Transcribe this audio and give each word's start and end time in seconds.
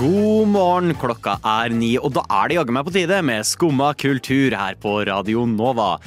God 0.00 0.48
morgen, 0.48 0.94
klokka 0.96 1.34
er 1.44 1.74
ni, 1.76 1.90
og 2.00 2.14
da 2.16 2.22
er 2.32 2.48
det 2.48 2.54
jaggu 2.56 2.72
meg 2.72 2.86
på 2.86 2.92
tide 2.94 3.18
med 3.26 3.44
Skumma 3.44 3.90
kultur 4.00 4.54
her 4.56 4.78
på 4.80 4.94
Radio 5.04 5.42
Nova. 5.44 5.98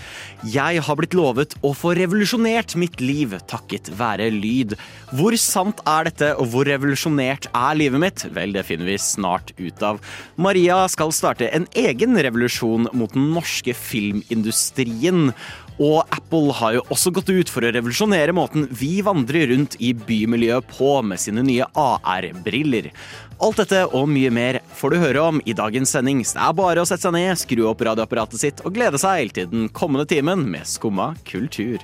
Jeg 0.50 0.82
har 0.88 0.98
blitt 0.98 1.14
lovet 1.14 1.54
å 1.62 1.76
få 1.78 1.92
revolusjonert 2.00 2.74
mitt 2.82 2.98
liv 3.04 3.36
takket 3.52 3.92
være 4.00 4.32
lyd. 4.34 4.74
Hvor 5.14 5.38
sant 5.38 5.84
er 5.86 6.10
dette, 6.10 6.32
og 6.42 6.50
hvor 6.50 6.66
revolusjonert 6.66 7.46
er 7.54 7.78
livet 7.78 8.02
mitt? 8.02 8.26
Vel, 8.34 8.56
det 8.58 8.66
finner 8.66 8.90
vi 8.90 8.98
snart 8.98 9.54
ut 9.62 9.86
av. 9.86 10.02
Maria 10.42 10.80
skal 10.90 11.14
starte 11.14 11.52
en 11.54 11.70
egen 11.78 12.18
revolusjon 12.18 12.90
mot 12.98 13.14
den 13.14 13.30
norske 13.36 13.78
filmindustrien. 13.78 15.36
Og 15.82 16.04
Apple 16.14 16.54
har 16.54 16.76
jo 16.76 16.84
også 16.94 17.12
gått 17.16 17.32
ut 17.34 17.50
for 17.50 17.66
å 17.66 17.72
revolusjonere 17.74 18.36
måten 18.36 18.68
vi 18.70 19.00
vandrer 19.06 19.48
rundt 19.50 19.78
i 19.82 19.94
bymiljøet 19.98 20.68
på 20.76 20.92
med 21.06 21.22
sine 21.22 21.42
nye 21.46 21.66
AR-briller. 21.74 22.92
Alt 23.44 23.64
dette 23.64 23.82
og 23.90 24.06
mye 24.12 24.30
mer 24.34 24.60
får 24.78 24.94
du 24.94 25.00
høre 25.02 25.24
om 25.32 25.42
i 25.50 25.56
dagens 25.58 25.96
sending. 25.96 26.22
Så 26.22 26.38
det 26.38 26.46
er 26.46 26.60
bare 26.60 26.84
å 26.84 26.88
sette 26.88 27.08
seg 27.08 27.16
ned, 27.18 27.34
skru 27.42 27.66
opp 27.72 27.82
radioapparatet 27.84 28.44
sitt 28.44 28.62
og 28.64 28.76
glede 28.78 29.02
seg 29.02 29.34
til 29.34 29.50
den 29.50 29.66
kommende 29.74 30.06
timen 30.10 30.46
med 30.52 30.70
Skumma 30.70 31.14
kultur. 31.28 31.82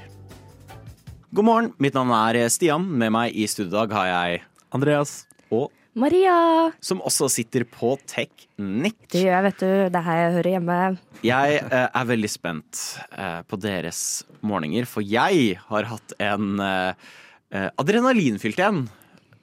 God 1.33 1.45
morgen, 1.45 1.73
mitt 1.81 1.97
navn 1.97 2.13
er 2.13 2.45
Stian. 2.49 2.85
Med 2.85 3.13
meg 3.13 3.33
i 3.37 3.49
studiodag 3.49 3.93
har 3.97 4.07
jeg 4.13 4.45
Andreas. 4.73 5.25
og 5.49 5.71
Maria! 5.99 6.35
som 6.83 7.01
også 7.05 7.27
sitter 7.31 7.65
på 7.67 7.93
Teknikk. 8.09 8.99
Det 9.11 9.23
gjør 9.25 9.35
jeg, 9.35 9.45
vet 9.49 9.63
du. 9.63 9.71
Det 9.91 9.99
er 9.99 10.05
her 10.05 10.19
jeg 10.19 10.35
hører 10.37 10.51
hjemme. 10.55 10.77
Jeg 11.25 11.57
eh, 11.61 11.87
er 11.87 12.07
veldig 12.09 12.29
spent 12.31 12.83
eh, 13.11 13.41
på 13.49 13.59
deres 13.59 14.03
morgener, 14.45 14.87
for 14.89 15.03
jeg 15.05 15.57
har 15.69 15.89
hatt 15.89 16.15
en 16.23 16.63
eh, 16.63 17.09
eh, 17.51 17.67
adrenalinfylt 17.81 18.63
en, 18.63 18.85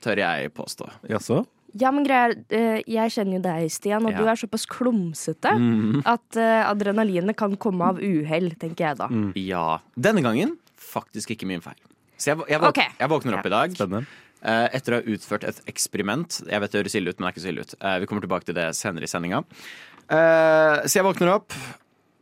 tør 0.05 0.23
jeg 0.23 0.53
påstå. 0.57 0.89
Jaså? 1.13 1.43
Ja, 1.77 1.91
men 1.93 2.07
greier, 2.07 2.33
eh, 2.49 2.81
Jeg 2.89 3.13
kjenner 3.13 3.37
jo 3.37 3.43
deg, 3.45 3.67
Stian, 3.73 4.07
og 4.09 4.15
Ja. 4.15 4.23
du 4.23 4.31
er 4.31 4.39
såpass 4.41 4.65
klumsete 4.71 5.53
mm. 5.53 6.05
at 6.09 6.39
eh, 6.41 6.63
adrenalinet 6.65 7.37
kan 7.37 7.57
komme 7.61 7.85
av 7.93 8.01
uhell, 8.01 8.55
tenker 8.57 8.89
jeg 8.91 9.01
da. 9.03 9.11
Ja. 9.37 9.67
Denne 9.93 10.25
gangen 10.25 10.57
faktisk 10.81 11.35
ikke 11.37 11.49
min 11.51 11.61
feil. 11.61 11.77
Så 12.17 12.33
jeg, 12.33 12.47
jeg, 12.49 12.61
våk 12.63 12.73
okay. 12.73 12.95
jeg 12.97 13.13
våkner 13.13 13.37
opp 13.37 13.45
i 13.45 13.53
dag 13.53 13.75
Spennende. 13.77 14.07
Eh, 14.47 14.69
etter 14.77 14.95
å 14.95 15.01
ha 15.01 15.17
utført 15.17 15.47
et 15.49 15.59
eksperiment. 15.71 16.41
Jeg 16.47 16.63
vet 16.63 16.73
det 16.73 16.83
høres 16.83 16.97
ille 16.99 17.13
ut, 17.13 17.19
men 17.19 17.27
det 17.27 17.33
er 17.33 17.37
ikke 17.37 17.45
så 17.45 17.53
ille 17.53 17.67
ut. 17.67 17.75
Eh, 17.81 17.99
vi 18.03 18.09
kommer 18.11 18.27
tilbake 18.27 18.49
til 18.49 18.59
det 18.59 18.71
senere 18.79 19.09
i 19.09 19.11
sendinga. 19.11 19.43
Eh, 20.07 20.87
så 20.87 21.01
jeg 21.01 21.07
våkner 21.07 21.35
opp 21.35 21.57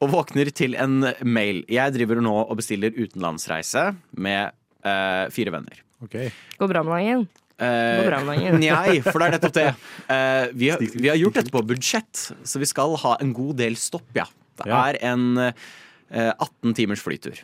og 0.02 0.10
våkner 0.12 0.50
til 0.56 0.76
en 0.80 0.98
mail. 1.22 1.62
Jeg 1.70 1.94
driver 1.94 2.20
nå 2.24 2.34
og 2.42 2.58
bestiller 2.60 2.96
utenlandsreise 2.96 3.90
med 4.16 4.52
eh, 4.84 5.24
fire 5.34 5.54
venner. 5.54 5.80
Okay. 6.04 6.32
Går 6.60 6.70
bra 6.72 6.84
med 6.84 6.96
dagen? 6.98 7.26
Uh, 7.54 8.02
bra 8.02 8.18
med 8.26 8.34
dagen? 8.34 8.58
Nei, 8.58 8.98
for 9.04 9.22
det 9.22 9.26
er 9.28 9.34
nettopp 9.36 9.54
det. 9.54 9.68
Uh, 10.08 10.50
vi, 10.60 10.70
har, 10.72 10.82
vi 10.82 11.10
har 11.10 11.18
gjort 11.20 11.38
dette 11.38 11.54
på 11.54 11.62
budsjett, 11.70 12.24
så 12.42 12.60
vi 12.60 12.68
skal 12.68 12.96
ha 13.04 13.14
en 13.22 13.30
god 13.36 13.60
del 13.62 13.78
stopp, 13.80 14.08
ja. 14.18 14.26
Det 14.58 14.70
er 14.70 14.98
en 15.06 15.38
uh, 15.38 15.52
18 16.14 16.74
timers 16.78 17.02
flytur. 17.02 17.40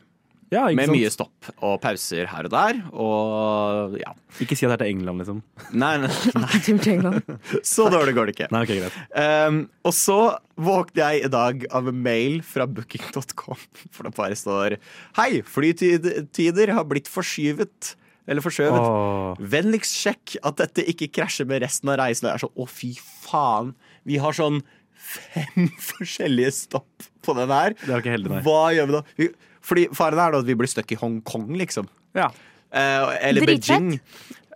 Ja, 0.50 0.64
ikke 0.66 0.80
Med 0.80 0.88
sant? 0.88 0.98
mye 0.98 1.10
stopp 1.14 1.48
og 1.62 1.76
pauser 1.82 2.26
her 2.26 2.46
og 2.48 2.50
der. 2.50 2.78
Og 2.90 3.92
ja. 4.00 4.14
Ikke 4.42 4.56
si 4.58 4.66
at 4.66 4.72
det 4.72 4.76
er 4.80 4.82
til 4.82 4.96
England, 4.96 5.22
liksom. 5.22 5.42
Nei, 5.78 5.92
nei, 6.02 6.10
nei 6.42 7.60
så 7.74 7.86
dårlig 7.92 8.16
går 8.16 8.30
det 8.30 8.34
ikke. 8.34 8.48
Nei, 8.50 8.64
okay, 8.66 8.80
greit. 8.82 8.96
Um, 9.14 9.60
og 9.86 9.94
så 9.94 10.18
våknet 10.58 10.98
jeg 11.04 11.22
i 11.28 11.30
dag 11.30 11.62
av 11.70 11.90
en 11.92 12.00
mail 12.02 12.40
fra 12.46 12.66
booking.com, 12.66 13.62
for 13.94 14.08
det 14.08 14.14
bare 14.18 14.38
står 14.38 14.76
Hei, 15.20 15.30
flytider 15.46 16.74
har 16.74 16.88
blitt 16.90 17.10
forskyvet. 17.10 17.94
Eller 18.30 18.44
forskjøvet. 18.44 18.82
Oh. 18.82 19.38
Vennligst 19.54 19.96
sjekk 19.96 20.36
at 20.46 20.58
dette 20.60 20.84
ikke 20.90 21.08
krasjer 21.14 21.48
med 21.50 21.64
resten 21.64 21.90
av 21.90 21.98
reisen. 22.02 22.26
Og 22.26 22.30
jeg 22.30 22.38
er 22.38 22.42
sånn, 22.44 22.58
å 22.62 22.66
fy 22.70 22.90
faen. 23.00 23.72
Vi 24.06 24.18
har 24.22 24.36
sånn 24.36 24.60
fem 25.00 25.70
forskjellige 25.82 26.52
stopp 26.54 27.08
på 27.24 27.34
den 27.38 27.50
her. 27.50 27.74
Det 27.80 27.94
er 27.94 28.02
ikke 28.02 28.14
heldig, 28.14 28.34
nei. 28.34 28.42
Hva 28.46 28.60
gjør 28.76 28.90
vi 28.90 28.96
da? 28.96 29.02
Vi, 29.18 29.30
fordi 29.64 29.88
faren 29.96 30.18
er 30.18 30.36
da 30.36 30.42
at 30.42 30.48
vi 30.48 30.58
blir 30.58 30.70
stuck 30.70 30.92
i 30.92 30.98
Hongkong, 31.00 31.50
liksom. 31.60 31.88
Ja. 32.16 32.30
Eh, 32.72 33.16
eller 33.28 33.46
Dritfett. 33.46 33.80
Beijing. 33.80 34.00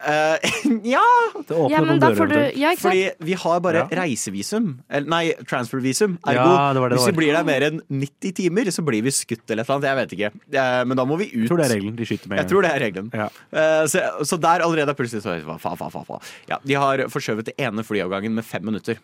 Uh, 0.04 0.36
ja, 0.84 1.00
Det 1.48 1.54
åpner 1.54 1.70
Ja, 1.72 1.78
men 1.80 1.88
noen 1.94 2.00
da 2.02 2.10
dører. 2.10 2.18
får 2.18 2.28
du. 2.28 2.60
Ja, 2.60 2.72
fordi 2.76 3.04
vi 3.24 3.36
har 3.40 3.60
bare 3.64 3.84
Ja. 3.84 4.02
reisevisum. 4.02 4.66
Eller, 4.90 5.08
nei, 5.08 5.22
transfervisum. 5.48 6.18
Ergo, 6.26 6.50
Ja, 6.50 6.72
det 6.74 6.82
det 6.82 6.90
det 6.90 6.98
hvis 6.98 7.06
vi 7.08 7.16
blir 7.22 7.32
der 7.32 7.46
mer 7.48 7.64
enn 7.70 7.80
90 7.88 8.34
timer, 8.36 8.68
så 8.74 8.84
blir 8.84 9.02
vi 9.06 9.14
skutt 9.14 9.48
eller 9.48 9.62
et 9.64 9.70
eller 9.70 9.78
annet. 9.78 9.88
Jeg 9.88 9.96
vet 10.00 10.14
ikke. 10.18 10.30
Uh, 10.58 10.84
men 10.84 10.96
da 11.00 11.06
må 11.08 11.16
vi 11.18 11.30
ut. 11.30 11.46
Jeg 11.46 11.48
tror 11.48 11.62
det 11.62 11.70
er 11.70 11.74
regelen. 11.78 11.96
De 11.96 12.04
skyter 12.10 12.28
med 12.28 12.42
Jeg 12.42 12.50
tror 12.50 12.62
det 12.66 12.72
er 12.74 12.84
regelen. 12.84 13.10
Ja. 13.14 13.28
Eh, 13.54 13.86
så, 13.86 14.04
så 14.26 14.40
der 14.40 14.66
allerede 14.66 14.92
er 14.92 14.98
plutselig 14.98 15.22
så 15.24 15.38
fa, 15.62 15.74
fa, 15.78 15.88
fa, 15.88 16.20
De 16.64 16.74
har 16.74 17.06
forskjøvet 17.08 17.44
det 17.52 17.54
ene 17.58 17.84
flyavgangen 17.86 18.34
med 18.34 18.44
fem 18.44 18.64
minutter. 18.64 18.98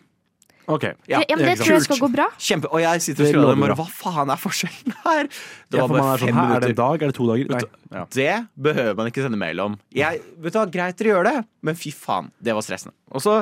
Ok. 0.67 0.83
Ja, 1.09 1.19
men 1.27 1.39
det 1.45 1.57
tror 1.59 1.73
jeg 1.73 1.81
skal 1.87 1.97
gå 2.03 2.07
bra. 2.13 2.27
Kjempe, 2.37 2.69
Og 2.71 2.79
jeg 2.83 3.01
sitter 3.01 3.25
og 3.31 3.41
lover 3.41 3.61
bare. 3.63 3.75
Hva 3.79 3.87
faen 3.89 4.29
er 4.29 4.39
forskjellen 4.39 4.93
her? 5.05 5.27
Det 5.71 5.79
Ja, 5.79 5.87
for 5.87 5.95
man 5.95 6.01
bare 6.03 6.13
er 6.13 6.21
sånn, 6.21 6.27
fem 6.27 6.35
Hæ, 6.37 6.45
er 6.55 6.59
det 6.61 6.69
en 6.69 6.75
dag? 6.81 7.01
Er 7.01 7.07
det 7.11 7.15
to 7.17 7.27
dager? 7.27 7.49
Nei. 7.49 7.61
Ja. 7.91 8.03
Det 8.15 8.35
behøver 8.69 8.95
man 9.01 9.09
ikke 9.11 9.23
sende 9.25 9.37
mail 9.41 9.59
om. 9.59 9.79
Jeg, 9.95 10.21
vet 10.39 10.53
du 10.53 10.59
hva, 10.59 10.65
Greit 10.71 10.97
dere 11.01 11.11
gjør 11.15 11.27
det, 11.27 11.35
men 11.63 11.75
fy 11.75 11.91
faen, 11.91 12.31
det 12.41 12.53
var 12.55 12.61
stressende. 12.65 12.93
Og 13.11 13.21
så 13.25 13.35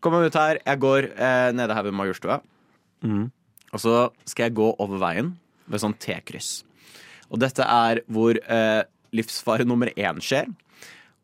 kommer 0.00 0.22
jeg 0.24 0.32
ut 0.32 0.38
her, 0.40 0.58
jeg 0.64 0.80
går 0.80 1.10
eh, 1.12 1.50
nede 1.52 1.74
her 1.76 1.82
ved 1.88 1.92
Majorstua, 1.98 2.40
Mm. 3.02 3.30
og 3.72 3.80
så 3.80 4.10
skal 4.28 4.44
jeg 4.50 4.54
gå 4.58 4.74
over 4.78 4.98
veien 5.00 5.30
ved 5.68 5.80
sånn 5.80 5.94
T-kryss. 5.96 6.62
Og 7.30 7.38
dette 7.40 7.64
er 7.64 8.02
hvor 8.10 8.36
eh, 8.36 8.82
livsfare 9.16 9.64
nummer 9.64 9.88
én 9.96 10.20
skjer. 10.20 10.50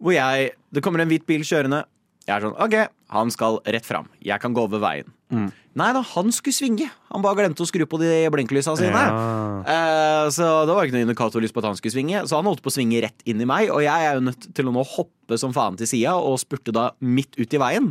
Hvor 0.01 0.13
jeg 0.15 0.53
Det 0.73 0.83
kommer 0.83 1.01
en 1.01 1.09
hvit 1.09 1.27
bil 1.27 1.41
kjørende. 1.45 1.85
Jeg 2.27 2.37
er 2.37 2.41
sånn 2.49 2.57
OK, 2.61 2.77
han 3.15 3.31
skal 3.31 3.61
rett 3.67 3.85
fram. 3.87 4.09
Jeg 4.25 4.41
kan 4.41 4.53
gå 4.57 4.65
over 4.65 4.81
veien. 4.83 5.13
Mm. 5.33 5.49
Nei 5.77 5.89
da, 5.93 6.01
han 6.15 6.31
skulle 6.33 6.55
svinge. 6.55 6.87
Han 7.11 7.23
bare 7.25 7.41
glemte 7.41 7.65
å 7.65 7.69
skru 7.69 7.83
på 7.91 7.99
de 8.01 8.11
blinklysa 8.33 8.77
sine. 8.79 8.95
Ja. 8.95 9.61
Eh, 9.67 10.29
så 10.33 10.47
det 10.69 10.77
var 10.77 10.87
ikke 10.87 10.97
noe 10.97 11.07
indikatorlys 11.09 11.53
på 11.53 11.61
at 11.65 11.69
han 11.73 11.79
skulle 11.79 11.97
svinge. 11.97 12.23
Så 12.31 12.39
han 12.39 12.47
holdt 12.49 12.63
på 12.65 12.71
å 12.71 12.77
svinge 12.77 13.03
rett 13.05 13.27
inn 13.29 13.43
i 13.43 13.49
meg, 13.49 13.69
og 13.75 13.83
jeg 13.85 14.07
er 14.11 14.17
jo 14.21 14.25
nødt 14.29 14.49
til 14.57 14.71
å 14.71 14.75
nå 14.77 14.85
hoppe 14.97 15.39
som 15.43 15.53
faen 15.57 15.77
til 15.81 15.91
sida 15.91 16.15
og 16.17 16.39
spurte 16.43 16.75
da 16.75 16.91
midt 17.05 17.37
ut 17.41 17.59
i 17.59 17.61
veien. 17.63 17.91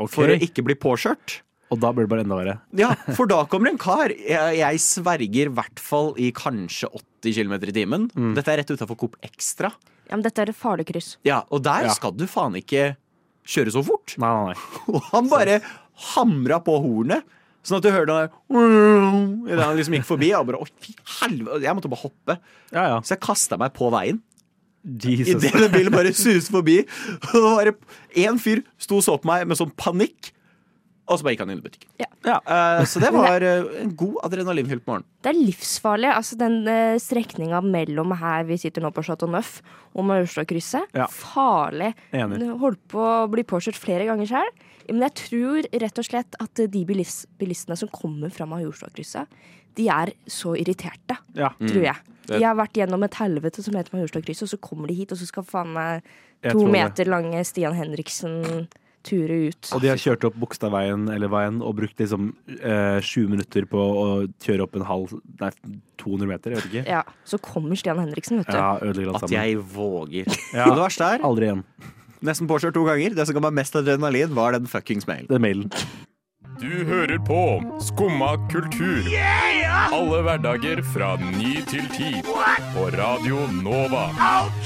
Okay. 0.00 0.10
For 0.16 0.32
å 0.32 0.38
ikke 0.42 0.64
bli 0.66 0.74
påkjørt. 0.80 1.38
Og 1.72 1.78
da 1.80 1.90
blir 1.94 2.06
det 2.06 2.12
bare 2.12 2.22
enda 2.26 2.36
verre. 2.38 2.56
Ja, 2.76 2.90
for 3.16 3.26
da 3.30 3.42
kommer 3.50 3.70
en 3.70 3.78
kar. 3.80 4.12
Jeg, 4.14 4.58
jeg 4.60 4.80
sverger 4.84 5.48
i 5.48 5.54
hvert 5.54 5.80
fall 5.82 6.12
i 6.20 6.28
kanskje 6.34 6.90
80 6.90 7.38
km 7.38 7.54
i 7.56 7.74
timen. 7.74 8.08
Mm. 8.14 8.34
Dette 8.36 8.52
er 8.52 8.60
rett 8.62 8.74
utafor 8.74 8.98
Coop 9.00 9.16
Extra. 9.26 9.70
Ja, 10.08 10.16
men 10.18 10.24
dette 10.26 10.42
er 10.44 10.52
et 10.52 10.58
farlig 10.58 10.84
kryss. 10.90 11.14
Ja, 11.26 11.42
og 11.50 11.62
der 11.64 11.88
Ja. 11.88 11.94
skal 11.96 12.12
du 12.12 12.26
faen 12.30 12.54
ikke 12.60 12.92
kjøre 13.48 13.72
så 13.72 13.82
fort. 13.84 14.14
Nei, 14.20 14.28
nei, 14.28 14.52
nei. 14.52 14.58
Og 14.94 15.08
han 15.12 15.30
bare 15.32 15.56
hamra 16.14 16.60
på 16.64 16.76
hornet. 16.82 17.24
Sånn 17.64 17.78
at 17.80 17.86
du 17.86 17.90
hørte 17.94 18.12
den 18.12 18.28
der 18.52 19.54
Idet 19.54 19.64
han 19.64 19.78
liksom 19.78 19.96
gikk 19.96 20.06
forbi. 20.08 20.30
Og 20.36 20.46
bare, 20.50 20.60
å, 20.60 20.68
fy 20.84 20.92
helvete. 21.22 21.62
Jeg 21.64 21.78
måtte 21.78 21.90
bare 21.92 22.04
hoppe. 22.04 22.38
Ja, 22.74 22.86
ja. 22.92 23.00
Så 23.00 23.16
jeg 23.16 23.24
kasta 23.24 23.58
meg 23.60 23.72
på 23.76 23.88
veien. 23.94 24.20
Jesus. 24.84 25.38
Idet 25.38 25.54
den 25.56 25.72
bilen 25.72 25.94
bare 25.94 26.12
suste 26.12 26.52
forbi. 26.52 26.82
Og 27.32 27.50
bare 27.56 27.76
én 28.12 28.34
en 28.34 28.40
fyr 28.42 28.64
sto 28.76 29.00
og 29.00 29.06
så 29.06 29.16
på 29.20 29.30
meg 29.30 29.46
med 29.48 29.60
sånn 29.60 29.72
panikk. 29.80 30.34
Og 31.04 31.20
så 31.20 31.24
bare 31.24 31.34
gikk 31.34 31.42
han 31.44 31.52
inn 31.52 31.60
i 31.60 31.64
butikken. 31.64 31.88
Ja. 32.00 32.08
Ja. 32.24 32.36
uh, 32.48 32.82
så 32.88 33.00
det 33.02 33.10
var 33.12 33.44
uh, 33.44 33.66
en 33.82 33.90
god 34.00 34.14
adrenalinfylt 34.24 34.86
morgen. 34.88 35.04
Det 35.24 35.32
er 35.34 35.36
livsfarlig. 35.36 36.08
Altså 36.12 36.38
Den 36.40 36.62
uh, 36.64 36.96
strekninga 37.00 37.60
mellom 37.64 38.14
her 38.20 38.46
vi 38.48 38.56
sitter 38.60 38.84
nå 38.84 38.92
på 38.94 39.04
Chateau 39.04 39.28
Neuf 39.28 39.58
og 39.92 40.08
Maurstad-krysset. 40.08 40.88
Ja. 40.96 41.08
Farlig. 41.12 41.92
Enig. 42.16 42.40
Holdt 42.60 42.80
på 42.92 43.04
å 43.04 43.26
bli 43.32 43.44
påkjørt 43.48 43.80
flere 43.80 44.08
ganger 44.08 44.32
sjøl. 44.32 44.54
Men 44.90 45.06
jeg 45.08 45.14
tror 45.22 45.68
rett 45.80 45.98
og 45.98 46.04
slett 46.06 46.36
at 46.40 46.54
de 46.70 46.84
bilis 46.84 47.24
bilistene 47.40 47.76
som 47.78 47.88
kommer 47.88 48.32
fra 48.34 48.46
Majorstua-krysset, 48.50 49.26
de 49.74 49.88
er 49.90 50.12
så 50.30 50.54
irriterte, 50.54 51.16
Ja. 51.34 51.50
tror 51.58 51.82
jeg. 51.82 51.96
De 52.28 52.42
har 52.42 52.54
vært 52.54 52.72
gjennom 52.78 53.02
et 53.04 53.14
helvete 53.18 53.62
som 53.62 53.74
heter 53.74 53.90
Majorstua-krysset, 53.96 54.42
og 54.46 54.48
så 54.54 54.60
kommer 54.60 54.88
de 54.88 54.94
hit, 54.94 55.12
og 55.12 55.18
så 55.18 55.26
skal 55.26 55.42
faen 55.44 55.72
meg 55.74 56.02
to 56.50 56.66
meter 56.68 57.04
lange 57.10 57.42
Stian 57.44 57.74
Henriksen 57.74 58.68
ture 59.04 59.50
ut. 59.50 59.68
Og 59.76 59.82
de 59.82 59.88
har 59.88 59.96
kjørt 60.00 60.24
opp 60.24 60.36
Bogstadveien 60.40 61.08
eller 61.12 61.28
veien 61.28 61.58
og 61.60 61.74
brukt 61.76 61.98
liksom 62.00 62.30
eh, 62.56 63.00
sju 63.04 63.26
minutter 63.28 63.66
på 63.68 63.76
å 63.76 64.06
kjøre 64.40 64.64
opp 64.64 64.78
en 64.80 64.86
halv 64.88 65.12
Nei, 65.42 65.50
200 66.00 66.26
meter, 66.30 66.54
jeg 66.54 66.62
vet 66.62 66.70
ikke. 66.70 66.86
Ja, 66.88 67.02
Så 67.28 67.38
kommer 67.42 67.76
Stian 67.76 68.00
Henriksen, 68.00 68.40
vet 68.40 68.48
du. 68.48 68.56
Ja, 68.56 68.78
At 69.20 69.30
jeg 69.30 69.58
våger. 69.58 70.24
Ja. 70.54 70.70
Og 70.70 70.76
det 70.78 70.84
verste 70.86 71.10
er, 71.16 71.24
Aldri 71.26 71.50
igjen. 71.50 71.64
Nesten 72.24 72.48
påkjørt 72.50 72.76
to 72.76 72.84
ganger. 72.88 73.14
Det 73.16 73.28
som 73.28 73.36
ga 73.36 73.44
meg 73.46 73.60
mest 73.60 73.76
adrenalin, 73.78 74.34
var 74.36 74.56
den 74.56 74.68
fuckings 74.70 75.08
mailen. 75.10 75.30
Er 75.30 75.42
mailen. 75.42 75.70
Du 76.60 76.84
hører 76.86 77.18
på 77.26 77.38
Skumma 77.82 78.36
kultur. 78.52 79.08
Alle 79.92 80.20
hverdager 80.22 80.82
fra 80.94 81.16
ny 81.18 81.56
til 81.66 81.88
ti. 81.92 82.12
På 82.76 82.86
Radio 82.94 83.42
Nova. 83.58 84.06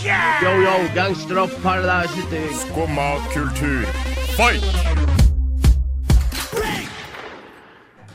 Yo, 0.05 0.52
yo, 0.62 0.76
gangsteropp, 0.94 1.55
paradise, 1.64 2.44
Skumma 2.60 3.08
kultur, 3.32 3.88
fight! 4.37 4.69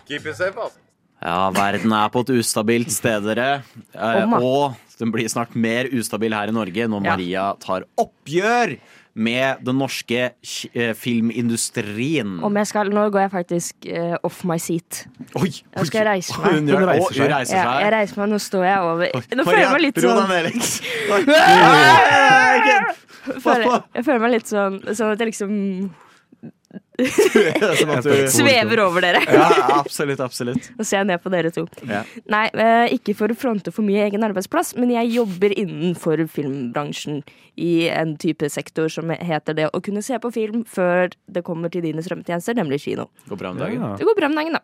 Keep 0.07 0.27
it 0.27 0.37
safe, 0.37 0.57
ass. 0.59 0.77
Ja, 1.23 1.49
verden 1.55 1.93
er 1.95 2.09
på 2.11 2.21
et 2.25 2.33
ustabilt 2.35 2.91
sted, 2.91 3.23
dere. 3.25 3.63
Eh, 3.95 4.33
og 4.37 4.75
den 4.99 5.13
blir 5.13 5.29
snart 5.31 5.55
mer 5.55 5.87
ustabil 5.95 6.35
her 6.35 6.51
i 6.51 6.55
Norge 6.55 6.87
når 6.91 7.05
Maria 7.05 7.45
tar 7.63 7.87
oppgjør 7.99 8.75
med 9.13 9.55
den 9.65 9.75
norske 9.77 10.31
eh, 10.73 10.93
filmindustrien. 10.97 12.39
Om 12.43 12.57
jeg 12.61 12.67
skal, 12.67 12.89
nå 12.93 13.09
går 13.13 13.19
jeg 13.27 13.31
faktisk 13.33 13.75
uh, 13.93 14.15
off 14.25 14.43
my 14.49 14.57
seat. 14.61 15.07
Oi! 15.37 15.51
Nå 15.75 15.83
skal 15.85 15.97
jeg 16.01 16.07
reise 16.07 16.33
meg. 16.39 16.45
Hun, 16.57 16.67
Hun 16.73 16.85
reiser 16.89 17.13
seg. 17.13 17.21
hun 17.21 17.29
seg. 17.45 17.57
Ja, 17.59 17.63
jeg 17.85 17.91
reiser 17.93 18.15
meg, 18.21 18.27
nå 18.33 18.37
står 18.41 18.63
jeg 18.65 18.79
over 18.89 19.05
Nå 19.37 19.43
føler 19.45 19.63
jeg 19.63 19.73
meg 19.73 19.83
litt 19.83 19.99
sånn 20.03 20.21
føler, 23.43 23.65
Jeg 23.93 24.03
føler 24.03 24.19
meg 24.19 24.31
litt 24.33 24.47
sånn 24.49 24.81
Sånn 24.89 25.11
at 25.13 25.19
jeg 25.21 25.27
liksom 25.29 25.51
Sånn 27.03 27.91
at 27.93 28.05
du- 28.05 28.27
svever 28.33 28.79
over 28.85 29.01
dere. 29.05 29.21
Ja, 29.27 29.47
absolutt, 29.79 30.21
absolutt. 30.23 30.71
Nå 30.77 30.85
ser 30.85 31.01
jeg 31.01 31.09
ned 31.11 31.21
på 31.23 31.31
dere 31.33 31.51
to. 31.53 31.65
Ja. 31.89 32.03
Nei, 32.31 32.45
eh, 32.53 32.93
ikke 32.97 33.15
for 33.17 33.33
å 33.33 33.37
fronte 33.37 33.73
for 33.73 33.85
mye 33.85 34.05
egen 34.07 34.25
arbeidsplass, 34.25 34.73
men 34.79 34.93
jeg 34.93 35.11
jobber 35.15 35.53
innenfor 35.57 36.23
filmbransjen 36.33 37.21
i 37.61 37.87
en 37.93 38.15
type 38.21 38.49
sektor 38.49 38.89
som 38.93 39.09
heter 39.13 39.57
det 39.57 39.69
å 39.73 39.81
kunne 39.85 40.01
se 40.05 40.17
på 40.21 40.31
film 40.33 40.63
før 40.65 41.13
det 41.29 41.43
kommer 41.45 41.69
til 41.73 41.85
dine 41.85 42.01
strømmetjenester, 42.05 42.57
nemlig 42.57 42.81
kino. 42.85 43.09
Går 43.29 43.41
bra 43.43 43.53
om 43.53 43.61
dagen. 43.61 43.81
Ja, 43.81 43.93
Det 43.99 44.07
går 44.09 44.17
bra 44.21 44.31
om 44.31 44.35
dagen, 44.41 44.57
da. 44.57 44.63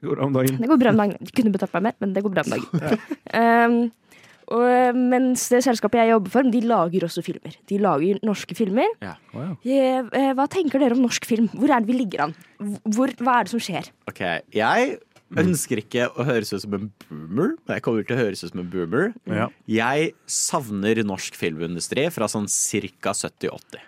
det 0.00 0.08
går 0.10 0.16
bra 0.18 0.26
om 0.30 0.34
dagen. 0.40 0.58
Det 0.62 0.68
går 0.72 0.82
bra 0.82 0.90
om 0.94 1.02
dagen. 1.04 1.16
De 1.20 1.32
kunne 1.38 1.54
betalt 1.54 1.72
meg 1.78 1.82
mer, 1.90 1.94
men 2.02 2.12
det 2.16 2.22
går 2.26 2.34
bra 2.34 2.42
om 2.46 2.56
dagen. 2.56 2.98
Um, 3.34 3.78
og, 4.46 4.98
mens 5.10 5.48
det 5.50 5.62
selskapet 5.66 6.04
jeg 6.04 6.12
jobber 6.12 6.32
for, 6.36 6.46
de 6.52 6.60
lager 6.62 7.06
også 7.08 7.24
filmer. 7.26 7.56
De 7.66 7.80
lager 7.82 8.20
norske 8.26 8.54
filmer. 8.58 8.92
Ja. 9.02 9.16
Å, 9.34 9.42
ja. 9.42 9.56
Eh, 9.64 10.12
eh, 10.20 10.30
Hva 10.38 10.46
tenker 10.50 10.82
dere 10.82 10.94
om 10.94 11.02
norsk 11.02 11.26
film? 11.26 11.48
Hvor 11.56 11.72
er 11.72 11.82
det 11.82 11.90
vi 11.90 11.98
ligger 11.98 12.28
an? 12.28 12.36
Hvor, 12.84 13.10
hva 13.18 13.40
er 13.40 13.48
det 13.48 13.54
som 13.56 13.62
skjer? 13.62 13.90
Ok, 14.10 14.22
jeg 14.54 14.96
ønsker 15.42 15.82
ikke 15.82 16.06
å 16.14 16.26
høres 16.28 16.52
ut 16.54 16.62
som 16.62 16.76
en 16.78 16.86
boomer, 17.08 17.56
men 17.56 17.74
jeg 17.74 17.84
kommer 17.84 18.06
til 18.06 18.14
å 18.14 18.20
høres 18.20 18.44
ut 18.44 18.52
som 18.52 18.62
en 18.62 18.70
boomer. 18.70 19.10
Ja. 19.26 19.48
Jeg 19.70 20.12
savner 20.30 21.02
norsk 21.06 21.38
filmindustri 21.38 22.06
fra 22.14 22.30
sånn 22.30 22.46
cirka 22.52 23.16
70-80. 23.16 23.82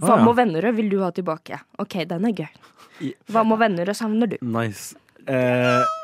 Hva 0.00 0.20
ja. 0.20 0.26
med 0.26 0.36
Vennerød 0.38 0.76
vil 0.76 0.92
du 0.92 1.00
ha 1.02 1.08
tilbake? 1.14 1.62
OK, 1.82 2.02
den 2.10 2.28
er 2.28 2.44
gøy. 2.44 3.14
Hva 3.32 3.46
med 3.48 3.58
Vennerød 3.64 3.96
savner 3.96 4.30
du? 4.30 4.36
Nice. 4.44 4.92
Eh, 5.24 5.96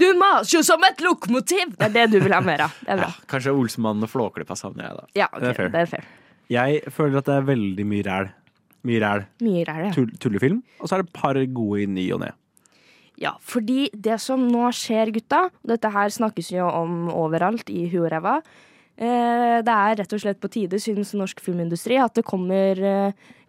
Du 0.00 0.06
maser 0.18 0.58
jo 0.58 0.62
som 0.66 0.82
et 0.88 1.00
lokomotiv! 1.04 1.74
Det 1.78 1.86
er 1.86 1.92
det 1.94 2.04
du 2.10 2.18
vil 2.24 2.32
ha 2.34 2.40
mer 2.42 2.64
av. 2.66 2.72
Det 2.82 2.90
er 2.96 2.98
bra. 3.02 3.10
Ja, 3.14 3.26
kanskje 3.30 3.52
Olsenmannen 3.54 4.02
og 4.06 4.10
Flåklypa 4.10 4.56
savner 4.58 4.88
jeg, 4.88 4.96
da. 4.98 5.04
Ja, 5.20 5.28
okay, 5.30 5.40
Det 5.44 5.50
er 5.52 5.58
fair. 5.60 5.68
det 5.74 5.82
er 5.84 5.90
fair. 5.92 6.08
jeg 6.50 6.80
føler 6.96 7.18
at 7.20 7.28
det 7.30 7.34
er 7.36 7.46
veldig 7.52 7.86
mye 7.86 8.06
ræl. 8.08 8.32
Mye 8.84 9.00
ræl. 9.00 9.22
Mye 9.40 9.62
ræl 9.68 9.84
ja. 9.86 9.92
Tull, 9.94 10.10
tullefilm. 10.20 10.58
Og 10.80 10.88
så 10.90 10.96
er 10.98 11.02
det 11.04 11.08
et 11.08 11.14
par 11.20 11.38
gode 11.54 11.82
i 11.82 11.86
ny 11.86 12.08
og 12.12 12.20
ne. 12.24 12.32
Ja, 13.22 13.30
fordi 13.40 13.86
det 13.94 14.18
som 14.20 14.42
nå 14.50 14.66
skjer, 14.74 15.12
gutta, 15.14 15.44
dette 15.62 15.90
her 15.94 16.10
snakkes 16.10 16.50
jo 16.56 16.66
om 16.66 17.06
overalt 17.14 17.70
i 17.70 17.84
huet 17.92 18.08
og 18.08 18.12
ræva, 18.16 18.32
eh, 18.98 19.60
det 19.62 19.76
er 19.76 20.00
rett 20.02 20.12
og 20.16 20.20
slett 20.24 20.40
på 20.42 20.50
tide, 20.50 20.80
synes 20.82 21.14
norsk 21.14 21.38
filmindustri, 21.40 21.96
at 22.02 22.18
det 22.18 22.24
kommer 22.26 22.82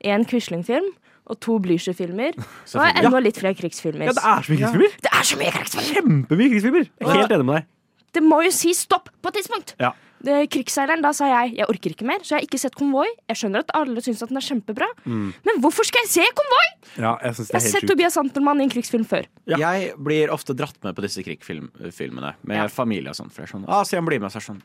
én 0.05 0.25
Quisling-film 0.29 0.91
og 1.27 1.39
to 1.41 1.57
Blücher-filmer. 1.59 2.35
Og 2.75 2.85
enda 3.01 3.19
litt 3.23 3.37
flere 3.41 3.55
krigsfilmer. 3.57 4.11
Ja, 4.11 4.15
det 4.17 4.25
er 4.25 4.41
så 4.45 4.51
mye 4.53 4.61
krigsfilmer! 4.61 4.97
Det 5.05 5.11
er 5.11 5.23
så 5.31 5.37
mye 5.41 5.51
krigsfilmer! 5.57 5.93
Kjempemye 5.99 6.49
krigsfilmer! 6.55 6.89
Jeg 7.01 7.07
er 7.11 7.21
helt 7.23 7.35
enig 7.39 7.45
med 7.51 7.55
deg. 7.61 7.69
Det 8.15 8.21
må 8.23 8.37
jo 8.45 8.51
si 8.55 8.73
stopp 8.77 9.09
på 9.21 9.31
et 9.31 9.39
tidspunkt! 9.41 9.75
Ja. 9.81 9.91
Det, 10.25 10.35
krigsseileren, 10.49 11.03
da 11.05 11.11
sa 11.13 11.27
jeg 11.29 11.51
jeg 11.59 11.67
orker 11.69 11.91
ikke 11.93 12.05
mer, 12.07 12.21
så 12.25 12.33
jeg 12.33 12.39
har 12.39 12.45
ikke 12.47 12.57
sett 12.57 12.73
Konvoi. 12.79 13.05
Jeg 13.29 13.37
skjønner 13.37 13.61
at 13.65 13.73
alle 13.77 14.01
syns 14.01 14.23
at 14.25 14.31
den 14.31 14.39
er 14.39 14.45
kjempebra, 14.47 14.87
men 15.05 15.59
hvorfor 15.61 15.85
skal 15.85 16.01
jeg 16.05 16.09
se 16.15 16.25
Konvoi? 16.39 16.63
Ja, 16.95 17.11
jeg 17.21 17.35
synes 17.37 17.51
det 17.51 17.53
Jeg 17.53 17.61
har 17.61 17.73
sett. 17.75 17.87
Tobias 17.91 18.17
Santelmann 18.17 18.63
i 18.63 18.65
en 18.65 18.71
krigsfilm 18.73 19.05
før. 19.05 19.27
Ja. 19.51 19.59
Jeg 19.61 19.91
blir 20.01 20.31
ofte 20.33 20.55
dratt 20.57 20.79
med 20.87 20.95
på 20.97 21.03
disse 21.05 21.21
krigsfilmene 21.27 22.31
med 22.41 22.57
Ja. 22.57 22.65
familie 22.71 23.11
og 23.13 23.19
sånn. 23.19 23.29
For 23.29 23.43
jeg 23.43 23.51
er 23.51 23.53
sånn, 23.57 23.65
ah, 23.69 23.83
Stian 23.85 24.07
blir 24.07 24.23
med, 24.23 24.31
så 24.33 24.39
er 24.41 24.47
sånn, 24.47 24.63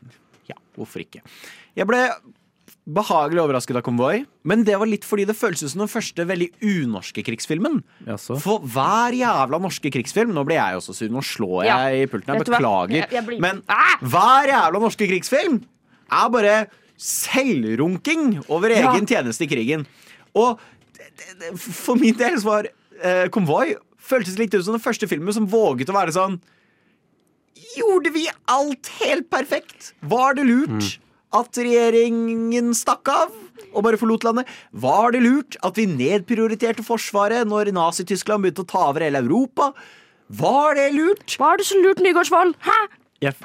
ja, 0.49 0.55
hvorfor 0.79 1.03
ikke? 1.03 1.21
Jeg 1.77 1.85
ble 1.91 2.01
behagelig 2.87 3.41
overrasket 3.43 3.75
av 3.77 3.83
Konvoi, 3.85 4.25
men 4.43 4.63
det 4.63 4.77
var 4.79 4.87
litt 4.89 5.03
fordi 5.05 5.25
det 5.29 5.35
føltes 5.37 5.63
ut 5.63 5.71
som 5.71 5.83
den 5.83 5.91
første 5.91 6.25
veldig 6.25 6.49
unorske 6.61 7.23
krigsfilmen. 7.23 7.83
Jaså? 8.07 8.39
For 8.41 8.59
hver 8.59 9.13
jævla 9.13 9.59
norske 9.61 9.91
krigsfilm 9.93 10.33
Nå 10.33 10.43
blir 10.47 10.57
jeg 10.57 10.79
også 10.79 10.95
sur, 10.97 11.09
nå 11.13 11.21
slår 11.21 11.65
jeg 11.65 11.71
Ja. 11.71 12.03
i 12.03 12.07
pulten. 12.07 12.27
Jeg 12.33 12.37
Vet 12.39 12.45
du 12.45 12.51
hva? 12.51 12.57
beklager. 12.59 12.95
Jeg- 13.01 13.11
jeg 13.11 13.25
blir- 13.27 13.39
Men 13.41 13.61
Ah! 13.69 13.97
hver 14.01 14.47
jævla 14.49 14.79
norske 14.81 15.07
krigsfilm 15.07 15.63
er 16.11 16.29
bare 16.29 16.67
selvrunking 16.97 18.43
over 18.49 18.69
Ja. 18.69 18.93
egen 18.93 19.05
tjeneste 19.05 19.41
i 19.43 19.47
krigen. 19.47 19.85
Og 20.35 20.59
det- 20.97 21.11
det- 21.17 21.39
det- 21.51 21.59
for 21.59 21.95
min 21.95 22.13
del 22.15 22.37
så 22.37 22.43
var 22.43 22.63
eh, 23.03 23.27
Konvoi 23.29 23.75
føltes 23.99 24.37
litt 24.37 24.53
ut 24.53 24.63
som 24.63 24.73
den 24.73 24.81
første 24.81 25.07
filmen 25.07 25.33
som 25.33 25.47
våget 25.47 25.85
å 25.87 25.93
være 25.93 26.11
sånn 26.11 26.39
Gjorde 27.77 28.11
vi 28.13 28.27
alt 28.49 28.87
helt 28.99 29.29
perfekt? 29.29 29.93
Var 30.03 30.33
det 30.33 30.45
lurt 30.45 30.97
at 31.37 31.57
regjeringen 31.59 32.73
stakk 32.75 33.07
av 33.11 33.31
og 33.71 33.83
bare 33.85 33.99
forlot 33.99 34.25
landet? 34.27 34.49
Var 34.73 35.13
det 35.15 35.21
lurt 35.23 35.57
at 35.63 35.77
vi 35.79 35.85
nedprioriterte 35.87 36.83
Forsvaret 36.85 37.47
når 37.47 37.71
Nazi-Tyskland 37.75 38.43
begynte 38.43 38.65
å 38.65 38.71
ta 38.71 38.87
over 38.89 39.05
hele 39.05 39.21
Europa? 39.23 39.71
Var 40.31 40.75
det 40.79 40.89
lurt? 40.95 41.37
Var 41.39 41.59
det 41.59 41.67
så 41.67 41.79
lurt, 41.79 42.01
Nygaardsvold? 42.03 42.57
Hæ? 42.67 42.79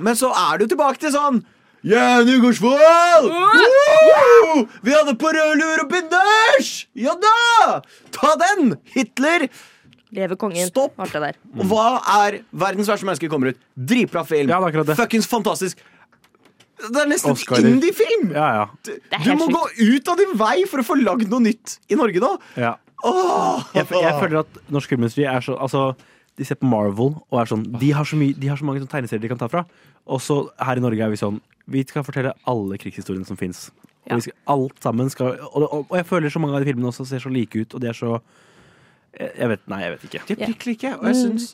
Men 0.01 0.17
så 0.19 0.31
er 0.33 0.63
du 0.63 0.67
tilbake 0.71 1.03
til 1.03 1.13
sånn 1.15 1.43
Ja, 1.87 2.23
Nygaardsvold! 2.27 3.31
Woo! 3.31 4.67
Vi 4.83 4.95
hadde 4.95 5.17
på 5.21 5.31
rød 5.37 5.57
lur 5.61 5.85
og 5.85 5.91
binders! 5.93 6.71
Ja 6.99 7.15
da! 7.23 7.81
Ta 8.15 8.35
den! 8.41 8.77
Hitler! 8.95 9.47
Leve 10.17 10.39
kongen. 10.41 10.71
Stopp! 10.71 10.97
Det 11.13 11.21
der. 11.21 11.37
Og 11.59 11.67
hva 11.71 11.87
er 12.23 12.41
verdens 12.55 12.89
verste 12.91 13.07
menneske 13.07 13.29
kommer 13.31 13.53
ut? 13.53 13.61
Dritbra 13.77 14.23
film. 14.27 14.49
Ja, 14.49 14.59
det 14.59 14.65
er 14.65 14.71
akkurat 14.73 14.91
det. 14.91 14.97
Fuckings 14.99 15.29
fantastisk. 15.31 15.83
Det 16.77 17.01
er 17.03 17.09
nesten 17.09 17.33
Oscar. 17.33 17.65
indie-film! 17.65 18.31
Ja, 18.37 18.49
ja. 18.59 18.65
Du, 18.85 18.91
du 19.25 19.31
må 19.41 19.47
gå 19.53 19.63
ut 19.81 20.09
av 20.13 20.19
din 20.21 20.35
vei 20.37 20.59
for 20.69 20.83
å 20.83 20.85
få 20.87 20.97
lagd 21.01 21.31
noe 21.33 21.41
nytt 21.47 21.79
i 21.89 21.97
Norge 21.99 22.21
nå. 22.23 22.35
ja. 22.61 22.75
Åh! 23.07 23.61
Jeg, 23.77 23.85
jeg 23.93 24.15
føler 24.19 24.39
at 24.41 24.55
norsk 24.73 24.89
filmindustri 24.89 25.27
er 25.29 25.43
så 25.45 25.53
Altså, 25.61 25.81
de 26.41 26.45
ser 26.49 26.57
på 26.57 26.67
Marvel 26.67 27.11
og 27.29 27.37
er 27.43 27.49
sånn 27.51 27.67
De 27.79 27.91
har 27.93 28.09
så, 28.09 28.17
mye, 28.17 28.33
de 28.41 28.49
har 28.49 28.57
så 28.57 28.65
mange 28.65 28.81
tegneserier 28.89 29.21
de 29.27 29.29
kan 29.29 29.39
ta 29.43 29.49
fra. 29.53 29.63
Og 30.09 30.23
så 30.25 30.39
her 30.65 30.81
i 30.81 30.83
Norge 30.83 31.05
er 31.05 31.13
vi 31.13 31.19
sånn 31.21 31.37
Vi 31.71 31.85
skal 31.87 32.07
fortelle 32.09 32.33
alle 32.49 32.79
krigshistoriene 32.81 33.29
som 33.29 33.37
fins. 33.37 33.67
Og 34.09 34.17
Ja. 34.17 34.19
skal, 34.25 34.35
alt 34.57 34.81
sammen 34.83 35.13
skal 35.13 35.35
og, 35.37 35.61
og, 35.67 35.87
og 35.91 35.95
jeg 36.01 36.07
føler 36.09 36.33
så 36.33 36.41
mange 36.41 36.57
av 36.57 36.65
de 36.65 36.71
filmene 36.73 36.89
også 36.89 37.05
ser 37.13 37.21
så 37.23 37.31
like 37.31 37.61
ut, 37.61 37.75
og 37.77 37.85
de 37.85 37.93
er 37.93 37.97
så 38.01 38.17
Jeg 39.21 39.31
jeg 39.45 39.49
vet 39.53 39.69
Nei, 39.69 39.81
jeg 39.85 39.93
vet 39.95 40.05
ikke. 40.09 40.25
Det 40.29 40.37
er 40.39 40.43
prikk 40.47 40.67
like. 40.73 40.95
Og 40.97 41.07
jeg 41.11 41.17
syns 41.21 41.47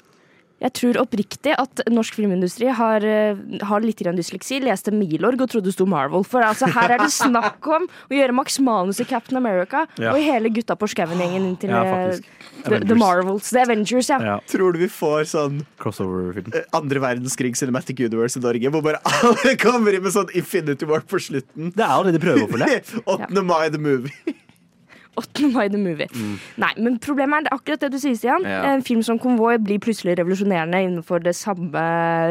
Jeg 0.62 0.72
tror 0.78 0.98
oppriktig 1.02 1.54
at 1.58 1.82
norsk 1.90 2.14
filmindustri 2.14 2.68
har, 2.70 3.02
eh, 3.02 3.34
har 3.66 3.82
litt 3.82 3.98
grann 3.98 4.14
dysleksi. 4.18 4.60
Leste 4.62 4.92
Milorg 4.94 5.40
og 5.42 5.50
trodde 5.50 5.66
det 5.66 5.74
sto 5.74 5.86
Marvel. 5.90 6.22
For 6.24 6.44
altså, 6.46 6.68
her 6.70 6.94
er 6.94 7.02
det 7.02 7.10
snakk 7.10 7.66
om 7.66 7.88
å 7.88 8.14
gjøre 8.14 8.34
Max 8.36 8.60
Manus 8.62 9.00
i 9.02 9.04
Captain 9.08 9.36
America 9.40 9.86
Ja. 9.98 10.12
og 10.12 10.20
hele 10.22 10.52
Gutta 10.54 10.76
på 10.78 10.86
skauen-gjengen 10.86 11.58
til 11.58 11.70
Ja, 11.70 11.82
eh. 11.82 12.20
The, 12.64 12.78
The 12.86 12.94
Marvels. 12.94 13.50
The 13.50 13.62
Avengers, 13.64 14.08
ja. 14.08 14.18
Ja, 14.22 14.38
Tror 14.46 14.72
du 14.72 14.78
vi 14.78 14.86
får 14.86 15.26
sånn 15.34 15.66
Crossover-film. 15.80 16.54
eh, 16.54 16.62
andre 16.72 17.00
verdenskrig 17.00 17.56
Cinematic 17.56 17.98
Universe 17.98 18.36
i 18.38 18.40
Norge, 18.40 18.70
hvor 18.70 18.82
bare 18.82 19.00
alle 19.04 19.56
kommer 19.56 19.92
inn 19.94 20.02
med 20.02 20.12
sånn 20.12 20.30
Infinity 20.34 20.86
War 20.86 21.00
på 21.00 21.18
slutten? 21.18 21.72
Det 21.74 21.82
er 21.82 21.90
allerede 21.90 22.20
det. 22.22 23.02
8. 23.06 23.42
mai 23.50 23.68
The 23.68 23.78
Movie. 23.78 24.12
8. 25.20 25.48
mai 25.52 25.68
the 25.68 25.78
movie. 25.80 26.08
Nei, 26.60 26.72
men 26.80 26.98
problemet 27.02 27.48
er 27.48 27.56
akkurat 27.56 27.82
det 27.84 27.92
du 27.92 27.98
sier, 28.00 28.16
Stian. 28.16 28.46
Ja. 28.48 28.62
En 28.72 28.84
film 28.84 29.02
som 29.04 29.18
Konvoi 29.20 29.58
blir 29.60 29.80
plutselig 29.82 30.16
revolusjonerende 30.18 30.80
innenfor 30.86 31.20
det 31.24 31.34
samme 31.36 31.82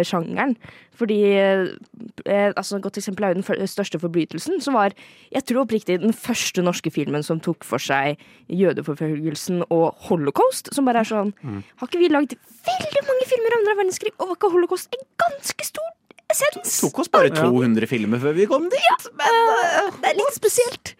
sjangeren. 0.08 0.56
Fordi 0.98 1.18
eh, 1.34 2.52
altså 2.56 2.78
Et 2.78 2.84
godt 2.84 2.98
eksempel 3.00 3.26
er 3.26 3.34
jo 3.34 3.42
den 3.42 3.70
største 3.70 4.00
forbrytelsen, 4.02 4.60
som 4.62 4.76
var 4.78 4.94
jeg 5.32 5.46
tror 5.48 5.64
oppriktig 5.64 6.00
den 6.02 6.14
første 6.14 6.62
norske 6.66 6.92
filmen 6.94 7.24
som 7.26 7.40
tok 7.42 7.64
for 7.66 7.82
seg 7.82 8.20
jødeforfølgelsen 8.50 9.64
og 9.70 9.96
holocaust. 10.10 10.70
Som 10.76 10.90
bare 10.90 11.02
er 11.06 11.10
sånn 11.10 11.34
Har 11.42 11.88
ikke 11.88 12.02
vi 12.02 12.12
lagd 12.12 12.36
veldig 12.68 13.08
mange 13.08 13.30
filmer 13.30 13.56
om 13.56 13.62
andre 13.62 13.80
verdenskrig, 13.82 14.14
og 14.18 14.32
var 14.32 14.40
ikke 14.40 14.54
holocaust 14.58 14.98
en 14.98 15.08
ganske 15.22 15.68
stor 15.70 15.90
essens? 16.32 16.70
Det 16.70 16.88
Tok 16.88 17.04
oss 17.04 17.12
bare 17.14 17.34
200 17.34 17.90
filmer 17.90 18.22
før 18.22 18.38
vi 18.38 18.48
kom 18.50 18.70
dit. 18.72 18.86
ja. 18.90 18.98
men 19.22 19.42
uh, 19.42 20.00
det 20.02 20.14
er 20.14 20.20
litt 20.20 20.38
spesielt. 20.38 20.96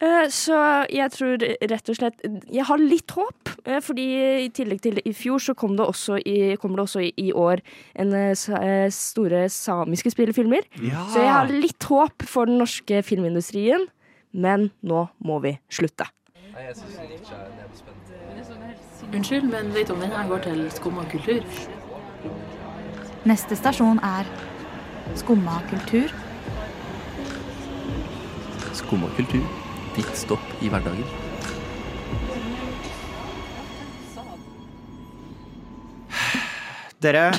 Eh, 0.00 0.28
Så 0.28 0.56
jeg 0.92 1.12
tror 1.14 1.40
rett 1.40 1.88
og 1.88 1.96
slett 1.96 2.20
Jeg 2.52 2.64
har 2.68 2.78
litt 2.78 3.10
håp, 3.16 3.48
eh, 3.64 3.80
fordi 3.80 4.06
i 4.44 4.50
tillegg 4.52 4.82
til 4.84 5.00
i 5.00 5.12
fjor 5.16 5.40
så 5.40 5.54
kom 5.56 5.76
det 5.76 5.86
også 5.86 6.18
i, 6.20 6.56
det 6.56 6.84
også 6.84 7.00
i, 7.16 7.32
år 7.32 7.62
en 7.96 8.12
eh, 8.12 8.90
store 8.90 9.48
samiske 9.48 10.10
spillefilmer. 10.12 10.66
Så 11.12 11.22
jeg 11.22 11.32
har 11.32 11.48
litt 11.48 11.82
håp 11.82 12.22
for 12.22 12.46
den 12.46 12.58
norske 12.58 13.02
filmindustrien, 13.02 13.86
men 14.32 14.70
nå 14.82 15.08
må 15.24 15.40
vi 15.40 15.58
slutte. 15.70 16.04
Unnskyld, 19.12 19.44
men 19.48 19.72
vet 19.72 19.88
du 19.88 19.92
om 19.94 20.00
den 20.00 20.10
her 20.10 20.28
går 20.28 20.42
til 20.42 20.70
Skumma 20.70 21.04
kultur? 21.10 21.44
Neste 23.24 23.56
stasjon 23.56 24.00
er 24.02 24.26
Skumma 25.14 25.60
kultur. 25.70 26.10
Skumma 28.74 29.08
kultur. 29.16 29.65
Ditt 29.96 30.12
stopp 30.16 30.62
i 30.62 30.68
hverdagen. 30.68 31.04
Dere, 37.00 37.32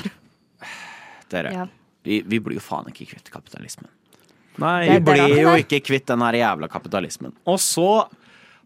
dere. 1.30 1.52
Ja. 1.52 1.66
Vi, 2.02 2.22
vi 2.26 2.38
blir 2.40 2.56
jo 2.58 2.62
faen 2.62 2.88
ikke 2.90 3.08
kvitt 3.10 3.30
kapitalismen. 3.32 3.90
Nei, 4.58 4.88
Vi 4.90 5.00
blir 5.06 5.34
jo 5.38 5.52
ikke 5.60 5.80
kvitt 5.86 6.06
den 6.10 6.22
her 6.24 6.34
jævla 6.38 6.68
kapitalismen. 6.70 7.34
Og 7.46 7.60
så 7.62 7.90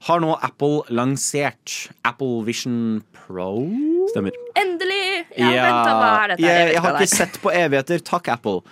har 0.07 0.23
nå 0.23 0.33
Apple 0.43 0.87
lansert 0.95 1.75
Apple 2.05 2.43
Vision 2.47 3.03
Pro. 3.17 3.67
stemmer. 4.13 4.37
Endelig! 4.59 5.27
Ja, 5.37 5.51
vent 5.53 5.83
da, 5.85 5.93
hva 5.99 6.09
er 6.13 6.33
dette? 6.33 6.47
jeg, 6.47 6.73
jeg 6.75 6.85
har 6.87 6.97
ikke 6.99 7.13
sett 7.13 7.39
på 7.43 7.53
evigheter. 7.55 8.03
Takk, 8.09 8.33
Apple. 8.35 8.63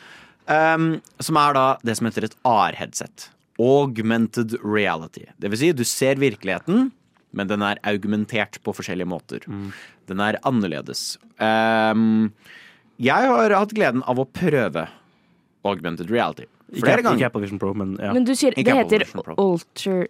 Um, 0.51 0.89
som 1.23 1.39
er 1.41 1.55
da 1.57 1.67
det 1.87 1.99
som 1.99 2.09
heter 2.09 2.27
et 2.31 2.37
AR-headset. 2.49 3.29
Augmented 3.61 4.55
reality. 4.65 5.27
Det 5.39 5.51
vil 5.53 5.61
si, 5.61 5.73
du 5.77 5.85
ser 5.85 6.17
virkeligheten, 6.21 6.91
men 7.37 7.51
den 7.51 7.63
er 7.63 7.79
augmentert 7.87 8.57
på 8.65 8.73
forskjellige 8.75 9.07
måter. 9.11 9.45
Den 10.11 10.23
er 10.25 10.39
annerledes. 10.49 11.19
Um, 11.39 12.33
jeg 13.01 13.29
har 13.31 13.55
hatt 13.55 13.75
gleden 13.77 14.03
av 14.11 14.19
å 14.23 14.27
prøve 14.27 14.87
augmented 15.69 16.11
reality. 16.11 16.47
Ikke, 16.71 16.85
Flere 16.87 17.01
ikke 17.03 17.09
ganger. 17.11 17.27
Apple 17.27 17.43
Vision 17.45 17.61
Pro, 17.61 17.75
men 17.75 17.97
ja. 18.01 18.13
Men 18.17 18.25
du 18.27 18.33
sier 18.39 18.55
Ikke 18.55 18.71
det 18.71 18.85
Apple 18.87 18.99
heter 19.03 19.35
alter 19.37 20.09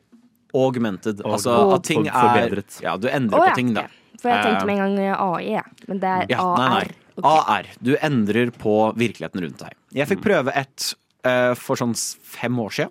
Augmented. 0.55 1.21
Og- 1.25 1.33
Altså 1.39 1.51
og- 1.55 1.75
at 1.75 1.85
ting 1.85 2.07
er. 2.07 2.63
Ja, 2.83 2.97
du 2.97 3.09
endrer 3.09 3.39
Å, 3.39 3.49
på 3.49 3.55
ting, 3.55 3.75
da. 3.75 3.87
For 4.21 4.29
jeg 4.29 4.45
tenkte 4.45 4.63
Eh, 4.63 4.67
med 4.67 4.79
en 4.79 4.97
gang 4.97 5.17
AI, 5.17 5.43
ja. 5.53 5.63
men 5.89 5.99
det 5.99 6.09
er 6.09 6.27
Ja, 6.29 6.55
nei, 6.57 6.67
AR. 6.67 6.71
nei. 6.71 6.91
Ok. 7.17 7.25
AR. 7.49 7.67
Du 7.83 7.97
endrer 7.97 8.51
på 8.51 8.95
virkeligheten 8.97 9.41
rundt 9.41 9.59
deg. 9.59 9.73
Jeg 9.93 10.09
fikk 10.09 10.21
prøve 10.23 10.53
et 10.55 10.95
uh, 11.25 11.55
for 11.55 11.77
sånn 11.77 11.95
fem 12.23 12.57
år 12.59 12.71
siden. 12.71 12.91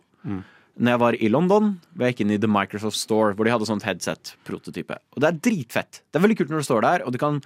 Når 0.80 0.94
jeg 0.94 1.00
var 1.02 1.16
i 1.20 1.28
London, 1.28 1.74
var 1.96 2.08
jeg 2.08 2.16
gikk 2.16 2.22
inn 2.24 2.32
i 2.38 2.40
The 2.40 2.48
Microsoft 2.48 2.96
Store, 2.96 3.34
hvor 3.36 3.44
de 3.48 3.52
hadde 3.52 3.68
sånt 3.68 3.84
headset-prototype. 3.84 4.96
Og 5.16 5.20
det 5.24 5.28
er 5.28 5.40
dritfett. 5.50 6.02
Det 6.08 6.20
er 6.20 6.24
veldig 6.24 6.38
kult 6.40 6.50
når 6.54 6.64
du 6.64 6.68
står 6.70 6.86
der, 6.86 7.04
og 7.04 7.12
du 7.12 7.20
kan 7.20 7.42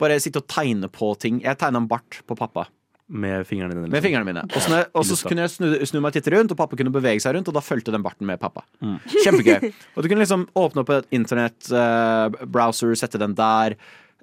bare 0.00 0.16
sitte 0.18 0.40
og 0.42 0.48
tegne 0.50 0.88
på 0.90 1.12
ting. 1.22 1.38
Jeg 1.44 1.60
tegna 1.60 1.78
en 1.78 1.86
bart 1.86 2.22
på 2.26 2.34
pappa 2.34 2.64
Med 3.12 3.44
fingrene 3.46 3.74
dine. 3.74 3.82
med 3.86 3.92
liksom. 3.92 4.06
fingrene 4.08 4.26
mine. 4.26 4.42
Og 4.50 4.62
så, 4.64 4.80
og 4.98 5.04
så 5.06 5.18
kunne 5.28 5.44
jeg 5.44 5.52
snu, 5.52 5.66
snu 5.86 6.00
meg 6.00 6.10
og 6.10 6.16
titte 6.16 6.32
rundt, 6.34 6.50
og 6.54 6.58
pappa 6.58 6.78
kunne 6.80 6.90
bevege 6.94 7.20
seg 7.22 7.36
rundt, 7.36 7.50
og 7.52 7.54
da 7.54 7.62
fulgte 7.62 7.92
den 7.94 8.02
barten 8.02 8.26
med 8.26 8.40
pappa. 8.40 8.64
Kjempegøy. 8.80 9.70
Og 9.94 10.02
du 10.02 10.08
kunne 10.08 10.24
liksom 10.24 10.46
åpne 10.58 10.82
opp 10.82 10.90
et 10.96 11.10
internett-browser, 11.20 12.94
sette 12.98 13.20
den 13.20 13.34
der. 13.38 13.76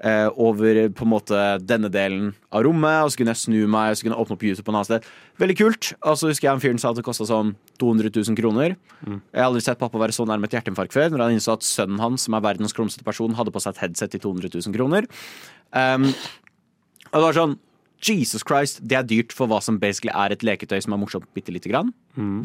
Eh, 0.04 0.28
over 0.40 0.82
på 0.96 1.06
en 1.06 1.12
måte 1.12 1.44
denne 1.64 1.90
delen 1.92 2.32
av 2.56 2.64
rommet, 2.66 3.04
og 3.04 3.12
så 3.12 3.20
kunne 3.20 3.36
jeg 3.36 3.44
snu 3.44 3.60
meg 3.72 3.92
og 3.92 4.00
så 4.00 4.06
kunne 4.06 4.18
jeg 4.18 4.26
åpne 4.26 4.38
opp 4.38 4.46
YouTube 4.48 4.66
på 4.68 4.74
en 4.74 4.80
annen 4.80 4.90
sted. 4.90 5.08
Veldig 5.44 5.58
kult. 5.60 5.92
Og 6.02 6.20
så 6.20 6.32
husker 6.32 6.48
jeg 6.48 6.56
en 6.56 6.64
fyren 6.64 6.82
sa 6.82 6.92
at 6.92 7.00
det 7.00 7.06
kosta 7.08 7.28
sånn 7.30 7.54
200 7.82 8.12
000 8.16 8.40
kroner. 8.40 8.76
Jeg 9.06 9.40
har 9.40 9.48
aldri 9.48 9.64
sett 9.66 9.82
pappa 9.82 10.02
være 10.02 10.16
så 10.16 10.28
nærme 10.30 10.50
et 10.50 10.58
hjerteinfarkt 10.58 10.96
før, 10.96 11.10
når 11.14 11.26
han 11.26 11.38
innså 11.38 11.56
at 11.56 11.68
sønnen 11.68 12.02
hans, 12.04 12.28
som 12.28 12.38
er 12.38 12.46
verdens 12.46 12.76
klumsete 12.76 13.08
person, 13.08 13.38
hadde 13.40 13.56
på 13.56 13.64
seg 13.64 13.76
et 13.76 13.84
headset 13.86 14.16
til 14.16 14.24
200 14.28 14.54
000 14.58 14.76
kroner. 14.76 15.10
Um, 15.76 16.10
og 17.10 17.18
det 17.18 17.26
var 17.28 17.38
sånn 17.38 17.58
Jesus 18.06 18.46
Christ, 18.48 18.80
det 18.88 18.96
er 18.96 19.08
dyrt 19.08 19.34
for 19.36 19.52
hva 19.52 19.60
som 19.64 19.80
basically 19.82 20.14
er 20.16 20.32
et 20.32 20.44
leketøy 20.46 20.78
som 20.86 20.96
er 20.96 21.02
morsomt 21.02 21.28
bitte 21.36 21.52
lite 21.52 21.72
grann. 21.72 21.92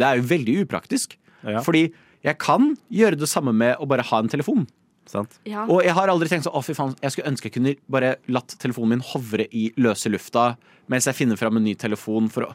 Det 0.01 0.07
er 0.07 0.19
jo 0.19 0.27
veldig 0.33 0.57
upraktisk. 0.65 1.15
Ja. 1.45 1.61
Fordi 1.63 1.89
jeg 2.25 2.41
kan 2.43 2.73
gjøre 2.91 3.21
det 3.21 3.29
samme 3.31 3.53
med 3.55 3.77
å 3.79 3.87
bare 3.87 4.07
ha 4.09 4.19
en 4.23 4.31
telefon. 4.33 4.65
Sant? 5.11 5.37
Ja. 5.49 5.67
Og 5.69 5.83
jeg 5.85 5.95
har 5.97 6.11
aldri 6.11 6.31
tenkt 6.31 6.47
sånn, 6.47 6.57
å 6.57 6.63
fy 6.65 6.77
faen, 6.77 6.95
jeg 7.03 7.15
skulle 7.15 7.31
ønske 7.33 7.51
jeg 7.51 7.57
kunne 7.59 7.75
bare 7.93 8.15
latt 8.33 8.57
telefonen 8.61 8.97
min 8.97 9.05
hovre 9.05 9.47
i 9.53 9.67
løse 9.81 10.11
lufta 10.13 10.55
mens 10.91 11.09
jeg 11.09 11.17
finner 11.17 11.41
fram 11.41 11.59
en 11.59 11.65
ny 11.65 11.75
telefon 11.81 12.31
for 12.33 12.49
å 12.49 12.55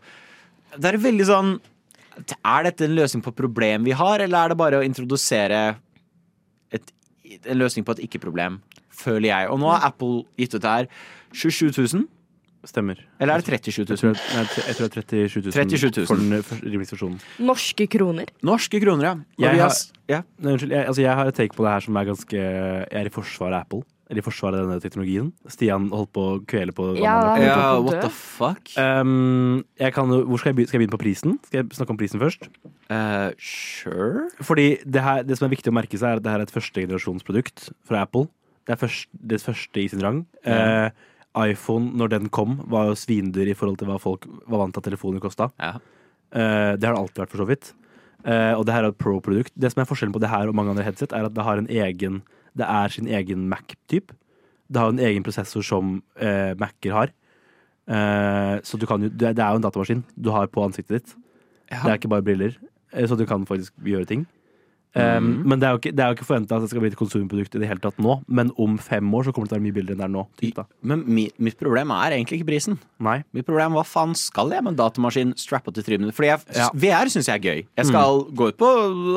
Det 0.75 0.89
er 0.89 1.00
veldig 1.01 1.27
sånn 1.29 1.53
Er 2.44 2.65
dette 2.68 2.86
en 2.86 2.98
løsning 2.98 3.24
på 3.24 3.32
et 3.32 3.39
problem 3.39 3.86
vi 3.88 3.96
har, 3.96 4.20
eller 4.20 4.44
er 4.44 4.51
det 4.51 4.60
bare 4.60 4.82
å 4.82 4.86
introdusere 4.86 5.62
et, 6.74 6.91
en 7.46 7.58
løsning 7.58 7.86
på 7.86 7.96
et 7.96 8.01
ikke-problem, 8.10 8.58
føler 8.91 9.29
jeg. 9.29 9.48
Og 9.53 9.62
nå 9.62 9.70
har 9.72 9.86
Apple 9.88 10.25
gitt 10.38 10.58
ut 10.58 10.62
det 10.65 10.74
her 10.74 10.89
27 11.32 11.72
000, 11.77 12.03
Stemmer. 12.68 13.00
eller 13.20 13.34
er 13.34 13.39
det 13.39 13.46
37 13.63 13.86
Jeg 13.88 13.98
tror, 14.00 14.10
000? 14.10 14.48
jeg 14.68 14.75
tror 14.75 14.89
det 14.89 15.20
er 15.24 15.28
37 15.32 15.46
000, 15.46 15.54
37 15.54 15.92
000. 15.98 16.08
for 16.08 16.16
den 16.20 16.44
for 16.44 16.66
rimeligste. 16.66 17.12
Norske 17.39 17.88
kroner. 17.88 18.25
Norske 18.44 18.82
kroner, 18.84 19.06
ja. 19.06 19.13
Jeg 19.39 19.62
har, 19.62 19.78
ja. 20.12 20.20
Nei, 20.39 20.51
unnskyld, 20.58 20.74
jeg, 20.75 20.88
altså 20.88 21.01
jeg 21.01 21.16
har 21.16 21.32
et 21.32 21.36
take 21.39 21.56
på 21.56 21.63
det 21.63 21.72
her 21.72 21.86
som 21.88 21.96
er 21.96 22.10
ganske 22.10 22.36
Jeg 22.36 23.00
er 23.00 23.08
i 23.08 23.13
forsvaret 23.16 23.56
av 23.56 23.62
Apple. 23.63 23.86
Eller 24.10 24.24
i 24.24 24.25
forsvaret 24.25 24.58
av 24.58 24.66
denne 24.66 24.82
teknologien. 24.82 25.28
Stian 25.54 25.86
holdt 25.94 26.10
på 26.18 26.22
å 26.25 26.38
kvele 26.50 26.74
på 26.74 26.88
Ja, 26.98 27.38
ja, 27.38 27.58
what 27.78 28.01
the 28.01 28.10
fuck? 28.10 28.72
Um, 28.74 29.62
jeg 29.78 29.94
kan, 29.94 30.10
hvor 30.10 30.42
skal 30.42 30.50
jeg, 30.50 30.56
begynne, 30.58 30.72
skal 30.72 30.80
jeg 30.80 30.82
begynne 30.82 30.96
på 30.98 31.04
prisen? 31.04 31.36
Skal 31.46 31.62
jeg 31.62 31.78
snakke 31.78 31.94
om 31.94 32.00
prisen 32.01 32.24
først? 32.24 32.50
Uh, 32.89 33.30
sure. 33.38 34.25
Fordi 34.42 34.80
det, 34.82 35.04
her, 35.06 35.22
det 35.22 35.38
som 35.38 35.46
er 35.46 35.54
viktig 35.54 35.70
å 35.70 35.78
merke 35.78 35.94
seg, 36.01 36.10
er 36.10 36.24
at 36.24 36.25
det 36.25 36.34
her 36.34 36.42
er 36.42 36.50
et 36.50 36.56
førstegenerasjonsprodukt 36.58 37.70
fra 37.86 38.01
Apple. 38.08 38.25
Det 38.66 38.74
er 38.74 38.82
først, 38.82 39.08
det 39.13 39.42
første 39.46 39.82
i 39.82 39.88
sin 39.94 40.01
rang. 40.01 40.24
Eh, 40.46 40.89
iPhone, 41.38 41.93
når 41.98 42.13
den 42.15 42.29
kom, 42.33 42.57
var 42.71 42.89
jo 42.89 42.98
svindyr 42.98 43.51
i 43.51 43.57
forhold 43.57 43.77
til 43.79 43.89
hva 43.89 44.00
folk 44.01 44.25
var 44.50 44.63
vant 44.63 44.74
til 44.74 44.81
at 44.81 44.88
telefoner 44.89 45.21
kosta. 45.24 45.50
Ja. 45.62 45.75
Eh, 46.33 46.74
det 46.77 46.88
har 46.88 46.95
det 46.95 47.03
alltid 47.03 47.24
vært, 47.24 47.33
for 47.33 47.43
så 47.43 47.50
vidt. 47.50 47.71
Eh, 48.25 48.53
og 48.55 48.65
det 48.65 48.74
her 48.75 48.88
er 48.88 48.93
et 48.93 49.00
pro-produkt. 49.00 49.53
Det 49.55 49.71
som 49.71 49.83
er 49.83 49.89
forskjellen 49.89 50.15
på 50.15 50.21
det 50.24 50.31
her 50.31 50.50
og 50.50 50.57
mange 50.57 50.74
andre 50.74 50.88
headset, 50.88 51.13
er 51.13 51.29
at 51.29 51.36
det 51.36 51.45
har 51.45 51.62
en 51.62 51.69
egen 51.69 52.24
Det 52.57 52.65
er 52.65 52.89
sin 52.89 53.07
egen 53.07 53.48
Mac-typ. 53.48 54.12
Det 54.67 54.81
har 54.81 54.89
en 54.89 55.00
egen 55.00 55.24
prosessor 55.24 55.62
som 55.63 56.01
eh, 56.17 56.57
Mac-er 56.57 56.91
har. 56.91 57.12
Eh, 57.89 58.55
så 58.65 58.77
du 58.77 58.86
kan 58.86 59.01
jo 59.01 59.09
det, 59.09 59.38
er 59.38 59.53
jo 59.53 59.59
en 59.59 59.63
datamaskin 59.63 60.03
du 60.17 60.29
har 60.33 60.50
på 60.51 60.62
ansiktet 60.65 61.00
ditt. 61.00 61.15
Det 61.69 61.86
er 61.86 61.98
ikke 61.98 62.12
bare 62.12 62.25
briller, 62.25 62.57
eh, 62.93 63.05
så 63.05 63.15
du 63.17 63.25
kan 63.29 63.45
faktisk 63.45 63.74
gjøre 63.86 64.05
ting. 64.09 64.25
Um, 64.98 65.43
Men 65.46 65.60
det 65.62 65.67
er 65.67 65.75
jo 65.75 65.77
ikke, 65.77 65.91
det 65.93 66.01
er 66.01 66.08
jo 66.10 66.15
ikke 66.17 66.25
forventa 66.25 66.58
at 66.58 66.63
det 66.65 66.69
skal 66.72 66.81
bli 66.81 66.89
et 66.89 66.98
konsumprodukt 66.98 67.53
i 67.53 67.60
det 67.62 67.67
hele 67.69 67.81
tatt 67.84 68.00
nå. 68.01 68.15
Men 68.27 68.50
om 68.58 68.77
fem 68.81 69.05
år 69.13 69.27
så 69.27 69.34
kommer 69.36 69.46
det 69.46 69.51
til 69.53 69.58
å 69.58 69.60
være 69.60 69.65
mye 69.67 69.75
billigere 69.75 69.93
enn 69.98 70.01
det 70.01 70.08
er 70.08 70.13
nå. 70.15 70.24
Typ. 70.41 70.62
Men 70.81 71.03
mi, 71.05 71.27
mitt 71.38 71.60
problem 71.60 71.93
er 71.93 72.15
egentlig 72.17 72.39
ikke 72.39 72.50
prisen. 72.50 72.79
Nei. 73.05 73.19
Mitt 73.38 73.46
problem 73.46 73.77
hva 73.77 73.86
faen 73.86 74.15
skal 74.17 74.50
jeg 74.55 74.65
med 74.65 74.74
en 74.74 74.79
datamaskin 74.81 75.36
strappa 75.38 75.74
til 75.75 75.86
trynet? 75.86 76.15
Fordi 76.17 76.31
jeg, 76.31 76.39
Ja. 76.58 76.72
VR 76.74 77.12
syns 77.13 77.29
jeg 77.29 77.38
er 77.38 77.46
gøy. 77.46 77.62
Jeg 77.77 77.86
skal 77.91 78.24
gå 78.34 78.50
ut 78.50 78.58
på 78.58 78.72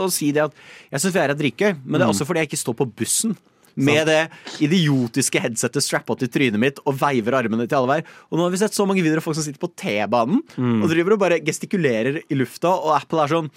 og 0.05 0.13
si 0.13 0.29
det 0.37 0.45
at 0.45 0.53
jeg 0.93 1.01
syns 1.07 1.17
VR 1.17 1.33
er 1.33 1.41
dritgøy, 1.41 1.73
men 1.87 1.99
det 1.99 2.05
er 2.07 2.13
også 2.13 2.29
fordi 2.29 2.45
jeg 2.45 2.53
ikke 2.53 2.63
står 2.67 2.79
på 2.83 2.89
bussen. 2.93 3.35
Med 3.73 4.05
det 4.05 4.29
idiotiske 4.61 5.41
headsetet 5.41 5.81
strappa 5.81 6.13
til 6.21 6.29
trynet 6.29 6.61
mitt 6.61 6.81
og 6.85 6.99
veiver 7.01 7.33
armene 7.39 7.65
til 7.65 7.79
alle 7.79 7.89
veier. 7.89 8.11
Og 8.29 8.37
nå 8.37 8.45
har 8.45 8.53
vi 8.53 8.61
sett 8.61 8.77
så 8.77 8.85
mange 8.85 9.01
videoer 9.01 9.23
av 9.23 9.25
folk 9.25 9.39
som 9.39 9.47
sitter 9.47 9.63
på 9.63 9.71
T-banen 9.81 10.43
og 10.83 10.91
driver 10.93 11.15
og 11.17 11.23
bare 11.23 11.41
gestikulerer 11.41 12.21
i 12.29 12.37
lufta, 12.37 12.69
og 12.69 12.93
Apple 12.99 13.25
er 13.25 13.33
sånn 13.33 13.49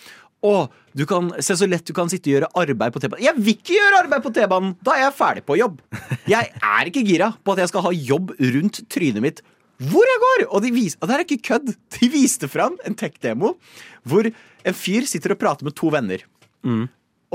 å, 0.46 0.68
du 0.94 1.06
kan, 1.10 1.32
se 1.44 1.56
så 1.58 1.68
lett 1.70 1.86
du 1.88 1.94
kan 1.96 2.10
sitte 2.12 2.30
og 2.30 2.36
gjøre 2.36 2.52
arbeid 2.62 2.94
på 2.94 3.02
T-banen. 3.02 3.24
Jeg 3.24 3.38
vil 3.40 3.56
ikke 3.56 3.76
gjøre 3.78 4.02
arbeid 4.04 4.26
på 4.26 4.32
T-banen! 4.36 4.74
Da 4.86 4.96
er 4.96 5.06
jeg 5.06 5.18
ferdig 5.18 5.46
på 5.48 5.58
jobb. 5.60 5.80
Jeg 6.30 6.52
er 6.54 6.92
ikke 6.92 7.06
gira 7.08 7.32
på 7.42 7.56
at 7.56 7.64
jeg 7.64 7.72
skal 7.72 7.86
ha 7.88 7.94
jobb 7.96 8.34
rundt 8.40 8.82
trynet 8.94 9.24
mitt 9.26 9.46
hvor 9.84 10.08
jeg 10.08 10.20
går! 10.22 10.44
Og, 10.48 10.62
de 10.64 10.72
vis, 10.72 10.94
og 11.02 11.10
det 11.10 11.16
er 11.16 11.24
ikke 11.26 11.46
kødd. 11.50 11.74
De 11.98 12.08
viste 12.14 12.48
fram 12.48 12.78
en 12.88 12.96
tech-demo 12.96 13.56
hvor 14.08 14.30
en 14.30 14.78
fyr 14.78 15.08
sitter 15.10 15.34
og 15.36 15.42
prater 15.42 15.68
med 15.68 15.76
to 15.76 15.90
venner. 15.92 16.22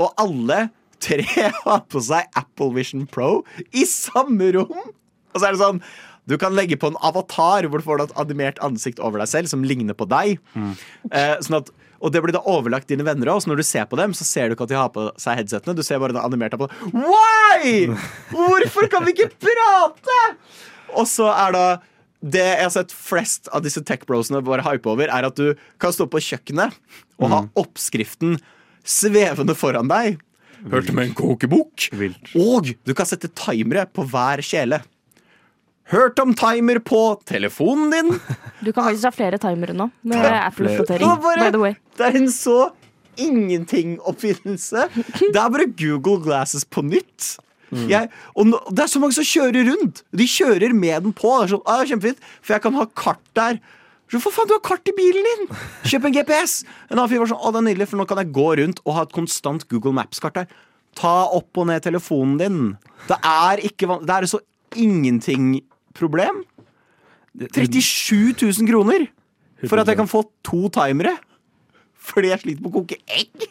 Og 0.01 0.15
alle 0.21 0.63
tre 1.01 1.25
har 1.65 1.83
på 1.91 2.01
seg 2.05 2.31
Apple 2.37 2.71
Vision 2.77 3.05
Pro 3.09 3.43
i 3.77 3.85
samme 3.89 4.49
rom. 4.57 4.73
Og 5.31 5.37
så 5.37 5.47
er 5.47 5.53
det 5.53 5.61
sånn 5.61 5.83
du 6.29 6.35
kan 6.39 6.53
legge 6.53 6.77
på 6.79 6.91
en 6.91 6.99
avatar 7.01 7.65
hvor 7.67 7.81
du 7.81 7.85
får 7.85 8.03
et 8.03 8.11
animert 8.21 8.59
ansikt 8.63 9.01
over 9.01 9.19
deg 9.19 9.29
selv 9.31 9.49
som 9.51 9.63
ligner 9.65 9.97
på 9.97 10.05
deg. 10.09 10.37
Eh, 11.09 11.33
sånn 11.41 11.57
at, 11.59 11.71
og 12.01 12.13
det 12.13 12.21
blir 12.23 12.33
da 12.33 12.41
overlagt 12.49 12.89
dine 12.89 13.05
venner 13.05 13.29
òg, 13.33 13.43
så 13.43 13.51
når 13.51 13.61
du 13.61 13.67
ser 13.67 13.85
på 13.89 13.99
dem, 13.99 14.15
så 14.17 14.25
ser 14.27 14.49
du 14.49 14.55
ikke 14.55 14.65
at 14.65 14.73
de 14.73 14.79
har 14.79 14.89
på 14.93 15.05
seg 15.21 15.37
headsetene. 15.37 15.75
Du 15.77 15.83
ser 15.85 16.01
bare 16.01 16.15
det 16.17 16.23
animerte 16.25 16.57
på 16.57 16.69
Why?! 16.95 17.85
Hvorfor 18.33 18.89
kan 18.91 19.05
vi 19.05 19.13
ikke 19.15 19.29
prate?! 19.45 20.19
Og 20.97 21.05
så 21.07 21.29
er 21.31 21.55
da 21.55 21.65
det 22.21 22.43
jeg 22.45 22.65
har 22.65 22.73
sett 22.73 22.91
flest 22.93 23.49
av 23.53 23.63
disse 23.65 23.81
tech-brosene 23.85 24.43
bare 24.45 24.65
hype 24.65 24.89
over, 24.89 25.09
er 25.09 25.25
at 25.29 25.37
du 25.37 25.55
kan 25.81 25.93
stå 25.93 26.05
på 26.09 26.21
kjøkkenet 26.21 26.75
og 27.21 27.31
ha 27.31 27.39
oppskriften 27.57 28.35
svevende 28.85 29.55
foran 29.57 29.89
deg. 29.89 30.19
Hørte 30.69 30.93
med 30.93 31.09
en 31.09 31.15
kokebok. 31.17 31.87
Vilt. 31.97 32.33
Og 32.37 32.73
du 32.85 32.93
kan 32.97 33.09
sette 33.09 33.31
timere 33.33 33.87
på 33.89 34.05
hver 34.09 34.43
kjele. 34.45 34.81
Hørt 35.91 36.19
om 36.23 36.33
timer 36.37 36.79
på 36.85 36.99
telefonen 37.27 37.91
din? 37.91 38.13
Du 38.61 38.71
kan 38.71 38.85
faktisk 38.85 39.09
ha 39.09 39.11
flere 39.15 39.39
timere 39.41 39.73
nå 39.75 39.89
med 40.07 40.21
Ja, 40.21 40.45
Apple-oppdatering. 40.47 41.07
Det 41.17 41.41
By 41.41 41.49
the 41.51 41.59
way. 41.59 41.75
Det 41.97 42.05
er 42.07 42.19
en 42.21 42.29
så 42.31 42.59
ingenting-oppfinnelse. 43.19 44.85
Det 45.19 45.35
er 45.35 45.49
bare 45.51 45.67
Google 45.75 46.21
Glasses 46.23 46.63
på 46.65 46.83
nytt. 46.85 47.35
Jeg, 47.71 48.09
og 48.35 48.49
nå, 48.49 48.57
det 48.75 48.83
er 48.83 48.89
så 48.91 48.99
mange 48.99 49.15
som 49.15 49.23
kjører 49.27 49.63
rundt. 49.69 50.01
De 50.11 50.25
kjører 50.27 50.73
med 50.75 51.05
den 51.07 51.13
på. 51.15 51.29
Det 51.39 51.45
er 51.45 51.53
sånn, 51.53 51.63
ah, 51.71 51.83
kjempefint, 51.87 52.25
For 52.43 52.55
jeg 52.57 52.63
kan 52.65 52.75
ha 52.75 52.87
kart 52.99 53.21
der. 53.37 53.61
Så 54.11 54.19
for 54.19 54.35
faen, 54.35 54.49
du 54.49 54.57
har 54.57 54.63
kart 54.65 54.89
i 54.91 54.93
bilen 54.95 55.23
din! 55.23 55.45
Kjøp 55.87 56.09
en 56.09 56.15
GPS! 56.17 56.57
En 56.89 56.97
annen 56.97 57.07
fyr 57.07 57.21
var 57.21 57.29
sånn, 57.31 57.39
å, 57.39 57.51
det 57.55 57.61
er 57.61 57.67
nydelig, 57.69 57.87
for 57.87 58.01
nå 58.01 58.05
kan 58.09 58.19
jeg 58.19 58.33
gå 58.35 58.47
rundt 58.59 58.81
og 58.83 58.97
ha 58.97 59.05
et 59.07 59.13
konstant 59.15 59.63
Google 59.71 59.95
Maps-kart 59.95 60.35
der. 60.41 60.49
Ta 60.99 61.13
opp 61.31 61.61
og 61.61 61.69
ned 61.69 61.85
telefonen 61.85 62.35
din. 62.41 62.57
Det 63.07 63.15
er 63.23 63.63
ikke 63.69 63.87
van 63.87 64.03
Det 64.03 64.17
er 64.17 64.27
så 64.27 64.41
ingenting-problem. 65.91 66.43
37 67.37 68.35
000 68.41 68.67
kroner 68.67 69.07
for 69.67 69.79
at 69.79 69.87
jeg 69.87 69.97
kan 69.97 70.07
få 70.09 70.23
to 70.43 70.69
timere. 70.69 71.17
Fordi 72.01 72.31
jeg 72.31 72.41
sliter 72.41 72.61
med 72.63 72.71
å 72.71 72.81
koke 72.81 72.97
egg. 73.07 73.47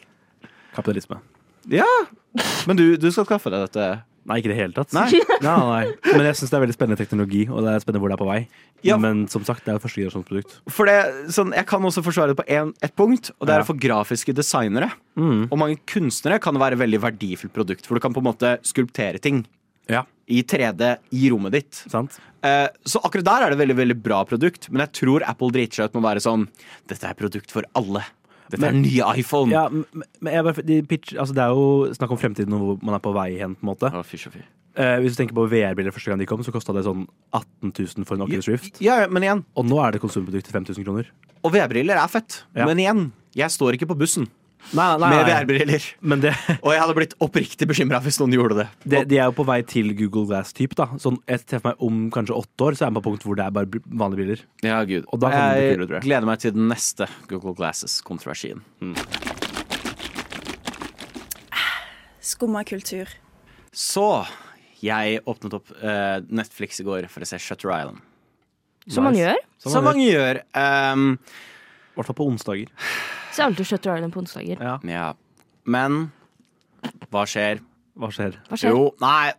Kapitalisme. 0.74 1.20
Ja. 1.70 1.86
Men 2.66 2.76
du, 2.76 2.96
du 2.96 3.10
skal 3.10 3.26
skaffe 3.26 3.50
deg 3.50 3.68
dette 3.68 4.04
Nei, 4.28 4.36
ikke 4.36 4.50
i 4.50 4.52
det 4.52 4.58
hele 4.58 4.74
tatt. 4.76 4.92
Nei? 4.92 5.06
nei, 5.42 5.54
nei. 5.64 5.86
Men 6.12 6.26
jeg 6.28 6.36
syns 6.38 6.50
det 6.52 6.56
er 6.58 6.62
veldig 6.62 6.74
spennende 6.76 7.00
teknologi, 7.00 7.40
og 7.48 7.64
det 7.64 7.72
er 7.72 7.80
spennende 7.82 8.02
hvor 8.04 8.12
det 8.12 8.18
er 8.18 8.20
på 8.20 8.26
vei. 8.28 8.40
Ja. 8.84 8.98
Men 9.00 9.22
som 9.32 9.42
sagt, 9.48 9.64
det 9.64 9.72
er 9.72 9.78
jo 9.78 9.82
førstegenerasjonsprodukt. 9.82 10.58
For 10.70 10.86
det, 10.86 10.98
sånn, 11.32 11.54
Jeg 11.56 11.66
kan 11.66 11.86
også 11.88 12.02
forsvare 12.04 12.34
det 12.34 12.38
på 12.38 12.44
en, 12.52 12.74
et 12.84 12.94
punkt, 13.00 13.32
og 13.40 13.48
det 13.48 13.54
er 13.56 13.64
Ja. 13.64 13.66
for 13.66 13.80
grafiske 13.80 14.34
designere. 14.36 14.90
Mm. 15.16 15.48
Og 15.48 15.56
mange 15.58 15.80
kunstnere 15.88 16.38
kan 16.38 16.54
det 16.54 16.62
være 16.62 16.76
et 16.76 16.82
veldig 16.84 17.00
verdifullt 17.08 17.54
produkt, 17.56 17.88
for 17.88 17.96
du 17.96 18.04
kan 18.04 18.12
på 18.14 18.20
en 18.20 18.28
måte 18.28 18.52
skulptere 18.68 19.18
ting 19.24 19.40
Ja, 19.88 20.04
i 20.28 20.42
3D 20.42 20.98
i 21.12 21.30
rommet 21.30 21.52
ditt. 21.52 21.74
sant? 21.90 22.18
Eh, 22.42 22.68
så 22.86 23.00
akkurat 23.02 23.24
der 23.24 23.42
er 23.46 23.50
det 23.50 23.58
veldig 23.58 23.76
veldig 23.76 24.02
bra 24.02 24.24
produkt, 24.24 24.70
men 24.70 24.80
jeg 24.86 24.92
tror 24.92 25.22
Apple 25.28 25.50
driter 25.50 25.74
seg 25.80 25.84
ut 25.90 25.94
med 25.94 26.02
å 26.04 26.08
være 26.14 26.20
sånn 26.24 26.48
Dette 26.88 27.04
er 27.08 27.14
produkt 27.14 27.50
for 27.50 27.62
alle. 27.74 28.04
Dette 28.50 28.64
er 28.66 28.72
Men- 28.72 28.82
den 28.82 28.90
nye 28.92 29.16
iPhone. 29.18 29.50
Ja, 29.50 29.68
men 29.68 29.84
bare, 30.44 30.62
de 30.62 30.82
pitch, 30.82 31.12
altså 31.14 31.34
det 31.34 31.38
er 31.42 31.48
jo 31.54 31.92
snakk 31.94 32.10
om 32.10 32.18
fremtiden 32.18 32.52
og 32.54 32.60
hvor 32.78 32.82
man 32.82 32.94
er 32.94 32.98
på 33.00 33.12
vei 33.14 33.38
hen. 33.38 33.54
på 33.56 33.62
en 33.62 33.74
måte 33.76 33.92
Å, 33.92 34.02
fysj 34.04 34.26
og. 34.28 34.34
Eh, 34.76 34.98
Hvis 35.00 35.16
du 35.16 35.22
tenker 35.24 35.34
på 35.34 35.48
VR-briller 35.50 35.90
første 35.92 36.06
gang 36.10 36.18
de 36.18 36.26
kom, 36.26 36.38
så 36.42 36.52
kosta 36.52 36.72
det 36.72 36.84
sånn 36.84 37.06
18 37.34 37.72
000 37.74 38.04
for 38.06 38.14
en 38.14 38.22
Oculus 38.22 38.46
Rift. 38.48 38.80
Ja, 38.80 39.06
men 39.08 39.22
igjen, 39.22 39.44
Og 39.56 39.66
nå 39.66 39.78
er 39.84 39.90
det 39.92 40.00
konsumprodukt 40.00 40.44
til 40.44 40.52
5000 40.52 40.84
kroner. 40.84 41.06
og 41.44 41.52
VR-briller 41.52 41.96
er 42.02 42.08
fett. 42.08 42.42
Ja. 42.54 42.66
Men 42.66 42.76
igjen, 42.78 43.12
jeg 43.34 43.48
står 43.50 43.74
ikke 43.74 43.88
på 43.88 43.98
bussen 43.98 44.28
Nei, 44.70 44.86
nei, 45.02 45.08
med. 45.10 45.26
VR-briller. 45.26 45.86
Og 46.64 46.70
jeg 46.70 46.80
hadde 46.82 46.94
blitt 46.94 47.14
oppriktig 47.24 47.66
bekymra 47.70 47.98
hvis 48.04 48.20
noen 48.20 48.36
gjorde 48.36 48.60
det. 48.60 48.66
det, 48.84 49.00
de 49.10 49.18
er 49.18 49.30
jo 49.30 49.34
på 49.40 49.46
vei 49.48 49.58
til 49.66 49.90
Google 49.98 50.28
Glass-type. 50.30 50.76
da 50.78 50.86
Sånn, 51.02 51.18
Jeg 51.26 51.42
ser 51.42 51.62
for 51.62 51.72
meg 51.72 51.82
Om 51.88 52.04
kanskje 52.14 52.36
åtte 52.38 52.68
år 52.68 52.78
så 52.78 52.86
er 52.86 52.92
man 52.94 53.02
på 53.02 53.10
punkt 53.10 53.26
hvor 53.26 53.38
det 53.38 53.46
er 53.48 53.56
bare 53.56 53.82
vanlige 53.88 54.20
briller. 54.20 54.44
Ja, 54.66 54.78
gud. 54.86 55.08
Og 55.10 55.22
da 55.22 55.32
kan 55.32 55.42
det 55.42 55.56
bli 55.56 55.66
jeg 55.66 55.80
tror 55.80 55.96
jeg. 55.98 56.04
gleder 56.06 56.30
meg 56.30 56.44
til 56.44 56.54
den 56.54 56.70
neste 56.70 57.08
Google 57.32 57.56
Glasses-kontroversien. 57.58 58.62
Skumma 62.30 62.62
kultur. 62.68 63.10
Så 63.74 64.06
jeg 64.84 65.20
åpnet 65.28 65.56
opp 65.58 65.72
uh, 65.82 66.20
Netflix 66.30 66.80
i 66.80 66.86
går 66.86 67.08
for 67.10 67.24
å 67.24 67.28
se 67.28 67.40
Shutter 67.42 67.72
Island. 67.74 68.00
Som 68.90 69.04
man 69.06 69.18
gjør. 69.18 69.36
Som 69.60 69.84
man 69.84 69.98
gjør. 70.00 70.40
Um, 70.56 71.16
hvert 72.00 72.10
fall 72.10 72.18
på 72.22 72.28
onsdager. 72.30 72.70
Så 73.32 73.44
alltid 73.46 73.66
Shutter 73.66 73.96
Island 73.96 74.14
på 74.14 74.22
onsdager. 74.22 74.60
Ja. 74.60 74.78
ja. 74.84 75.08
Men 75.64 76.10
hva 77.10 77.26
skjer? 77.28 77.60
Hva 77.98 78.10
skjer? 78.14 78.38
Hva 78.48 78.58
skjer? 78.58 78.74
Jo, 78.74 78.88
nei, 79.02 79.32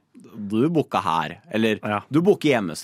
du 0.51 0.69
booka 0.69 1.01
her. 1.03 1.39
Eller 1.51 1.79
Ja. 1.83 2.01
du 2.11 2.21
booker 2.21 2.49
hjemme, 2.49 2.75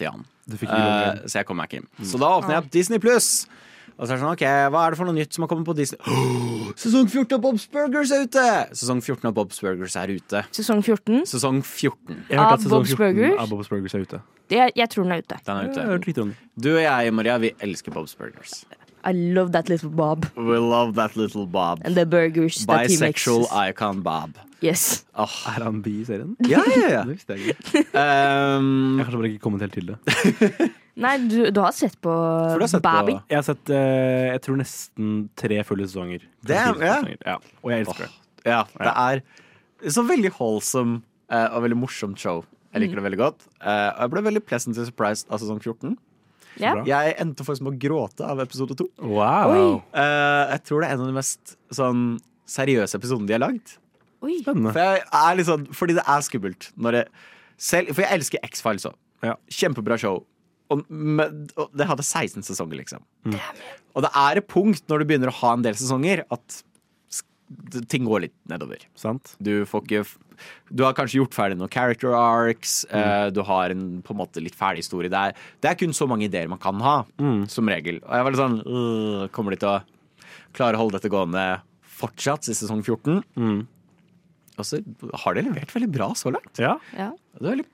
Eh, 0.48 0.64
uh, 0.64 1.28
så 1.28 1.42
jeg 1.42 1.46
kom 1.46 1.58
meg 1.60 1.68
ikke 1.70 1.82
inn. 1.82 1.88
Så 2.08 2.20
da 2.20 2.30
åpner 2.38 2.56
jeg 2.56 2.64
opp 2.64 2.72
Disney 2.72 3.00
Pluss. 3.04 3.48
Og 3.98 4.06
så 4.06 4.14
er 4.14 4.18
det 4.18 4.22
sånn, 4.24 4.34
ok, 4.38 4.44
Hva 4.72 4.86
er 4.86 4.92
det 4.94 4.98
for 5.00 5.10
noe 5.10 5.16
nytt 5.18 5.34
som 5.34 5.44
har 5.44 5.50
kommet 5.50 5.66
på 5.66 5.76
Disney? 5.76 6.00
sesong 6.78 7.10
14 7.10 7.34
av 7.36 7.42
Bob's 7.42 7.66
Burgers 7.72 8.12
er 8.14 8.24
ute! 8.28 8.46
Sesong 8.78 9.02
14 9.02 9.26
av 9.26 9.34
Bob's 9.34 9.60
Burgers 9.60 9.96
er 9.98 10.14
ute. 10.14 10.44
Sesong 10.54 10.84
14. 10.86 11.26
Sesong 11.26 11.64
14. 11.66 12.24
Jeg 12.30 12.38
har 12.38 12.46
hørt 12.46 12.60
at 12.60 12.66
sesong 12.68 12.86
Bob's 12.86 12.94
14 12.94 12.98
Burgers? 13.02 13.40
Av 13.42 13.50
Bob's 13.50 13.72
Burgers 13.74 13.96
er 13.98 14.06
ute. 14.06 14.22
Det, 14.48 14.62
jeg 14.78 14.90
tror 14.94 15.04
den 15.08 15.12
er 15.18 15.24
ute. 15.26 15.40
Den 15.44 15.58
er 15.58 15.98
ute. 15.98 16.28
Du 16.56 16.70
og 16.76 16.82
jeg, 16.84 17.14
Maria, 17.14 17.38
vi 17.42 17.52
elsker 17.60 17.92
Bob's 17.92 18.16
Burgers. 18.16 18.62
I 19.08 19.14
love 19.16 19.54
that 19.56 19.70
little 19.72 19.90
Bob. 19.90 20.26
We 20.36 20.58
love 20.60 20.96
that 20.96 21.16
little 21.16 21.46
Bob. 21.48 21.80
And 21.86 21.96
the 21.96 22.06
burgers 22.06 22.66
that 22.68 22.90
he 22.90 22.98
makes. 23.00 23.24
Bisexual 23.24 23.48
icon 23.70 24.02
Bob. 24.04 24.36
Yes. 24.60 25.06
Oh. 25.16 25.30
Er 25.48 25.64
han 25.64 25.82
bi 25.86 25.94
i 26.02 26.06
serien? 26.08 26.34
Ja, 26.50 26.64
ja, 26.76 26.90
ja. 26.92 27.04
Det 27.08 27.14
visste 27.16 27.38
jeg 27.38 27.54
ikke. 27.54 27.84
Um, 27.94 28.98
Jeg 28.98 29.06
har 29.06 29.06
kanskje 29.06 29.22
bare 29.22 29.30
ikke 29.32 29.44
kommet 29.46 29.64
helt 29.64 29.78
til 29.78 29.92
det. 29.94 29.98
Nei, 31.06 31.14
du, 31.30 31.38
du 31.54 31.60
har 31.62 31.76
sett 31.78 31.94
på 32.02 32.10
For 32.10 32.58
du 32.58 32.66
har 32.66 32.72
sett 32.72 32.84
på- 32.84 33.20
Jeg 33.30 33.38
har 33.38 33.46
sett 33.46 33.70
uh, 33.70 33.78
jeg 34.34 34.42
tror 34.48 34.58
nesten 34.64 35.12
tre 35.38 35.60
fulle 35.70 35.86
sesonger. 35.88 36.26
Damn, 36.42 36.80
Fire 36.82 36.90
ja. 36.90 36.96
sesonger. 36.98 37.22
ja. 37.30 37.38
Og 37.62 37.72
jeg 37.76 37.86
elsker 37.86 38.08
det. 38.08 38.12
ja, 38.50 38.64
det 38.82 38.96
er 39.06 39.94
så 39.94 40.04
veldig 40.10 40.34
wholesome 40.40 41.00
uh, 41.30 41.48
og 41.54 41.62
veldig 41.68 41.78
morsomt 41.86 42.18
show. 42.20 42.42
Jeg 42.74 42.84
liker 42.84 43.00
det 43.00 43.06
veldig 43.08 43.22
godt. 43.22 43.46
Uh, 43.62 43.94
og 43.94 44.02
jeg 44.08 44.14
ble 44.16 44.26
veldig 44.32 44.44
pleasant 44.50 44.76
surprised 44.82 45.30
av 45.30 45.40
sesong 45.46 45.62
14. 45.62 45.94
Ja. 46.62 46.76
Bra. 46.78 46.86
Jeg 46.90 47.16
endte 47.22 47.46
faktisk 47.48 47.66
med 47.68 47.76
å 47.76 47.82
gråte 47.82 48.28
av 48.28 48.42
episode 48.44 48.78
2. 48.80 48.88
Wow. 49.10 49.82
Eh, 49.94 50.44
jeg 50.54 50.64
tror 50.70 50.84
det 50.84 50.90
er 50.90 50.96
en 50.98 51.04
av 51.06 51.12
de 51.12 51.18
mest 51.18 51.58
sånn 51.76 52.06
seriøse 52.48 52.98
episodene 53.00 53.30
de 53.30 53.36
har 53.38 53.44
lagd. 53.44 53.76
Oi. 54.26 54.40
Spennende. 54.42 54.74
For 54.74 54.82
jeg 54.82 55.04
er 55.22 55.44
sånn, 55.48 55.68
fordi 55.78 55.98
det 56.00 56.06
er 56.10 56.24
skummelt. 56.26 56.70
Når 56.80 56.98
det, 56.98 57.04
selv, 57.62 57.94
for 57.94 58.06
jeg 58.06 58.18
elsker 58.18 58.48
X-Files 58.48 58.88
òg. 58.90 58.98
Ja. 59.26 59.36
Kjempebra 59.54 59.98
show. 60.02 60.24
Og, 60.74 60.84
med, 60.92 61.52
og 61.56 61.72
det 61.78 61.88
hadde 61.88 62.04
16 62.04 62.44
sesonger, 62.44 62.82
liksom. 62.82 63.04
Og 63.96 64.04
det 64.04 64.10
er 64.20 64.42
et 64.42 64.48
punkt 64.52 64.84
når 64.92 65.02
du 65.04 65.10
begynner 65.10 65.32
å 65.32 65.38
ha 65.40 65.54
en 65.56 65.64
del 65.66 65.78
sesonger, 65.80 66.26
at 66.34 66.64
ting 67.88 68.08
går 68.08 68.26
litt 68.26 68.36
nedover. 68.52 68.82
Sant? 69.00 69.36
Du 69.40 69.62
får 69.70 69.86
ikke 69.86 70.04
Du 70.74 70.84
har 70.84 70.94
kanskje 70.98 71.20
gjort 71.22 71.34
ferdig 71.38 71.58
noen 71.60 71.72
character 71.72 72.14
arcs. 72.18 72.86
eh, 72.92 73.30
du 73.32 73.42
har 73.48 73.70
en 73.74 74.02
på 74.04 74.12
en 74.16 74.20
måte 74.22 74.42
litt 74.44 74.56
ferdig 74.56 74.84
historie. 74.84 75.10
Det 75.10 75.18
er, 75.18 75.34
det 75.62 75.72
er 75.72 75.76
kun 75.80 75.94
så 75.96 76.08
mange 76.08 76.26
ideer 76.30 76.48
man 76.52 76.60
kan 76.60 76.80
ha, 76.82 76.98
som 77.48 77.68
regel. 77.70 78.02
Og 78.06 78.14
jeg 78.18 78.24
var 78.28 78.32
litt 78.36 78.42
sånn 78.44 78.60
øh, 78.66 79.28
Kommer 79.36 79.52
de 79.56 79.62
til 79.64 79.70
å 79.70 79.82
klare 80.58 80.76
å 80.78 80.84
holde 80.86 80.98
dette 81.00 81.10
gående 81.14 81.48
fortsatt 81.98 82.48
i 82.50 82.56
sesong 82.58 82.84
14? 82.86 83.68
Og 84.58 84.66
så 84.66 84.80
har 85.24 85.38
de 85.38 85.44
levert 85.46 85.74
veldig 85.76 85.90
bra 85.94 86.12
så 86.18 86.32
langt. 86.34 86.58
Ja. 86.62 86.78
Ja. 86.98 87.12
Det 87.38 87.44
er 87.46 87.52
veldig 87.58 87.68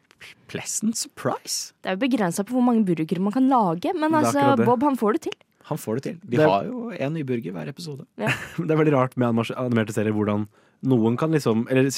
pleasant 0.51 0.95
surprise. 0.99 1.71
Det 1.83 1.91
er 1.91 1.95
jo 1.97 2.01
begrensa 2.05 2.43
på 2.47 2.55
hvor 2.57 2.63
mange 2.65 2.83
burgere 2.87 3.23
man 3.23 3.33
kan 3.35 3.47
lage, 3.51 3.91
men 3.95 4.15
altså. 4.19 4.53
Bob 4.63 4.83
han 4.83 4.95
får 4.99 5.17
det 5.17 5.21
til. 5.29 5.37
Han 5.69 5.79
får 5.79 5.95
det 5.99 6.03
til. 6.09 6.15
De 6.27 6.37
Det- 6.37 6.49
har 6.49 6.65
jo 6.67 6.91
én 6.91 7.13
ny 7.15 7.23
burger 7.23 7.53
hver 7.55 7.69
episode. 7.71 8.03
Det 8.19 8.27
er 8.71 8.75
veldig 8.81 8.93
rart 8.97 9.15
med 9.15 9.31
animerte 9.55 9.95
serier 9.95 10.11
hvordan 10.15 10.47
noen 10.83 11.15
kan 11.19 11.31
liksom, 11.31 11.65
eller 11.71 11.89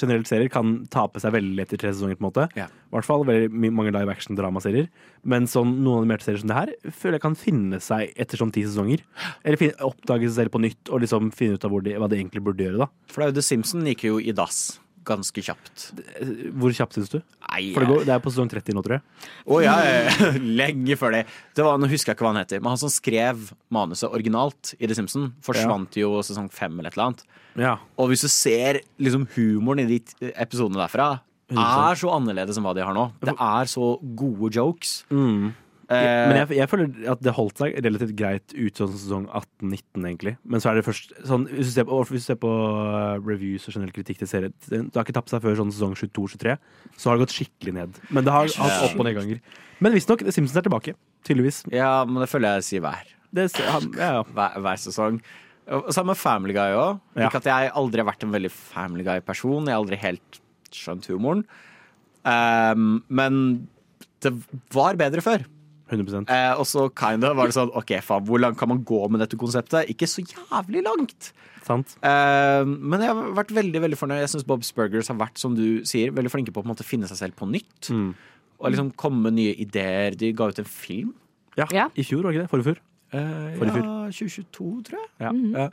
generelt 0.00 0.28
serier 0.28 0.50
kan 0.52 0.74
tape 0.92 1.20
seg 1.22 1.34
veldig 1.34 1.64
etter 1.64 1.80
tre 1.80 1.92
sesonger, 1.92 2.18
på 2.18 2.24
en 2.24 2.28
måte. 2.30 2.46
Ja. 2.58 2.68
I 2.68 2.96
hvert 2.96 3.08
fall 3.08 3.26
veldig 3.28 3.72
mange 3.72 3.92
live 3.94 4.12
action-dramaserier. 4.12 4.88
Men 5.28 5.48
sånn, 5.50 5.78
noen 5.84 6.02
animerte 6.02 6.26
serier 6.26 6.42
som 6.42 6.52
det 6.52 6.58
her 6.58 6.74
føler 6.90 7.18
jeg 7.18 7.26
kan 7.26 7.38
finne 7.38 7.80
seg 7.84 8.14
etter 8.20 8.40
sånn 8.40 8.54
ti 8.54 8.64
sesonger. 8.66 9.04
Eller 9.44 9.60
finne, 9.60 9.76
oppdage 9.84 10.30
seg 10.30 10.38
selv 10.40 10.56
på 10.56 10.62
nytt 10.64 10.92
og 10.92 11.04
liksom 11.04 11.32
finne 11.36 11.58
ut 11.58 11.66
av 11.68 11.74
hvor 11.74 11.84
de, 11.84 11.96
hva 12.00 12.08
de 12.10 12.20
egentlig 12.20 12.44
burde 12.44 12.64
gjøre. 12.66 12.86
da. 12.86 12.90
For 13.12 13.22
det 13.22 13.28
er 13.28 13.34
jo 13.34 13.40
The 13.40 13.48
Simpsons 13.50 13.92
gikk 13.92 14.06
jo 14.08 14.18
i 14.22 14.34
dass 14.36 14.62
ganske 15.08 15.44
kjapt. 15.44 15.84
Hvor 16.58 16.74
kjapt 16.76 16.98
syns 16.98 17.12
du? 17.12 17.18
Nei, 17.20 17.72
For 17.74 17.84
det, 17.84 17.88
går, 17.90 18.04
det 18.08 18.14
er 18.14 18.22
på 18.24 18.32
sesong 18.32 18.50
30 18.52 18.76
nå, 18.76 18.84
tror 18.86 18.98
jeg. 18.98 19.30
Å 19.46 19.58
ja, 19.64 19.74
ja, 19.86 19.96
ja. 20.06 20.30
lenge 20.62 20.98
før 21.00 21.16
det. 21.16 21.24
det 21.58 21.66
var, 21.66 21.80
nå 21.80 21.90
husker 21.90 22.12
jeg 22.12 22.18
ikke 22.18 22.26
hva 22.26 22.34
han 22.34 22.42
heter, 22.42 22.62
men 22.62 22.74
han 22.74 22.80
som 22.82 22.92
skrev 22.92 23.50
manuset 23.74 24.08
originalt 24.10 24.74
i 24.78 24.86
The 24.86 24.98
Simpsons, 24.98 25.34
forsvant 25.44 25.98
jo 26.00 26.14
sesong 26.26 26.48
5 26.52 26.78
eller 26.78 26.92
et 26.92 26.98
eller 26.98 27.08
annet. 27.10 27.26
Ja. 27.60 27.74
Og 28.00 28.12
hvis 28.12 28.24
du 28.24 28.30
ser 28.32 28.80
liksom 29.02 29.28
humoren 29.36 29.84
i 29.84 29.90
de 29.90 30.32
episodene 30.32 30.80
derfra, 30.84 31.10
100%. 31.52 31.90
er 31.90 31.98
så 32.00 32.12
annerledes 32.14 32.56
enn 32.58 32.64
hva 32.64 32.72
de 32.76 32.84
har 32.84 32.94
nå. 32.96 33.10
Det 33.20 33.34
er 33.34 33.68
så 33.70 33.92
gode 34.16 34.52
jokes. 34.56 35.02
Mm. 35.12 35.52
Eh, 35.90 36.28
Men 36.28 36.36
jeg, 36.38 36.56
jeg 36.60 36.68
føler 36.70 37.08
at 37.10 37.20
det 37.24 37.32
holdt 37.36 37.58
seg 37.58 37.74
relativt 37.84 38.12
greit 38.16 38.54
ut 38.54 38.78
sånn 38.78 38.92
sesong 38.94 39.24
18-19, 39.28 40.04
egentlig. 40.06 40.36
Men 40.44 40.62
så 40.62 40.70
er 40.70 40.78
det 40.78 40.84
først 40.86 41.12
sånn, 41.28 41.48
Hvis 41.50 41.72
du 41.72 41.72
ser 41.74 41.84
på, 41.88 41.98
hvis 42.08 42.22
du 42.24 42.28
ser 42.30 42.38
på 42.40 42.48
uh, 42.52 43.18
reviews 43.26 43.66
og 43.68 43.74
generell 43.76 43.92
kritikk 43.96 44.22
til 44.22 44.30
serien, 44.30 44.54
det 44.70 44.94
har 44.94 45.04
ikke 45.04 45.16
tapt 45.18 45.32
seg 45.34 45.42
før 45.44 45.58
sånn 45.58 45.72
sesong 45.74 45.96
22-23. 45.98 46.56
Så 46.96 47.10
har 47.10 47.18
det 47.18 47.26
gått 47.26 47.34
skikkelig 47.36 47.74
ned. 47.80 47.98
Men 48.10 48.24
det 48.28 48.32
har 48.32 48.46
hatt 48.46 48.84
opp- 48.86 48.98
og 49.02 49.08
nedganger. 49.08 49.40
Men 49.82 49.96
visstnok, 49.98 50.22
Simpsons 50.30 50.56
er 50.62 50.68
tilbake. 50.68 50.94
Tydeligvis. 51.26 51.64
ja, 51.74 52.04
men 52.08 52.22
det 52.22 52.30
føler 52.30 52.56
jeg 52.60 52.68
sier 52.70 52.84
hver. 52.86 53.10
Det, 53.32 53.48
han- 53.66 53.92
ja, 53.98 54.12
ja. 54.20 54.22
hver, 54.22 54.60
hver 54.62 54.80
sesong. 54.82 55.20
Samme 55.94 56.14
Family 56.18 56.52
Guy 56.56 56.72
òg. 56.74 57.00
Ja. 57.16 57.28
Ikke 57.28 57.38
at 57.42 57.46
jeg 57.50 57.70
aldri 57.78 58.02
har 58.02 58.08
vært 58.10 58.24
en 58.26 58.32
veldig 58.34 58.50
Family 58.50 59.04
Guy-person. 59.06 59.66
Jeg 59.70 59.74
har 59.76 59.82
aldri 59.82 59.98
helt 60.02 60.40
skjønt 60.74 61.06
humoren. 61.12 61.44
Um, 62.26 63.02
men 63.10 63.68
det 64.22 64.32
var 64.74 64.98
bedre 65.00 65.22
før. 65.24 65.44
100 65.92 66.24
Eh, 66.32 66.52
og 66.56 66.66
så 66.68 66.88
kind 66.96 67.24
of 67.28 67.36
var 67.36 67.50
det 67.50 67.56
sånn 67.56 67.72
OK, 67.78 67.94
faen, 68.04 68.24
hvor 68.28 68.40
langt 68.40 68.58
kan 68.60 68.70
man 68.70 68.82
gå 68.88 69.00
med 69.12 69.22
dette 69.22 69.38
konseptet? 69.40 69.90
Ikke 69.92 70.08
så 70.08 70.24
jævlig 70.24 70.84
langt. 70.86 71.32
Sant? 71.66 71.96
Eh, 72.02 72.64
men 72.64 73.04
jeg 73.04 73.12
har 73.12 73.34
vært 73.36 73.54
veldig 73.54 73.82
veldig 73.84 73.98
fornøyd. 74.00 74.22
Jeg 74.24 74.32
syns 74.34 74.46
Bob's 74.48 74.72
Burgers 74.76 75.10
har 75.12 75.18
vært 75.20 75.40
som 75.40 75.56
du 75.58 75.84
sier, 75.88 76.14
veldig 76.14 76.32
flinke 76.32 76.54
på 76.54 76.62
å 76.62 76.64
på 76.64 76.70
en 76.70 76.74
måte 76.74 76.86
finne 76.86 77.10
seg 77.10 77.20
selv 77.20 77.38
på 77.38 77.48
nytt. 77.50 77.90
Mm. 77.92 78.14
Og 78.62 78.72
liksom 78.72 78.92
komme 78.98 79.28
med 79.28 79.38
nye 79.38 79.54
ideer. 79.60 80.16
De 80.18 80.32
ga 80.38 80.48
ut 80.50 80.62
en 80.62 80.68
film. 80.68 81.12
Ja. 81.58 81.68
Ja. 81.74 81.88
I 81.94 82.06
fjor, 82.06 82.24
var 82.24 82.34
ikke 82.34 82.46
det? 82.46 82.50
Forrige 82.52 82.70
fjor. 82.70 82.82
Eh, 83.12 83.54
Forrige 83.60 83.84
ja, 83.84 83.96
2022, 84.08 84.72
tror 84.88 85.00
jeg. 85.02 85.08
Ja. 85.20 85.32
Ja. 85.60 85.70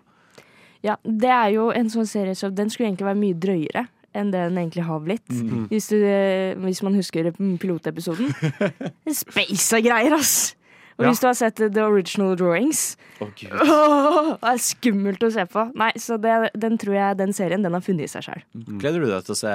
Ja, 0.79 0.95
det 1.03 1.31
er 1.35 1.49
jo 1.51 1.65
en 1.75 1.89
sånn 1.91 2.07
serie 2.07 2.37
som 2.39 2.53
Den 2.55 2.69
skulle 2.71 2.87
egentlig 2.87 3.09
være 3.09 3.19
mye 3.19 3.35
drøyere 3.35 3.81
enn 4.17 4.31
det 4.33 4.45
den 4.49 4.57
egentlig 4.61 4.85
har 4.87 5.01
blitt. 5.05 5.27
Mm. 5.29 5.67
Hvis, 5.71 5.89
du, 5.91 5.97
eh, 6.03 6.55
hvis 6.63 6.81
man 6.85 6.95
husker 6.97 7.29
pilotepisoden. 7.35 8.31
Space 9.23 9.77
og 9.77 9.85
greier, 9.85 10.15
ass! 10.17 10.55
Og 10.99 11.05
Ja. 11.05 11.11
hvis 11.13 11.21
du 11.23 11.27
har 11.29 11.35
sett 11.39 11.55
The 11.55 11.83
Original 11.87 12.33
Drawings 12.35 12.97
oh, 13.23 13.29
Gud. 13.39 13.53
Åh, 13.55 14.33
Det 14.41 14.49
er 14.51 14.57
skummelt 14.59 15.21
å 15.23 15.29
se 15.31 15.45
på. 15.47 15.63
Nei, 15.79 15.93
så 15.95 16.17
det, 16.19 16.33
den 16.59 16.75
tror 16.81 16.97
jeg 16.97 17.19
den 17.21 17.31
serien 17.33 17.63
den 17.63 17.77
har 17.77 17.85
funnet 17.85 18.09
i 18.09 18.11
seg 18.11 18.25
sjøl. 18.27 18.41
Gleder 18.81 18.99
du 18.99 19.07
deg 19.07 19.23
til 19.23 19.37
å 19.37 19.39
se 19.39 19.53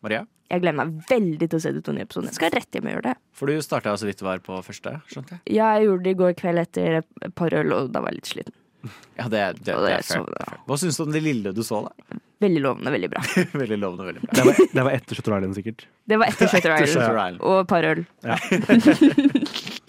Maria? 0.00 0.22
Jeg 0.50 0.64
gleder 0.64 0.78
meg 0.80 0.94
veldig 1.10 1.46
til 1.52 1.60
å 1.60 1.62
se 1.62 1.70
de 1.76 1.82
to 1.84 1.92
nye 1.94 2.06
episodene. 2.08 2.32
Jeg 2.32 2.38
skal 2.40 2.54
rett 2.56 2.74
hjem 2.74 2.88
og 2.88 2.94
gjøre 2.96 3.04
det. 3.10 3.14
For 3.38 3.46
du 3.52 3.60
starta 3.62 3.92
så 4.00 4.08
vidt 4.08 4.18
du 4.18 4.24
var 4.26 4.40
på 4.42 4.56
første, 4.66 4.96
skjønte 5.12 5.36
jeg? 5.36 5.42
Ja, 5.60 5.68
jeg 5.76 5.86
gjorde 5.90 6.06
det 6.08 6.14
i 6.16 6.18
går 6.24 6.32
kveld 6.40 6.62
etter 6.64 6.96
et 7.04 7.36
par 7.38 7.54
øl, 7.60 7.76
og 7.76 7.92
da 7.94 8.02
var 8.02 8.10
jeg 8.10 8.22
litt 8.22 8.32
sliten. 8.32 8.56
Ja, 9.18 9.26
det, 9.28 9.40
det, 9.60 9.64
det 9.66 9.76
det 9.84 9.92
er 9.98 10.02
fair. 10.06 10.24
så-. 10.24 10.60
Hva 10.68 10.78
syns 10.80 10.96
du 11.00 11.02
om 11.04 11.12
det 11.14 11.22
lille 11.24 11.52
du 11.56 11.62
så, 11.66 11.82
da? 11.88 12.20
Veldig 12.40 12.60
lovende, 12.64 12.92
veldig 12.94 13.10
bra. 13.12 13.20
veldig 13.62 13.76
lovende, 13.82 14.06
veldig 14.08 14.22
bra. 14.24 14.32
Det 14.38 14.44
var, 14.46 14.60
det 14.72 14.84
var 14.86 14.94
etter 14.96 15.18
Shutter 15.18 15.36
Island, 15.36 15.56
sikkert. 15.58 15.84
Det 16.08 16.16
var 16.22 16.30
etter 16.32 16.48
Shutter 16.48 16.72
Island. 16.78 17.40
og 17.44 17.58
et 17.60 17.68
par 17.68 17.84
øl. 17.90 18.04
Ja. 18.24 18.38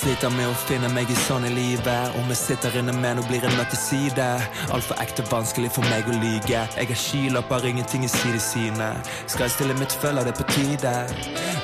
Sliter 0.00 0.30
med 0.32 0.48
å 0.48 0.52
finne 0.56 0.88
meg 0.94 1.10
i 1.12 1.16
sånn 1.26 1.44
i 1.44 1.50
livet. 1.52 2.14
Om 2.16 2.30
jeg 2.32 2.38
sitter 2.40 2.78
inne 2.80 2.94
med 2.96 3.18
noe, 3.18 3.26
blir 3.28 3.42
jeg 3.44 3.52
nødt 3.52 3.68
til 3.74 3.80
side. 3.82 4.28
Altfor 4.72 4.96
ekte 5.02 5.26
vanskelig 5.28 5.68
for 5.74 5.84
meg 5.92 6.08
å 6.08 6.14
lyge. 6.22 6.62
Jeg 6.78 6.88
har 6.88 7.00
skylapper, 7.02 7.66
ingenting 7.68 8.06
i 8.06 8.08
sidesynet. 8.08 9.10
Skal 9.26 9.44
jeg 9.44 9.56
stille 9.58 9.76
mitt 9.76 9.92
følge, 9.92 10.24
det 10.24 10.34
på 10.40 10.48
tide. 10.54 10.94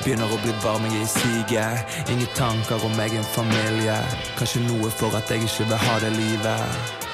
Begynner 0.02 0.28
å 0.28 0.42
bli 0.44 0.52
varm, 0.60 0.84
jeg 0.84 1.00
er 1.00 1.06
i 1.06 1.10
siget. 1.14 1.96
Ingen 2.12 2.36
tanker 2.36 2.84
om 2.84 3.00
egen 3.08 3.24
familie. 3.32 3.96
Kanskje 4.36 4.66
noe 4.68 4.92
for 5.00 5.16
at 5.16 5.32
jeg 5.32 5.48
ikke 5.48 5.70
vil 5.72 5.84
ha 5.88 5.98
det 6.04 6.14
livet. 6.20 7.05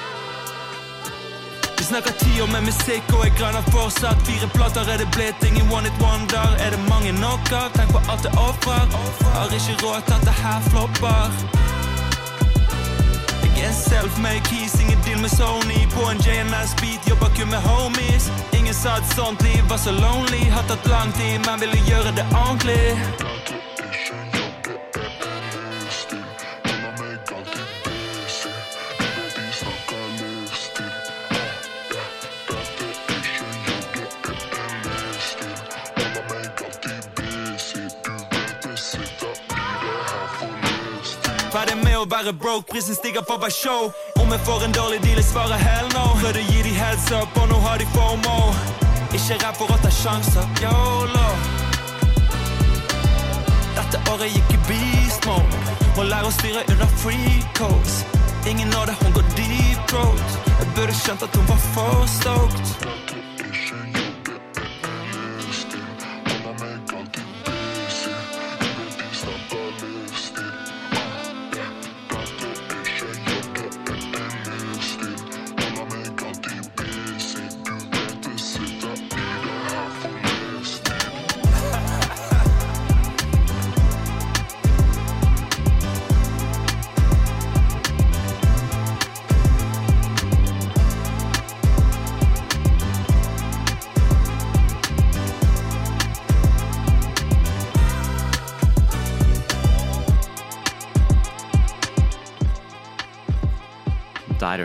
Vi 1.83 1.87
snakker 1.87 2.11
ti 2.11 2.33
med 2.51 2.61
musikk, 2.63 3.03
og 3.15 3.25
jeg 3.25 3.33
grønner 3.39 3.63
fortsatt. 3.75 4.19
Fire 4.27 4.47
plater 4.55 4.87
er 4.93 4.97
det 5.01 5.07
blitt, 5.15 5.39
ingen 5.43 5.67
one 5.77 5.87
it 5.89 5.97
wonder. 6.03 6.47
Er 6.63 6.69
det 6.71 6.79
mange 6.93 7.11
nok 7.11 7.51
av? 7.51 7.67
Tenk 7.75 7.91
på 7.91 7.99
alt 8.11 8.23
det 8.23 8.31
ofrer. 8.39 8.85
Har 9.33 9.51
ikke 9.57 9.75
råd 9.83 9.99
til 10.07 10.15
at 10.15 10.23
det 10.29 10.35
her 10.43 10.59
flopper. 10.69 11.27
Jeg 13.57 13.67
er 13.71 13.75
self-made 13.89 14.43
keys, 14.47 14.79
ingen 14.83 14.99
deal 15.05 15.19
med 15.25 15.31
Sony. 15.35 15.81
På 15.95 16.07
en 16.11 16.23
JNS-beat, 16.25 17.03
jobber 17.09 17.29
kun 17.35 17.51
med 17.51 17.61
homies. 17.67 18.31
Ingen 18.57 18.75
sa 18.81 18.95
et 19.01 19.09
sånt 19.17 19.43
liv 19.43 19.61
var 19.67 19.79
så 19.85 19.91
lonely. 19.91 20.43
Har 20.55 20.63
tatt 20.71 20.87
lang 20.95 21.11
tid, 21.19 21.35
men 21.45 21.59
ville 21.59 21.79
gjøre 21.91 22.15
det 22.15 22.25
ordentlig. 22.31 22.95
Å 42.03 42.09
være 42.09 42.33
broke, 42.33 42.67
prisen 42.71 42.95
stiger 42.95 43.23
for 43.27 43.39
hver 43.39 43.53
show. 43.53 43.91
Om 44.21 44.31
jeg 44.35 44.41
får 44.47 44.65
en 44.67 44.75
dårlig 44.75 44.99
deal, 45.05 45.19
jeg 45.21 45.27
svarer 45.29 45.59
hell 45.61 45.87
no. 45.95 46.05
Prøvde 46.19 46.43
å 46.43 46.47
gi 46.51 46.63
de 46.67 46.73
heads 46.75 47.09
up, 47.15 47.37
og 47.41 47.49
nå 47.51 47.59
har 47.65 47.79
de 47.79 47.87
FOMO. 47.95 48.37
Ikke 49.15 49.37
redd 49.43 49.59
for 49.59 49.71
å 49.71 49.79
ta 49.83 49.91
sjanser, 49.93 50.47
yolo. 50.63 51.27
Dette 53.77 54.01
året 54.11 54.35
gikk 54.35 54.55
i 54.57 54.61
beast 54.69 55.29
mode. 55.29 55.63
Må 55.95 56.07
lære 56.09 56.29
å 56.29 56.35
styre 56.39 56.65
under 56.75 56.95
free. 57.03 57.43
Ingen 58.49 58.67
nådde, 58.67 58.93
hun 59.01 59.13
går 59.13 59.23
deep 59.37 59.93
road. 59.93 60.23
Jeg 60.59 60.67
burde 60.75 60.93
skjønt 60.93 61.23
at 61.23 61.35
hun 61.35 61.47
var 61.47 61.61
for 61.73 62.07
stoked. 62.19 63.22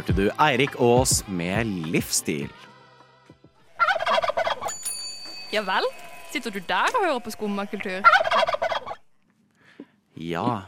Hørte 0.08 0.22
du 0.22 0.30
Eirik 0.40 0.74
Aas 0.80 1.20
med 1.28 1.64
livsstil. 1.92 2.48
Ja 5.52 5.60
vel? 5.66 5.84
Sitter 6.32 6.50
du 6.50 6.60
der 6.68 6.88
og 6.96 7.04
hører 7.04 7.18
på 7.24 7.30
skummakultur? 7.30 8.00
Ja. 10.16 10.62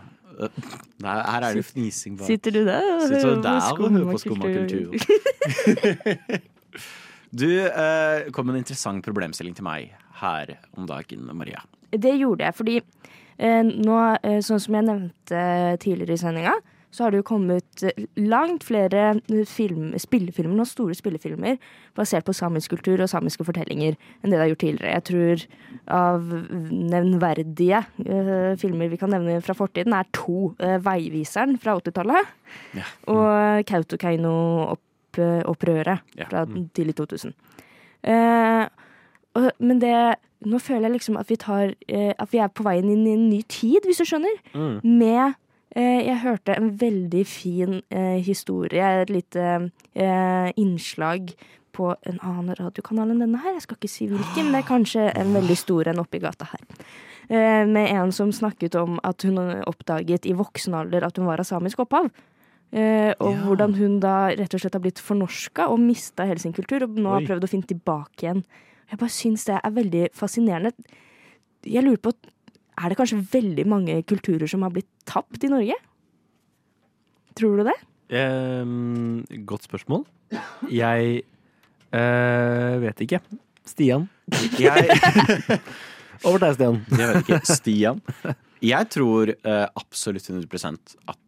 Nei, 1.00 1.14
her 1.14 1.46
er 1.46 1.54
det 1.56 1.64
fnising. 1.64 2.18
bare. 2.18 2.26
Sitter 2.26 2.50
du 2.50 2.64
der 2.66 2.84
og 2.94 3.02
Sitter 3.08 3.34
du 3.34 3.42
der 3.42 3.60
og 3.72 3.90
hører 3.90 4.12
på 4.12 4.18
skummakultur? 4.18 4.94
Du 7.30 7.46
eh, 7.46 8.30
kom 8.32 8.46
med 8.46 8.56
en 8.56 8.64
interessant 8.64 9.04
problemstilling 9.06 9.54
til 9.54 9.62
meg 9.62 9.92
her 10.20 10.56
om 10.76 10.88
dagen, 10.88 11.28
Maria. 11.32 11.60
Det 11.92 12.16
gjorde 12.18 12.44
jeg, 12.44 12.54
fordi 12.58 12.76
eh, 13.38 13.62
nå, 13.62 13.98
eh, 14.18 14.40
sånn 14.42 14.60
som 14.60 14.74
jeg 14.74 14.88
nevnte 14.88 15.42
tidligere 15.84 16.18
i 16.18 16.22
sendinga, 16.24 16.56
så 16.90 17.04
har 17.04 17.10
det 17.12 17.20
jo 17.20 17.26
kommet 17.30 17.82
eh, 17.86 17.98
langt 18.18 18.64
flere 18.66 19.02
eh, 19.30 19.44
film, 19.46 19.92
spillefilmer, 20.00 20.56
noen 20.58 20.66
store 20.68 20.94
spillefilmer, 20.98 21.54
basert 21.98 22.24
på 22.26 22.34
samisk 22.34 22.70
kultur 22.74 22.98
og 23.04 23.10
samiske 23.10 23.44
fortellinger 23.46 23.92
enn 23.94 24.30
det 24.30 24.34
det 24.34 24.40
har 24.42 24.50
gjort 24.50 24.64
tidligere. 24.64 24.96
Jeg 24.96 25.04
tror 25.10 25.36
av 25.90 26.20
nevnverdige 26.70 27.80
uh, 28.06 28.52
filmer 28.60 28.86
vi 28.90 28.98
kan 29.00 29.10
nevne 29.14 29.42
fra 29.44 29.54
fortiden, 29.58 29.92
er 29.94 30.06
to. 30.16 30.38
Uh, 30.62 30.78
'Veiviseren' 30.82 31.58
fra 31.62 31.72
80-tallet 31.78 32.22
Ja. 32.74 32.84
og 33.06 33.64
Kautokeino-opprøret 33.70 35.98
Ja. 36.18 36.24
fra 36.30 36.40
tidlig 36.74 36.94
2000. 36.96 37.32
Uh, 38.06 38.64
og, 39.34 39.50
men 39.58 39.80
det 39.80 40.14
Nå 40.40 40.58
føler 40.58 40.80
jeg 40.88 40.92
liksom 40.92 41.16
at 41.20 41.28
vi 41.28 41.36
tar 41.36 41.74
At 41.92 42.32
vi 42.32 42.38
er 42.40 42.48
på 42.48 42.62
veien 42.64 42.88
inn 42.88 43.06
i 43.06 43.12
en 43.12 43.28
ny 43.28 43.42
tid, 43.44 43.84
hvis 43.84 43.98
du 44.00 44.04
skjønner. 44.08 44.32
Mm. 44.54 44.80
Med 44.96 45.34
Jeg 45.76 46.18
hørte 46.24 46.56
en 46.58 46.72
veldig 46.80 47.20
fin 47.30 47.76
eh, 47.94 48.18
historie, 48.26 48.82
et 49.04 49.10
lite 49.10 49.44
eh, 49.94 50.48
innslag 50.58 51.30
på 51.72 51.92
en 52.10 52.18
annen 52.26 52.56
radiokanal 52.58 53.12
enn 53.12 53.22
denne 53.22 53.38
her. 53.38 53.54
Jeg 53.54 53.62
skal 53.68 53.78
ikke 53.78 53.90
si 53.92 54.08
hvilken, 54.10 54.48
men 54.48 54.56
det 54.56 54.64
er 54.64 54.66
kanskje 54.70 55.04
en 55.14 55.30
veldig 55.36 55.56
stor 55.60 55.92
en 55.92 56.02
oppi 56.02 56.18
gata 56.18 56.48
her. 56.50 56.64
Eh, 57.30 57.62
med 57.70 57.86
en 57.94 58.10
som 58.12 58.32
snakket 58.34 58.74
om 58.80 58.98
at 59.06 59.22
hun 59.22 59.38
oppdaget 59.70 60.26
i 60.26 60.34
voksen 60.34 60.74
alder 60.74 61.06
at 61.06 61.20
hun 61.20 61.28
var 61.30 61.38
av 61.38 61.46
samisk 61.46 61.84
opphav. 61.86 62.10
Eh, 62.72 63.14
og 63.20 63.30
Ja. 63.34 63.44
hvordan 63.46 63.74
hun 63.78 64.00
da 64.02 64.30
rett 64.34 64.54
og 64.54 64.60
slett 64.60 64.74
har 64.74 64.82
blitt 64.82 64.98
fornorska 64.98 65.68
og 65.70 65.78
mista 65.78 66.26
hele 66.26 66.38
sin 66.42 66.52
kultur, 66.52 66.82
og 66.82 66.98
nå 66.98 67.08
har 67.14 67.22
Oi. 67.22 67.26
prøvd 67.26 67.46
å 67.46 67.50
finne 67.50 67.66
tilbake 67.70 68.26
igjen. 68.26 68.44
Jeg 68.90 68.98
bare 68.98 69.14
syns 69.14 69.44
det 69.46 69.60
er 69.62 69.70
veldig 69.70 70.08
fascinerende. 70.12 70.72
Jeg 71.62 71.84
lurer 71.84 71.98
på, 72.02 72.12
Er 72.80 72.88
det 72.88 72.96
kanskje 72.96 73.20
veldig 73.32 73.66
mange 73.68 73.98
kulturer 74.08 74.48
som 74.48 74.64
har 74.64 74.72
blitt 74.72 74.88
tapt 75.08 75.44
i 75.44 75.50
Norge? 75.52 75.76
Tror 77.36 77.60
du 77.60 77.66
det? 77.68 77.76
Ehm, 78.16 79.20
godt 79.46 79.68
spørsmål. 79.68 80.06
Jeg 80.72 81.22
eh, 81.92 82.74
vet 82.82 83.04
ikke. 83.04 83.20
Stian. 83.68 84.08
Jeg, 84.58 84.88
Over 86.26 86.40
til 86.40 86.46
deg, 86.46 86.54
Stian. 86.56 86.80
jeg 86.96 87.10
vet 87.10 87.20
ikke. 87.28 87.40
Stian? 87.48 88.00
Jeg 88.64 88.88
tror 88.92 89.34
eh, 89.34 89.66
absolutt 89.76 90.30
100 90.32 90.72
at 91.08 91.20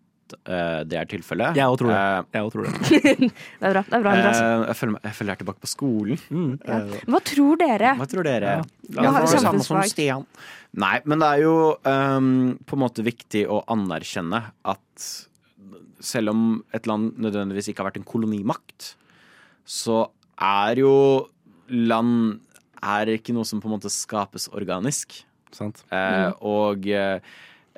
eh, 0.47 0.83
det 0.89 0.99
er 1.01 1.09
tilfellet. 1.11 1.57
Jeg 1.59 1.67
òg 1.73 1.79
tror 1.81 1.93
det. 1.93 1.99
Eh, 1.99 2.25
Jeg 2.37 2.47
også 2.47 2.55
tror 2.55 2.65
det. 2.67 2.73
Det 3.63 3.69
er 3.69 3.73
bra. 3.77 3.83
det 3.89 3.97
er 3.99 4.03
bra 4.07 4.13
Andreas. 4.17 4.41
eh, 4.41 4.65
jeg, 4.69 4.77
føler, 4.81 4.93
meg- 4.97 5.05
jeg 5.09 5.15
føler 5.19 5.31
jeg 5.33 5.37
er 5.37 5.43
tilbake 5.45 5.63
på 5.67 5.71
skolen. 5.73 6.19
Eh, 6.65 6.97
Hva 7.13 7.21
tror 7.33 7.61
dere? 7.63 7.93
Hva 8.01 8.09
tror 8.13 8.29
dere? 8.29 8.55
Ja, 8.93 9.11
har 9.11 9.21
vi 9.21 9.27
det 9.27 9.35
samme 9.35 9.43
som 9.43 9.47
samfunnsfag? 9.51 9.91
Stian. 9.93 10.27
Nei, 10.83 10.95
men 11.05 11.21
det 11.21 11.29
er 11.37 11.43
jo 11.45 11.57
ehm, 11.85 12.31
på 12.65 12.79
en 12.79 12.83
måte 12.87 13.05
viktig 13.05 13.45
å 13.53 13.61
anerkjenne 13.75 14.41
at 14.65 15.11
selv 16.03 16.33
om 16.33 16.41
et 16.75 16.87
land 16.91 17.13
nødvendigvis 17.23 17.69
ikke 17.71 17.85
har 17.85 17.91
vært 17.93 18.01
en 18.01 18.09
kolonimakt, 18.09 18.95
så 19.69 20.09
er 20.43 20.81
jo 20.83 20.95
land 21.69 22.41
er 22.83 23.13
ikke 23.15 23.35
noe 23.37 23.47
som 23.47 23.61
på 23.63 23.69
en 23.71 23.77
måte 23.77 23.93
skapes 23.93 24.49
organisk. 24.51 25.21
Sant. 25.55 25.85
Eh, 25.95 26.33
og 26.43 26.89
eh, 26.91 27.21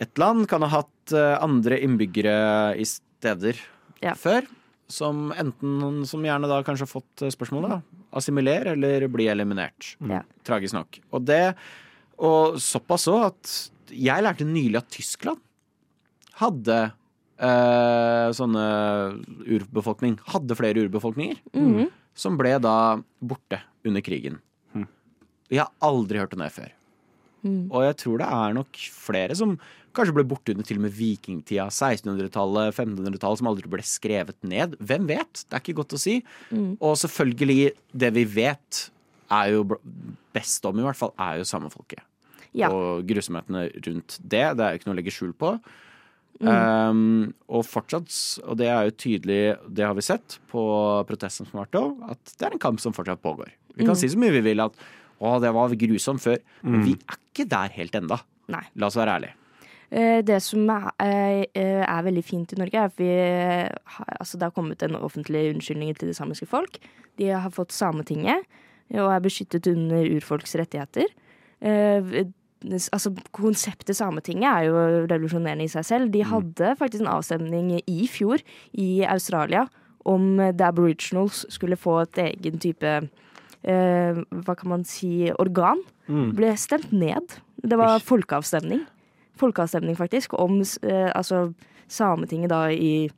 et 0.00 0.18
land 0.18 0.48
kan 0.50 0.62
ha 0.66 0.68
hatt 0.80 1.12
eh, 1.14 1.36
andre 1.44 1.78
innbyggere 1.84 2.74
i 2.80 2.84
steder 2.88 3.58
Ja. 4.02 4.14
før. 4.18 4.46
Som 4.90 5.30
enten, 5.32 6.04
som 6.06 6.22
gjerne 6.26 6.48
da 6.50 6.58
kanskje 6.66 6.84
har 6.84 6.92
fått 6.92 7.22
eh, 7.24 7.30
spørsmålet. 7.32 7.82
Assimiler 8.14 8.72
eller 8.74 9.06
bli 9.08 9.26
eliminert. 9.32 9.94
Ja. 10.04 10.22
Tragisk 10.44 10.74
nok. 10.76 11.00
Og 11.12 11.24
det 11.24 11.54
Og 12.18 12.58
såpass 12.62 13.08
òg 13.10 13.24
at 13.26 13.54
jeg 13.90 14.22
lærte 14.22 14.44
nylig 14.46 14.76
at 14.78 14.90
Tyskland 14.94 15.40
hadde 16.38 16.92
eh, 17.42 18.28
sånne 18.34 18.66
urbefolkning. 19.50 20.18
Hadde 20.30 20.54
flere 20.58 20.84
urbefolkninger. 20.86 21.40
Mhm. 21.54 21.90
som 22.14 22.36
ble 22.38 22.52
da 22.62 23.02
borte 23.20 23.58
under 23.84 24.00
krigen. 24.00 24.36
Jeg 25.50 25.58
har 25.58 25.72
aldri 25.82 26.18
hørt 26.22 26.32
om 26.36 26.38
det 26.44 26.52
før. 26.54 26.70
Mm. 27.44 27.66
Og 27.74 27.82
jeg 27.82 27.96
tror 28.00 28.18
det 28.22 28.28
er 28.32 28.54
nok 28.54 28.78
flere 28.94 29.34
som 29.36 29.58
kanskje 29.94 30.14
ble 30.16 30.24
borte 30.28 30.52
under 30.54 30.66
til 30.66 30.78
og 30.80 30.84
med 30.86 30.92
vikingtida, 30.96 31.66
1600-tallet, 31.72 32.74
1500-tallet, 32.74 33.40
som 33.40 33.48
aldri 33.50 33.70
ble 33.72 33.84
skrevet 33.86 34.36
ned. 34.46 34.74
Hvem 34.80 35.06
vet? 35.08 35.44
Det 35.48 35.54
er 35.58 35.62
ikke 35.64 35.76
godt 35.80 35.94
å 35.96 36.00
si. 36.02 36.18
Mm. 36.50 36.74
Og 36.80 36.96
selvfølgelig, 37.00 37.70
det 38.04 38.10
vi 38.16 38.24
vet 38.36 38.90
er 39.32 39.52
jo 39.54 39.64
best 40.34 40.66
om, 40.68 40.78
i 40.78 40.84
hvert 40.86 40.98
fall, 40.98 41.14
er 41.18 41.38
jo 41.40 41.46
samefolket. 41.48 42.02
Ja. 42.54 42.68
Og 42.70 43.06
grusomhetene 43.08 43.64
rundt 43.86 44.18
det. 44.22 44.44
Det 44.58 44.62
er 44.66 44.74
jo 44.74 44.78
ikke 44.78 44.90
noe 44.90 44.94
å 44.94 45.00
legge 45.00 45.14
skjul 45.14 45.32
på. 45.34 45.54
Mm. 46.42 46.48
Um, 46.50 47.34
og 47.54 47.62
fortsatt, 47.66 48.10
og 48.42 48.56
det 48.58 48.66
er 48.66 48.88
jo 48.88 48.94
tydelig, 48.98 49.40
det 49.70 49.84
har 49.86 49.94
vi 49.94 50.02
sett 50.02 50.38
på 50.50 50.62
protestene 51.06 51.46
som 51.46 51.60
har 51.60 51.68
vært 51.68 51.78
òg, 51.78 52.02
at 52.10 52.32
det 52.38 52.48
er 52.48 52.56
en 52.56 52.62
kamp 52.62 52.82
som 52.82 52.94
fortsatt 52.96 53.22
pågår. 53.22 53.52
Vi 53.76 53.84
kan 53.86 53.94
Mm. 53.94 54.00
si 54.00 54.08
så 54.10 54.18
mye 54.18 54.34
vi 54.34 54.40
vil 54.42 54.60
at 54.60 54.74
å, 55.22 55.40
det 55.40 55.52
var 55.54 55.70
grusomt 55.70 56.20
før, 56.20 56.38
men 56.62 56.80
Mm. 56.82 56.84
vi 56.84 56.92
er 56.98 57.16
ikke 57.22 57.48
der 57.48 57.68
helt 57.78 57.94
enda. 57.94 58.20
Nei. 58.48 58.64
La 58.76 58.86
oss 58.86 58.96
være 58.96 59.14
ærlige. 59.18 59.34
Eh, 59.94 60.22
Det 60.26 60.40
som 60.42 60.68
er, 60.70 61.46
eh, 61.54 61.84
er 61.86 62.02
veldig 62.02 62.24
fint 62.24 62.52
i 62.52 62.58
Norge, 62.58 62.74
er 62.74 62.84
at 62.90 62.96
vi 62.98 63.10
altså 64.20 64.38
det 64.38 64.42
har 64.42 64.50
kommet 64.50 64.82
en 64.82 64.96
offentlig 64.96 65.54
unnskyldning 65.54 65.94
til 65.96 66.08
det 66.08 66.16
samiske 66.16 66.48
folk. 66.50 66.78
De 67.16 67.28
har 67.30 67.50
fått 67.50 67.70
Sametinget 67.70 68.42
eh, 68.90 69.00
og 69.00 69.12
er 69.12 69.20
beskyttet 69.20 69.66
under 69.70 70.02
urfolks 70.04 70.56
rettigheter. 70.58 71.06
Eh, 71.62 72.24
Altså, 72.64 73.10
konseptet 73.36 73.92
Sametinget 73.92 74.48
er 74.48 74.62
jo 74.70 74.74
revolusjonerende 75.04 75.66
i 75.66 75.68
seg 75.68 75.84
selv. 75.84 76.10
De 76.14 76.22
hadde 76.24 76.70
faktisk 76.78 77.02
en 77.02 77.10
avstemning 77.12 77.74
i 77.86 78.06
fjor 78.08 78.40
i 78.72 79.04
Australia 79.04 79.66
om 80.08 80.38
The 80.38 80.70
Aboriginals 80.70 81.44
skulle 81.52 81.76
få 81.76 81.98
et 82.06 82.16
egen 82.24 82.56
type 82.58 82.86
eh, 82.88 84.14
Hva 84.14 84.56
kan 84.56 84.70
man 84.70 84.84
si 84.88 85.30
organ. 85.36 85.82
Mm. 86.08 86.32
Ble 86.38 86.56
stemt 86.56 86.90
ned. 86.90 87.36
Det 87.60 87.76
var 87.76 88.00
folkeavstemning. 88.00 88.86
Folkeavstemning, 89.40 89.96
faktisk, 89.98 90.34
om 90.38 90.60
eh, 90.60 91.10
altså 91.14 91.52
Sametinget 91.88 92.50
da 92.50 92.68
i 92.72 93.08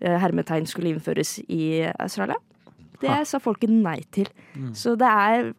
eh, 0.00 0.16
hermetegn 0.20 0.66
skulle 0.66 0.94
innføres 0.94 1.38
i 1.48 1.82
Australia. 1.98 2.36
Det 3.00 3.14
sa 3.24 3.38
folket 3.40 3.70
nei 3.72 3.98
til. 4.12 4.28
Mm. 4.54 4.72
Så 4.76 4.92
det 5.00 5.08
er 5.08 5.52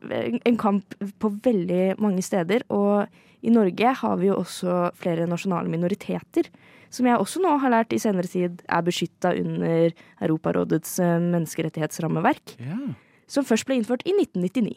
en- 0.45 0.57
kamp 0.57 0.93
på 1.19 1.31
veldig 1.41 1.97
mange 1.99 2.21
steder. 2.21 2.61
Og 2.69 3.07
i 3.41 3.49
Norge 3.49 3.93
har 3.97 4.17
vi 4.17 4.27
jo 4.27 4.35
også 4.35 4.91
flere 4.93 5.25
nasjonale 5.25 5.67
minoriteter. 5.69 6.45
Som 6.91 7.07
jeg 7.07 7.17
også 7.17 7.41
nå 7.41 7.57
har 7.57 7.71
lært 7.71 7.93
i 7.93 7.97
senere 7.97 8.27
tid 8.29 8.61
er 8.69 8.81
beskytta 8.83 9.31
under 9.39 9.91
Europarådets 10.21 10.99
menneskerettighetsrammeverk. 10.99 12.57
menneskerettighetsrammeverk. 12.59 12.95
Som 13.27 13.45
først 13.45 13.65
ble 13.65 13.79
innført 13.79 14.03
i 14.05 14.11
1999. 14.11 14.75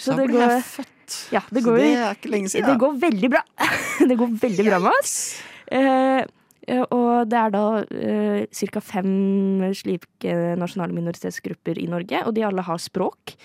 Så 0.00 0.16
det 0.16 0.30
går, 0.30 0.40
jeg 0.40 0.64
født. 0.64 1.14
ja, 1.32 1.42
det 1.50 1.62
Så 1.62 1.68
går, 1.68 1.76
det 1.76 1.92
er 1.92 2.16
ikke 2.16 2.32
lenge 2.32 2.48
siden. 2.48 2.70
Det 2.70 2.80
går 2.80 2.98
veldig 3.04 3.30
bra. 3.30 3.42
det 4.08 4.18
går 4.18 4.34
veldig 4.42 4.66
bra 4.70 4.78
med 4.86 5.00
oss. 5.02 5.14
Eh, 5.70 6.22
eh, 6.68 6.84
og 6.88 7.28
det 7.28 7.38
er 7.38 7.52
da 7.52 7.64
eh, 7.84 8.68
ca. 8.72 8.80
fem 8.80 9.10
slike 9.76 10.36
nasjonale 10.58 10.96
minoritetsgrupper 10.96 11.80
i 11.82 11.88
Norge, 11.90 12.22
og 12.24 12.34
de 12.36 12.46
alle 12.48 12.64
har 12.64 12.80
språk 12.80 13.36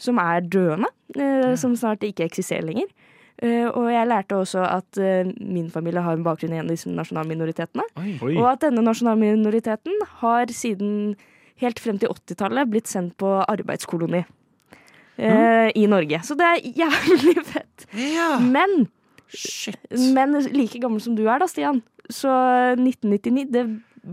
som 0.00 0.20
er 0.20 0.44
døende, 0.44 0.88
eh, 1.16 1.54
som 1.60 1.76
snart 1.76 2.04
ikke 2.04 2.28
eksisterer 2.28 2.68
lenger. 2.68 2.92
Uh, 3.40 3.72
og 3.72 3.86
jeg 3.88 4.04
lærte 4.04 4.36
også 4.36 4.60
at 4.68 4.98
uh, 5.00 5.28
min 5.40 5.70
familie 5.72 6.02
har 6.04 6.12
en 6.12 6.24
bakgrunn 6.26 6.52
i 6.52 6.58
en 6.58 6.66
av 6.66 6.74
disse 6.74 6.90
nasjonalminoritetene. 6.92 7.86
Oi. 7.96 8.34
Og 8.34 8.44
at 8.50 8.66
denne 8.66 8.82
nasjonalminoriteten 8.84 9.96
har 10.20 10.52
siden 10.52 11.14
helt 11.62 11.80
frem 11.80 11.96
til 12.02 12.12
80-tallet 12.12 12.68
blitt 12.68 12.90
sendt 12.90 13.14
på 13.16 13.30
arbeidskoloni 13.40 14.20
eh, 15.20 15.68
i 15.76 15.86
Norge. 15.90 16.22
Så 16.26 16.36
det 16.38 16.48
er 16.48 16.80
jævlig 16.84 17.36
fett. 17.52 17.86
Men, 18.44 18.88
men 20.16 20.40
like 20.54 20.80
gammel 20.82 21.02
som 21.04 21.16
du 21.18 21.26
er 21.28 21.42
da, 21.42 21.48
Stian, 21.50 21.82
så 22.10 22.32
1999, 22.76 23.46
det 23.54 23.66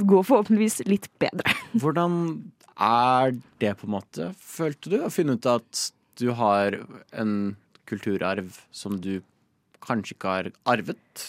går 0.07 0.27
forhåpentligvis 0.27 0.83
litt 0.89 1.09
bedre. 1.21 1.55
Hvordan 1.81 2.19
er 2.77 3.37
det 3.61 3.73
på 3.79 3.87
en 3.87 3.95
måte, 3.97 4.31
følte 4.37 4.93
du, 4.93 4.99
å 5.01 5.13
finne 5.13 5.37
ut 5.37 5.49
at 5.49 5.87
du 6.17 6.29
har 6.37 6.79
en 7.17 7.55
kulturarv 7.87 8.61
som 8.75 8.97
du 9.01 9.19
kanskje 9.85 10.17
ikke 10.17 10.33
har 10.33 10.49
arvet? 10.69 11.27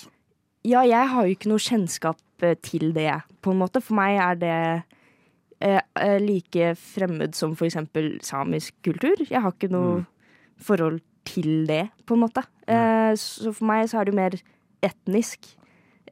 Ja, 0.66 0.82
jeg 0.84 1.10
har 1.12 1.24
jo 1.24 1.36
ikke 1.36 1.50
noe 1.52 1.62
kjennskap 1.62 2.44
eh, 2.44 2.58
til 2.64 2.90
det, 2.96 3.12
på 3.44 3.54
en 3.54 3.60
måte. 3.62 3.82
For 3.84 3.96
meg 3.96 4.18
er 4.20 4.40
det 4.40 4.56
eh, 5.60 5.80
eh, 6.00 6.18
like 6.22 6.72
fremmed 6.80 7.36
som 7.38 7.54
eksempel 7.54 8.16
samisk 8.24 8.74
kultur. 8.86 9.20
Jeg 9.28 9.42
har 9.42 9.54
ikke 9.54 9.70
noe 9.72 10.04
forhold 10.58 11.00
til 11.28 11.66
det, 11.68 11.88
på 12.08 12.16
en 12.16 12.24
måte. 12.24 12.44
Eh, 12.66 13.12
så 13.20 13.52
for 13.52 13.68
meg 13.68 13.88
så 13.90 14.00
er 14.00 14.08
det 14.08 14.14
jo 14.14 14.20
mer 14.20 14.38
etnisk 14.84 15.50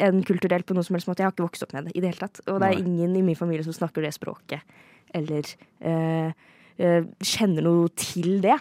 enn 0.02 0.20
kulturelt 0.28 0.66
på 0.68 0.76
noe 0.76 0.84
som 0.84 0.96
helst 0.96 1.08
måte. 1.08 1.22
Jeg 1.22 1.30
har 1.30 1.34
ikke 1.34 1.46
vokst 1.46 1.64
opp 1.64 1.72
med 1.76 1.88
det 1.88 1.96
i 1.96 2.02
det 2.02 2.12
hele 2.12 2.26
tatt. 2.26 2.42
Og 2.46 2.60
det 2.60 2.68
er 2.68 2.76
Nei. 2.76 2.84
ingen 2.84 3.16
i 3.16 3.24
min 3.24 3.38
familie 3.38 3.64
som 3.64 3.76
snakker 3.76 4.04
det 4.04 4.12
språket, 4.16 4.76
eller 5.16 5.48
eh, 5.80 6.32
eh, 6.76 7.06
kjenner 7.24 7.64
noe 7.64 7.88
til 7.96 8.40
det. 8.44 8.58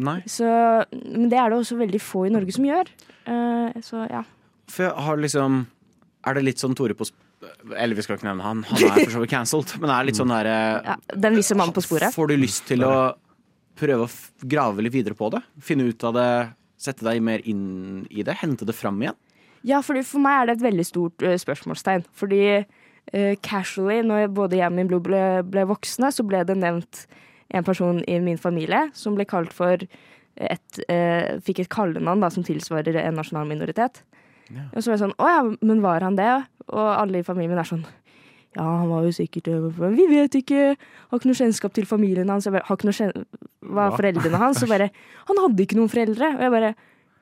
Nei. 0.00 0.20
Så, 0.30 0.46
men 0.94 1.28
det 1.32 1.40
er 1.40 1.50
det 1.50 1.58
også 1.58 1.76
veldig 1.80 2.00
få 2.00 2.28
i 2.28 2.32
Norge 2.32 2.54
som 2.54 2.66
gjør. 2.68 2.92
Eh, 3.26 3.80
så 3.84 4.06
ja. 4.06 4.22
For 4.70 4.86
jeg 4.86 5.04
har 5.04 5.18
liksom 5.18 5.64
Er 6.20 6.36
det 6.36 6.44
litt 6.44 6.60
sånn 6.62 6.76
Tore 6.78 6.94
på 6.94 7.06
Eller 7.72 7.96
vi 7.96 8.04
skal 8.04 8.18
ikke 8.18 8.28
nevne 8.28 8.44
han, 8.44 8.62
han 8.68 8.84
er 8.84 8.98
for 9.04 9.14
så 9.14 9.22
vidt 9.22 9.32
cancelled. 9.32 9.74
Men 9.80 9.92
er 9.94 10.08
litt 10.08 10.18
sånn 10.18 10.32
derre 10.32 10.56
ja 10.84 10.96
den 11.16 11.38
visse 11.38 11.56
mannen 11.56 11.74
på 11.76 11.84
sporet. 11.84 12.12
Får 12.14 12.32
du 12.32 12.36
lyst 12.40 12.66
til 12.68 12.84
å 12.86 12.94
prøve 13.80 14.06
å 14.06 14.46
grave 14.50 14.84
litt 14.84 14.94
videre 14.94 15.16
på 15.16 15.30
det? 15.32 15.40
Finne 15.64 15.88
ut 15.88 16.04
av 16.04 16.16
det, 16.16 16.28
sette 16.80 17.06
deg 17.06 17.22
mer 17.24 17.44
inn 17.48 18.04
i 18.10 18.24
det? 18.26 18.36
Hente 18.42 18.68
det 18.68 18.76
fram 18.76 19.00
igjen? 19.02 19.16
Ja, 19.66 19.82
fordi 19.84 20.02
for 20.08 20.22
meg 20.24 20.38
er 20.38 20.48
det 20.48 20.58
et 20.58 20.68
veldig 20.68 20.86
stort 20.88 21.24
eh, 21.24 21.36
spørsmålstegn. 21.40 22.06
Fordi 22.16 22.44
uh, 22.60 23.34
casually, 23.44 24.00
når 24.06 24.30
både 24.36 24.60
jeg 24.60 24.72
og 24.72 24.76
min 24.76 24.88
blod 24.88 25.04
ble, 25.08 25.24
ble 25.48 25.66
voksne, 25.68 26.12
så 26.12 26.24
ble 26.26 26.42
det 26.48 26.56
nevnt 26.60 27.04
en 27.50 27.66
person 27.66 28.00
i 28.08 28.20
min 28.22 28.40
familie 28.40 28.86
som 28.96 29.16
ble 29.18 29.26
kalt 29.28 29.52
for 29.56 29.82
et 30.40 30.80
uh, 30.86 31.36
Fikk 31.44 31.64
et 31.64 31.72
kallenavn 31.72 32.24
som 32.32 32.46
tilsvarer 32.46 32.96
en 33.02 33.18
nasjonal 33.18 33.48
minoritet. 33.50 34.04
Og 34.50 34.80
så 34.80 34.90
var 34.90 34.96
jeg 34.96 35.02
sånn 35.04 35.18
Å 35.22 35.26
ja, 35.30 35.42
men 35.62 35.82
var 35.84 36.02
han 36.02 36.16
det? 36.18 36.30
Og 36.70 36.92
alle 36.94 37.20
i 37.20 37.26
familien 37.26 37.58
er 37.58 37.68
sånn 37.68 37.86
ja, 38.56 38.64
han 38.64 38.88
var 38.90 39.04
jo 39.06 39.12
sikkert 39.14 39.46
Vi 39.94 40.06
vet 40.10 40.34
ikke. 40.40 40.62
Har 40.74 41.20
ikke 41.20 41.28
noe 41.30 41.38
kjennskap 41.38 41.74
til 41.76 41.86
familien 41.86 42.30
hans. 42.32 42.48
Bare, 42.50 42.64
har 42.66 42.78
ikke 42.78 42.88
noe 42.88 42.96
kjenn... 42.96 43.12
Hva 43.62 43.84
er 43.86 43.94
foreldrene 43.94 44.40
hans? 44.40 44.62
Og 44.64 44.72
bare 44.72 44.88
Han 45.28 45.38
hadde 45.44 45.62
ikke 45.62 45.78
noen 45.78 45.92
foreldre. 45.92 46.32
Og 46.34 46.42
jeg 46.42 46.54
bare 46.56 46.72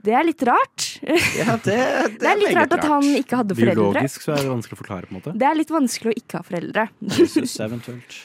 Det 0.08 0.14
er 0.16 0.24
litt 0.24 0.46
rart. 0.48 0.86
Ja, 1.04 1.58
det, 1.66 1.76
Det 2.16 2.30
er 2.32 2.40
litt 2.44 2.56
rart 2.56 2.78
at 2.78 2.88
han 2.88 3.10
ikke 3.18 3.42
hadde 3.42 3.58
foreldre. 3.58 3.90
Biologisk 3.92 4.24
så 4.24 4.38
er 4.38 4.46
det 4.46 4.54
vanskelig 4.54 4.78
å 4.78 4.80
forklare, 4.80 5.10
på 5.10 5.12
en 5.12 5.20
måte. 5.20 5.36
Det 5.36 5.50
er 5.50 5.60
litt 5.60 5.74
vanskelig 5.74 6.14
å 6.14 6.18
ikke 6.22 6.40
ha 6.40 6.48
foreldre. 6.48 6.88
Jesus 7.18 7.58
eventuelt. 7.66 8.20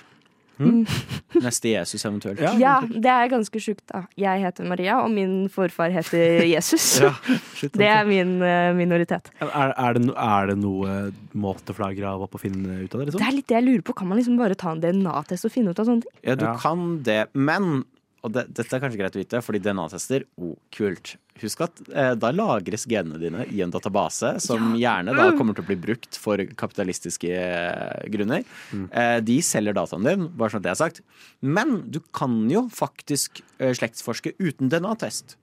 Mm. 0.61 0.83
Neste 1.43 1.71
Jesus 1.71 2.03
eventuelt. 2.05 2.39
Ja, 2.61 2.75
det 2.85 3.09
er 3.09 3.29
ganske 3.31 3.57
sjukt, 3.63 3.83
da. 3.89 4.03
Jeg 4.19 4.43
heter 4.43 4.67
Maria, 4.69 4.99
og 5.01 5.09
min 5.11 5.47
forfar 5.49 5.89
heter 5.95 6.43
Jesus. 6.53 6.99
Ja, 7.01 7.09
shit, 7.57 7.73
det 7.73 7.87
er 7.89 8.05
min 8.05 8.35
uh, 8.43 8.69
minoritet. 8.77 9.31
Er, 9.41 9.73
er, 9.73 9.97
det, 9.97 10.03
no, 10.05 10.13
er 10.13 10.51
det 10.51 10.57
noe 10.61 10.97
måte 11.33 11.73
for 11.73 11.87
deg 11.87 11.97
å 11.97 12.01
grave 12.03 12.27
opp 12.27 12.37
og 12.37 12.43
finne 12.45 12.83
ut 12.83 12.93
av 12.93 13.01
det? 13.01 13.07
Det 13.07 13.15
Liksom? 13.15 13.25
er 13.27 13.37
litt 13.39 13.49
det 13.49 13.57
jeg 13.57 13.67
lurer 13.69 13.85
på. 13.89 13.95
Kan 13.97 14.11
man 14.11 14.21
liksom 14.21 14.37
bare 14.37 14.55
ta 14.59 14.75
en 14.75 14.83
DNA-test 14.83 15.49
og 15.49 15.55
finne 15.55 15.73
ut 15.73 15.81
av 15.81 15.89
sånne 15.89 16.05
ting? 16.05 16.15
Ja, 16.21 16.35
du 16.37 16.45
Ja. 16.45 16.53
kan 16.61 16.85
det, 17.07 17.23
men 17.33 17.83
og 18.23 18.31
det, 18.31 18.45
dette 18.55 18.71
er 18.77 18.81
kanskje 18.83 18.99
greit 19.01 19.15
å 19.17 19.19
vite, 19.19 19.41
fordi 19.43 19.59
DNA-tester 19.65 20.23
oh, 20.39 20.53
kult. 20.71 21.15
Husk 21.41 21.63
at 21.65 21.79
eh, 21.91 22.11
da 22.15 22.29
lagres 22.31 22.85
genene 22.87 23.17
dine 23.19 23.43
i 23.51 23.59
en 23.65 23.71
database 23.73 24.35
som 24.43 24.73
gjerne 24.79 25.15
da 25.17 25.25
Mm. 25.31 25.37
kommer 25.39 25.57
til 25.57 25.65
å 25.65 25.67
bli 25.67 25.77
brukt 25.81 26.15
for 26.21 26.37
kapitalistiske 26.59 27.31
eh, 27.35 28.03
grunner. 28.13 28.45
Mm. 28.71 28.85
Eh, 28.91 29.17
de 29.27 29.37
selger 29.43 29.75
dataen 29.75 30.05
din, 30.07 30.27
bare 30.37 30.53
sånn 30.53 30.61
at 30.61 30.67
det 30.67 30.71
er 30.75 30.79
sagt. 30.79 31.01
Men 31.41 31.81
du 31.91 31.99
kan 32.15 32.37
jo 32.51 32.67
faktisk 32.71 33.41
eh, 33.59 33.73
slektsforske 33.75 34.35
uten 34.39 34.69
DNA-test. 34.71 35.35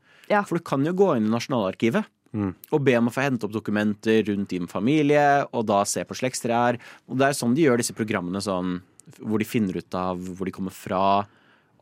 For 0.47 0.61
du 0.61 0.65
kan 0.65 0.85
jo 0.87 0.93
gå 0.95 1.17
inn 1.19 1.27
i 1.27 1.33
Nasjonalarkivet. 1.35 2.07
Mm. 2.31 2.53
Og 2.71 2.85
be 2.87 2.93
om 2.95 3.09
å 3.11 3.13
få 3.13 3.25
hente 3.27 3.49
opp 3.49 3.53
dokumenter 3.57 4.23
rundt 4.29 4.53
din 4.53 4.69
familie, 4.71 5.43
og 5.51 5.65
da 5.67 5.81
se 5.91 6.05
på 6.07 6.15
slektstrær. 6.15 6.79
Og 7.11 7.19
det 7.19 7.27
er 7.27 7.35
sånn 7.35 7.57
de 7.59 7.65
gjør 7.67 7.83
disse 7.83 7.97
programmene 7.99 8.39
sånn, 8.45 8.77
hvor 9.19 9.43
de 9.43 9.49
finner 9.51 9.81
ut 9.83 9.97
av 9.99 10.23
hvor 10.39 10.47
de 10.47 10.55
kommer 10.55 10.71
fra. 10.71 11.03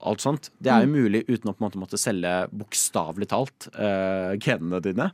Alt 0.07 0.21
sånt. 0.23 0.51
Det 0.63 0.71
er 0.71 0.85
jo 0.85 0.89
Mm. 0.93 0.97
mulig 1.03 1.21
uten 1.29 1.51
å 1.51 1.55
på 1.57 1.63
en 1.63 1.67
måte 1.69 1.79
måtte 1.81 1.99
selge 1.99 2.33
bokstavelig 2.55 3.27
talt 3.29 3.69
uh, 3.75 4.37
genene 4.39 4.79
dine. 4.85 5.11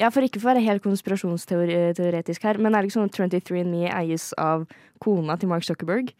Ja, 0.00 0.08
for 0.10 0.22
ikke 0.24 0.40
for 0.40 0.50
å 0.50 0.54
være 0.54 0.64
helt 0.64 0.82
konspirasjonsteoretisk 0.84 2.42
her, 2.44 2.58
men 2.58 2.74
er 2.74 2.82
det 2.84 2.90
ikke 2.90 2.98
sånn 3.00 3.10
at 3.10 3.18
23andMe 3.18 3.90
eies 3.92 4.30
av 4.40 4.66
kona 5.04 5.36
til 5.40 5.48
Mark 5.52 5.64
Zuckerberg? 5.66 6.12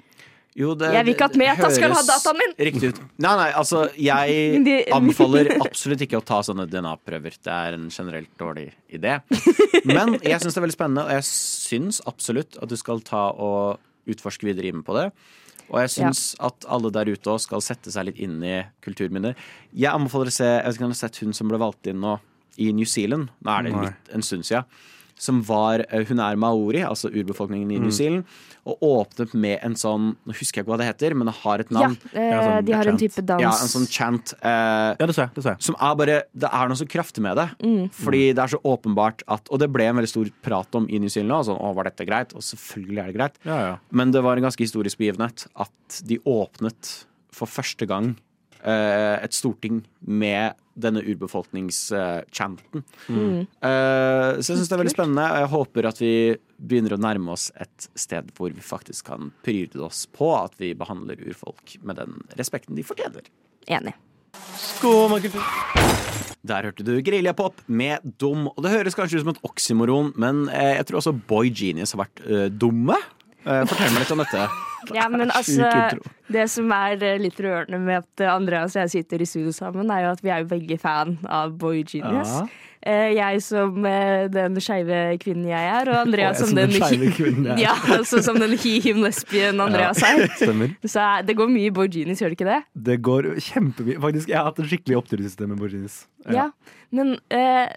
Jo, 0.55 0.75
det, 0.79 0.93
Jeg 0.95 1.03
vil 1.09 1.15
ikke 1.17 1.27
at 1.27 1.37
Meta 1.41 1.69
skal 1.75 1.91
ha 1.91 2.03
dataen 2.07 2.39
min! 2.39 2.53
Riktig 2.69 2.93
ut. 2.93 2.99
Nei, 3.19 3.33
nei, 3.41 3.49
altså 3.59 3.89
jeg 3.99 4.85
anbefaler 4.95 5.51
absolutt 5.65 6.05
ikke 6.07 6.21
å 6.21 6.25
ta 6.25 6.39
sånne 6.47 6.69
DNA-prøver. 6.71 7.41
Det 7.43 7.51
er 7.51 7.75
en 7.75 7.89
generelt 7.91 8.31
dårlig 8.39 8.69
idé. 8.95 9.17
Men 9.85 10.15
jeg 10.23 10.39
syns 10.45 10.55
det 10.55 10.61
er 10.61 10.67
veldig 10.69 10.77
spennende, 10.79 11.07
og 11.09 11.17
jeg 11.17 11.27
syns 11.27 11.99
absolutt 12.07 12.61
at 12.63 12.71
du 12.71 12.77
skal 12.79 13.03
ta 13.03 13.33
og 13.35 13.81
utforske 14.07 14.47
videre 14.47 14.71
inn 14.71 14.85
på 14.87 14.95
det. 14.95 15.09
Og 15.73 15.81
jeg 15.83 15.93
syns 15.95 16.23
at 16.45 16.67
alle 16.71 16.91
der 16.95 17.09
ute 17.15 17.33
òg 17.33 17.41
skal 17.43 17.63
sette 17.65 17.93
seg 17.95 18.09
litt 18.11 18.21
inn 18.23 18.37
i 18.45 18.57
kulturminner. 18.85 19.37
Jeg 19.73 19.93
anbefaler 19.95 20.31
å 20.31 20.35
se 20.35 20.49
Jeg 20.49 20.65
vet 20.67 20.77
ikke 20.77 20.87
om 20.87 20.93
du 20.93 20.97
har 20.97 21.03
sett 21.03 21.21
hun 21.25 21.37
som 21.37 21.51
ble 21.51 21.61
valgt 21.63 21.91
inn 21.91 22.03
nå 22.05 22.19
i 22.61 22.71
New 22.77 22.87
Zealand. 22.87 23.33
Nå 23.43 23.55
er 23.55 23.67
det 23.67 23.75
litt 23.75 24.13
en 24.15 24.23
stund 24.27 24.47
siden. 24.47 24.69
Som 25.17 25.43
var 25.47 25.85
eh, 25.91 26.05
Hun 26.09 26.19
er 26.19 26.37
maori, 26.37 26.81
altså 26.83 27.09
urbefolkningen 27.13 27.71
i 27.71 27.79
New 27.79 27.91
Mm. 27.95 28.25
Og 28.67 28.81
åpnet 28.81 29.35
med 29.35 29.59
en 29.63 29.75
sånn 29.77 30.17
Nå 30.27 30.33
husker 30.39 30.59
jeg 30.61 30.65
ikke 30.65 30.73
hva 30.73 30.79
det 30.81 30.87
heter, 30.89 31.15
men 31.15 31.27
det 31.29 31.35
har 31.43 31.61
et 31.61 31.71
Ja, 31.71 31.81
navn. 31.87 31.97
eh, 32.15 32.61
de 32.63 32.73
har 32.73 32.87
en 32.89 32.97
type 32.97 33.21
dans. 33.27 33.41
Ja, 33.43 33.51
en 33.51 33.69
sånn 33.69 33.87
chant. 33.91 34.33
eh, 34.43 34.97
Ja, 34.99 35.07
det 35.07 35.15
så 35.15 35.23
jeg. 35.27 35.35
Det 35.35 35.45
så 35.45 35.51
jeg. 35.55 35.63
som 35.63 35.77
er 35.81 35.95
bare 35.95 36.23
Det 36.35 36.49
er 36.51 36.69
noe 36.69 36.77
så 36.77 36.87
kraftig 36.89 37.21
med 37.23 37.37
det. 37.37 37.49
Mm. 37.63 37.91
Fordi 37.93 38.23
det 38.35 38.39
er 38.39 38.49
så 38.57 38.61
åpenbart 38.65 39.23
at 39.29 39.49
Og 39.51 39.59
det 39.61 39.71
ble 39.73 39.85
en 39.85 39.97
veldig 39.97 40.09
stor 40.09 40.31
prat 40.43 40.75
om 40.75 40.87
i 40.91 40.99
New 40.99 41.09
Zealand. 41.09 41.31
nå. 41.31 41.45
sånn, 41.45 41.61
å, 41.61 41.75
var 41.75 41.85
dette 41.85 42.07
greit? 42.07 42.35
Og 42.35 42.41
selvfølgelig 42.43 42.99
er 42.99 43.07
det 43.13 43.15
greit. 43.17 43.35
Ja, 43.45 43.59
ja. 43.69 43.77
Men 43.93 44.11
det 44.11 44.23
var 44.23 44.37
en 44.37 44.43
ganske 44.43 44.65
historisk 44.65 44.99
begivenhet 44.99 45.47
at 45.57 46.03
de 46.05 46.19
åpnet 46.27 47.05
for 47.31 47.47
første 47.47 47.87
gang 47.87 48.17
et 48.65 49.35
storting 49.37 49.83
med 50.01 50.55
denne 50.75 51.03
urbefolkningschanten. 51.03 52.83
Mm. 53.09 53.41
Eh, 53.41 54.31
så 54.41 54.53
jeg 54.53 54.59
syns 54.59 54.71
det 54.71 54.77
er 54.77 54.83
veldig 54.83 54.95
spennende. 54.95 55.27
og 55.29 55.43
Jeg 55.43 55.53
håper 55.55 55.89
at 55.91 56.03
vi 56.03 56.15
begynner 56.59 56.97
å 56.97 57.01
nærme 57.03 57.35
oss 57.35 57.51
et 57.61 57.89
sted 57.99 58.33
hvor 58.37 58.55
vi 58.55 58.65
faktisk 58.65 59.11
kan 59.13 59.31
pryde 59.47 59.83
oss 59.85 60.05
på 60.11 60.33
at 60.37 60.57
vi 60.61 60.75
behandler 60.79 61.23
urfolk 61.23 61.77
med 61.83 62.01
den 62.03 62.19
respekten 62.39 62.79
de 62.79 62.87
fortjener. 62.87 63.31
Enig. 63.71 63.95
Der 66.45 66.67
hørte 66.67 66.85
du 66.85 66.97
Geriljapop 66.99 67.63
med 67.67 68.03
Dum. 68.21 68.49
Og 68.51 68.61
det 68.65 68.75
høres 68.75 68.97
kanskje 68.99 69.21
ut 69.21 69.25
som 69.25 69.33
et 69.33 69.45
oksymoron, 69.47 70.11
men 70.21 70.49
eh, 70.53 70.75
jeg 70.81 70.91
tror 70.91 71.01
også 71.01 71.15
Boy 71.31 71.53
Genius 71.55 71.95
har 71.95 72.03
vært 72.05 72.25
uh, 72.27 72.49
dumme. 72.51 72.99
Eh, 73.45 73.65
fortell 73.69 73.93
meg 73.93 74.05
litt 74.05 74.15
om 74.15 74.23
dette. 74.25 74.45
Ja, 74.95 75.07
men 75.09 75.31
altså, 75.33 75.69
det 76.33 76.45
som 76.53 76.73
er 76.77 77.01
eh, 77.05 77.19
litt 77.21 77.41
rørende 77.41 77.81
med 77.81 78.03
at 78.03 78.27
Andreas 78.35 78.77
og 78.77 78.85
jeg 78.85 78.93
sitter 78.99 79.25
i 79.25 79.29
studio 79.29 79.53
sammen, 79.57 79.91
er 79.93 80.07
jo 80.07 80.13
at 80.15 80.23
vi 80.25 80.33
er 80.33 80.45
jo 80.45 80.53
begge 80.53 80.79
fan 80.81 81.19
av 81.29 81.57
Boy 81.61 81.83
Genius. 81.85 82.33
Ja. 82.39 82.45
Eh, 82.85 83.15
Jeg 83.17 83.41
som 83.41 83.79
den 83.81 84.59
skeive 84.61 84.99
kvinnen 85.23 85.49
jeg 85.49 85.71
er, 85.73 85.89
og 85.89 86.01
Andreas 86.05 86.41
som, 86.41 86.53
som 86.53 86.59
den 86.59 86.75
den. 86.77 87.59
Ja, 87.65 87.73
altså 87.97 88.21
som 88.25 88.41
den 88.41 88.57
he-him 88.61 89.01
lesbien 89.05 89.61
Andreas 89.61 90.01
Ja, 90.05 90.15
er. 90.21 90.73
Så 90.95 91.05
det 91.25 91.37
går 91.41 91.53
mye 91.53 91.73
Boy 91.73 91.89
Genius, 91.89 92.21
gjør 92.21 92.33
det 92.35 92.41
ikke 92.41 92.51
det? 92.51 92.61
Det 92.91 92.99
går 93.05 93.31
kjempemye. 93.41 94.01
Faktisk, 94.05 94.33
jeg 94.33 94.41
har 94.41 94.51
hatt 94.51 94.61
en 94.61 94.69
skikkelig 94.73 95.01
opptur 95.01 95.21
i 95.21 95.29
med 95.49 95.57
Boy 95.61 95.73
Genius 95.73 96.05
Borginis. 96.05 96.05
Ja, 96.33 96.51
men 96.95 97.17
eh, 97.33 97.73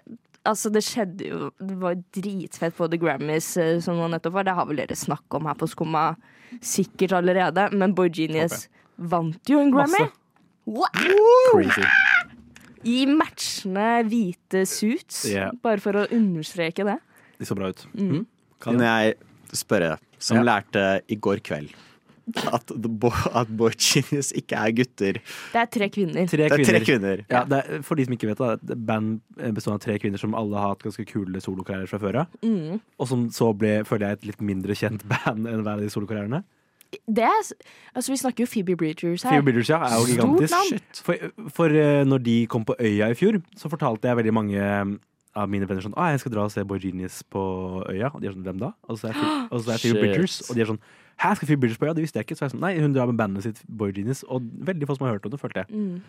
altså 0.46 0.70
det 0.72 0.82
skjedde 0.84 1.26
jo 1.28 1.50
Det 1.58 1.76
var 1.80 1.94
dritfett 2.14 2.74
på 2.76 2.88
The 2.90 2.98
Grammys 2.98 3.56
eh, 3.56 3.80
som 3.80 3.96
nå 3.96 4.08
nettopp 4.12 4.32
var. 4.38 4.44
Det 4.44 4.54
har 4.54 4.66
vel 4.66 4.76
dere 4.76 4.96
snakk 4.96 5.24
om 5.34 5.46
her 5.46 5.54
på 5.54 5.68
Skumma 5.68 6.16
sikkert 6.64 7.12
allerede, 7.12 7.68
men 7.76 7.92
Boy 7.94 8.08
Genius 8.08 8.68
vant 8.96 9.42
jo 9.50 9.58
en 9.60 9.70
Grammy. 9.74 10.06
Masse. 10.66 11.88
I 12.88 13.04
matchende 13.10 13.86
hvite 14.08 14.62
suits, 14.68 15.24
Yeah. 15.28 15.50
bare 15.62 15.80
for 15.82 15.92
å 15.92 16.06
understreke 16.14 16.84
det. 16.86 16.98
De 17.38 17.44
så 17.44 17.54
bra 17.58 17.68
ut. 17.68 17.86
Mm. 17.94 18.26
Kan 18.60 18.78
jeg 18.80 19.14
spørre, 19.52 19.98
som 20.18 20.38
Ja. 20.38 20.42
lærte 20.44 21.02
i 21.08 21.16
går 21.16 21.40
kveld, 21.42 21.70
at, 22.52 22.72
the 22.72 23.12
at 23.34 23.50
Boy 23.56 23.72
ikke 23.72 24.58
er 24.58 24.74
gutter? 24.76 25.20
Det 25.52 25.62
er 25.62 25.70
tre 25.72 25.88
kvinner. 25.92 26.28
Tre 26.28 26.48
Det 26.48 26.58
er 26.58 26.64
tre 26.68 26.82
kvinner. 26.84 27.24
Ja, 27.30 27.44
det 27.48 27.62
er, 27.62 27.82
for 27.86 27.98
de 27.98 28.06
som 28.08 28.16
ikke 28.16 28.30
vet 28.30 28.42
det, 28.42 28.52
det 28.68 28.76
er 28.76 28.84
band 28.90 29.18
bestående 29.56 29.78
av 29.78 29.84
tre 29.86 29.98
kvinner 30.02 30.20
som 30.20 30.36
alle 30.38 30.60
har 30.60 30.74
hatt 30.74 30.84
ganske 30.86 31.06
kule 31.08 31.42
solokarrierer 31.42 31.90
fra 31.90 32.00
før 32.02 32.22
av. 32.24 32.38
Mm. 32.44 32.78
Og 32.98 33.10
som 33.10 33.26
så 33.34 33.50
ble, 33.56 33.80
føler 33.88 34.10
jeg, 34.10 34.20
et 34.20 34.30
litt 34.32 34.44
mindre 34.44 34.76
kjent 34.78 35.04
band 35.12 35.48
enn 35.48 35.64
hver 35.64 35.76
av 35.78 35.84
de 35.84 35.92
solokarrierene. 35.92 36.44
Det 36.88 37.24
er, 37.24 37.50
altså 37.94 38.12
Vi 38.12 38.16
snakker 38.16 38.44
jo 38.44 38.48
Phoebe 38.48 38.76
Bridgers 38.76 39.22
her. 39.22 39.30
Phoebe 39.30 39.50
Bridgers, 39.50 39.68
ja, 39.68 39.82
er 39.84 39.98
jo 39.98 40.06
gigantisk. 40.08 41.02
For, 41.04 41.28
for 41.52 41.74
eh, 41.76 42.04
når 42.08 42.22
de 42.24 42.36
kom 42.48 42.64
på 42.64 42.76
Øya 42.80 43.10
i 43.12 43.18
fjor, 43.18 43.40
så 43.56 43.68
fortalte 43.68 44.08
jeg 44.08 44.16
veldig 44.16 44.32
mange 44.32 44.56
eh, 44.56 44.94
av 45.36 45.50
mine 45.52 45.68
venner 45.68 45.84
sånn 45.84 45.96
Å, 45.96 46.08
jeg 46.14 46.22
skal 46.22 46.34
dra 46.34 46.46
og 46.48 46.54
se 46.54 46.64
Boy 46.68 46.80
Genius 46.82 47.20
på 47.28 47.42
Øya. 47.90 48.12
Og 48.14 48.22
de 48.22 48.30
er 48.30 48.36
sånn, 48.36 48.46
hvem 48.46 48.62
da? 48.62 48.72
Og 48.88 49.00
så 49.00 49.12
er, 49.12 49.20
og 49.50 49.60
så 49.62 49.74
er 49.74 49.82
Phoebe. 49.82 50.00
Bridgers. 50.00 50.40
Og 50.48 50.56
de 50.56 50.64
er 50.64 50.72
sånn 50.72 50.80
Hæ, 51.18 51.34
skal 51.36 51.48
Phoebe 51.48 51.60
Bridgers 51.66 51.78
på 51.80 51.86
Øya? 51.88 51.94
Det 51.98 52.04
visste 52.06 52.18
jeg 52.20 52.26
ikke. 52.28 52.36
Så 52.38 52.44
jeg 52.44 52.50
er 52.50 52.54
sånn, 52.56 52.62
nei, 52.62 52.74
hun 52.80 52.92
drar 52.94 53.06
med 53.10 53.18
bandet 53.18 53.42
sitt 53.48 53.60
Boy 53.66 53.90
Genius. 53.92 54.24
Og 54.28 54.42
veldig 54.68 54.86
få 54.86 54.96
som 54.98 55.06
har 55.08 55.16
hørt 55.18 55.26
om 55.26 55.32
det, 55.34 55.40
følte 55.42 55.64
jeg. 55.64 55.70
Mm. 55.74 56.00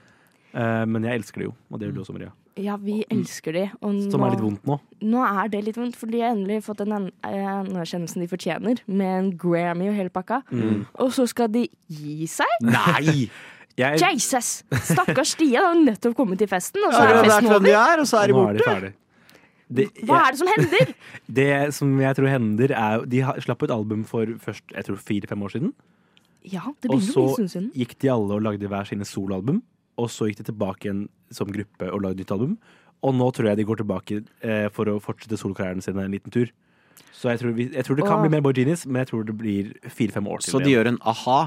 Uh, 0.49 0.81
men 0.89 1.03
jeg 1.05 1.19
elsker 1.19 1.41
det 1.41 1.45
jo, 1.45 1.51
og 1.69 1.77
det 1.79 1.85
gjør 1.87 1.93
du 1.93 1.99
også, 2.01 2.13
Maria. 2.15 2.31
Ja, 2.57 2.75
vi 2.81 3.03
elsker 3.13 3.53
de. 3.53 3.63
Og 3.85 3.99
Som 4.09 4.23
er 4.25 4.31
litt 4.33 4.41
vondt 4.41 4.63
nå. 4.65 4.79
Nå 5.05 5.21
er 5.25 5.51
det 5.53 5.59
litt 5.67 5.77
vondt, 5.77 5.95
for 5.99 6.09
de 6.09 6.23
har 6.23 6.33
endelig 6.33 6.63
fått 6.65 6.81
den 6.81 6.91
an- 6.95 7.11
eh, 7.23 7.45
anerkjennelsen 7.59 8.23
de 8.23 8.27
fortjener, 8.31 8.81
med 8.89 9.11
en 9.19 9.29
Grammy 9.37 9.89
og 9.91 9.93
hele 9.99 10.09
pakka. 10.09 10.41
Mm. 10.49 10.87
Og 11.05 11.11
så 11.13 11.27
skal 11.29 11.51
de 11.53 11.67
gi 11.87 12.25
seg? 12.27 12.49
Nei! 12.65 13.29
Jeg, 13.79 14.01
Jesus! 14.01 14.63
Stakkars 14.89 15.35
Stia 15.37 15.61
har 15.69 15.77
nettopp 15.79 16.17
kommet 16.17 16.41
til 16.41 16.49
festen, 16.51 16.81
og 16.83 16.91
så 16.91 16.99
Ja, 16.99 17.05
er 17.05 17.13
det 17.13 17.19
er 17.19 17.29
festen 17.29 17.45
de 17.47 17.55
over. 17.55 17.77
er, 17.93 18.01
og 18.01 18.07
så 18.09 18.17
er 18.19 18.27
de 18.27 18.33
nå 18.33 18.41
er 18.49 18.57
de 18.57 18.65
borte. 18.65 18.89
Det, 19.69 19.85
Hva 20.09 20.23
er 20.25 20.33
det 20.33 20.39
som 20.41 20.49
hender? 20.49 20.93
det 21.39 21.51
som 21.77 21.91
jeg 22.01 22.17
tror 22.17 22.31
hender, 22.31 22.73
er 22.73 23.03
De 23.05 23.21
slapp 23.45 23.63
ut 23.63 23.73
album 23.73 24.03
for 24.09 24.31
først 24.41 24.73
jeg 24.73 24.87
tror 24.87 24.97
fire-fem 24.97 25.45
år 25.45 25.53
siden. 25.55 25.73
Ja, 26.49 26.71
det 26.81 26.89
Og 26.89 27.03
så 27.03 27.13
bli 27.13 27.27
en 27.27 27.35
stund 27.35 27.53
siden. 27.53 27.71
gikk 27.75 27.97
de 28.01 28.09
alle 28.09 28.39
og 28.39 28.45
lagde 28.45 28.69
hver 28.71 28.87
sine 28.89 29.05
soloalbum. 29.05 29.61
Og 29.99 30.09
så 30.09 30.29
gikk 30.29 30.41
de 30.41 30.49
tilbake 30.49 30.87
igjen 30.87 31.03
som 31.35 31.51
gruppe 31.53 31.91
og 31.91 32.01
lagde 32.01 32.23
nytt 32.23 32.33
album. 32.33 32.57
Og 33.05 33.15
nå 33.15 33.29
tror 33.35 33.51
jeg 33.51 33.59
de 33.59 33.67
går 33.67 33.81
tilbake 33.83 34.21
eh, 34.43 34.67
for 34.75 34.89
å 34.91 34.97
fortsette 35.03 35.37
solokarrieren 35.39 35.83
sin 35.83 35.99
en 35.99 36.11
liten 36.11 36.33
tur. 36.33 36.49
Så 37.15 37.31
jeg 37.31 37.41
tror, 37.41 37.53
vi, 37.55 37.67
jeg 37.73 37.85
tror 37.85 37.99
det 37.99 38.05
kan 38.07 38.17
Åh. 38.17 38.23
bli 38.23 38.31
mer 38.31 38.43
Borginis, 38.43 38.85
men 38.87 39.03
jeg 39.03 39.11
tror 39.11 39.25
det 39.27 39.35
blir 39.39 39.73
fire-fem 39.87 40.27
år 40.27 40.43
til. 40.43 40.53
Så 40.55 40.63
de 40.63 40.71
gjør 40.71 40.93
en 40.93 40.99
aha, 41.07 41.39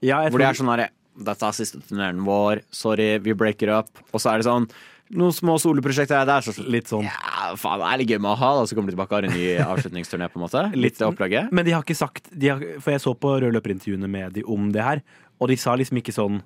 ja, 0.00 0.22
jeg 0.24 0.32
hvor 0.32 0.42
de 0.42 0.48
er 0.48 0.58
sånn 0.58 0.72
herre 0.72 0.88
Dette 1.20 1.44
er 1.44 1.52
siste 1.52 1.80
turneren 1.84 2.22
vår, 2.24 2.62
sorry, 2.72 3.08
vi 3.20 3.34
breaker 3.36 3.72
up. 3.80 3.90
Og 4.14 4.22
så 4.22 4.30
er 4.32 4.40
det 4.40 4.46
sånn 4.46 4.68
noen 5.10 5.34
små 5.34 5.56
soloprosjekter 5.60 6.20
Det 6.20 6.28
der. 6.30 6.46
Så 6.46 6.66
Litt 6.70 6.90
sånn. 6.90 7.08
Ja, 7.08 7.52
faen, 7.58 7.80
det 7.82 7.88
er 7.88 8.00
litt 8.02 8.12
gøy 8.12 8.20
med 8.20 8.32
a-ha, 8.32 8.50
da, 8.60 8.66
så 8.68 8.76
kommer 8.78 8.92
de 8.92 8.96
tilbake 8.96 9.14
og 9.14 9.18
har 9.20 9.28
en 9.28 9.36
ny 9.36 9.46
avslutningsturné, 9.72 10.30
på 10.30 10.40
en 10.40 10.44
måte. 10.46 10.64
Litt 10.78 10.98
det 11.00 11.08
opplegget. 11.08 11.54
Men 11.54 11.66
de 11.66 11.74
har 11.76 11.86
ikke 11.86 11.98
sagt 11.98 12.30
de 12.30 12.52
har, 12.52 12.66
For 12.82 12.94
jeg 12.94 13.04
så 13.04 13.14
på 13.14 13.36
rød 13.42 13.56
løper-intervjuene 13.56 14.10
med 14.10 14.36
de 14.38 14.44
om 14.46 14.70
det 14.74 14.84
her, 14.86 15.02
og 15.40 15.50
de 15.50 15.58
sa 15.60 15.76
liksom 15.78 16.00
ikke 16.02 16.14
sånn 16.14 16.42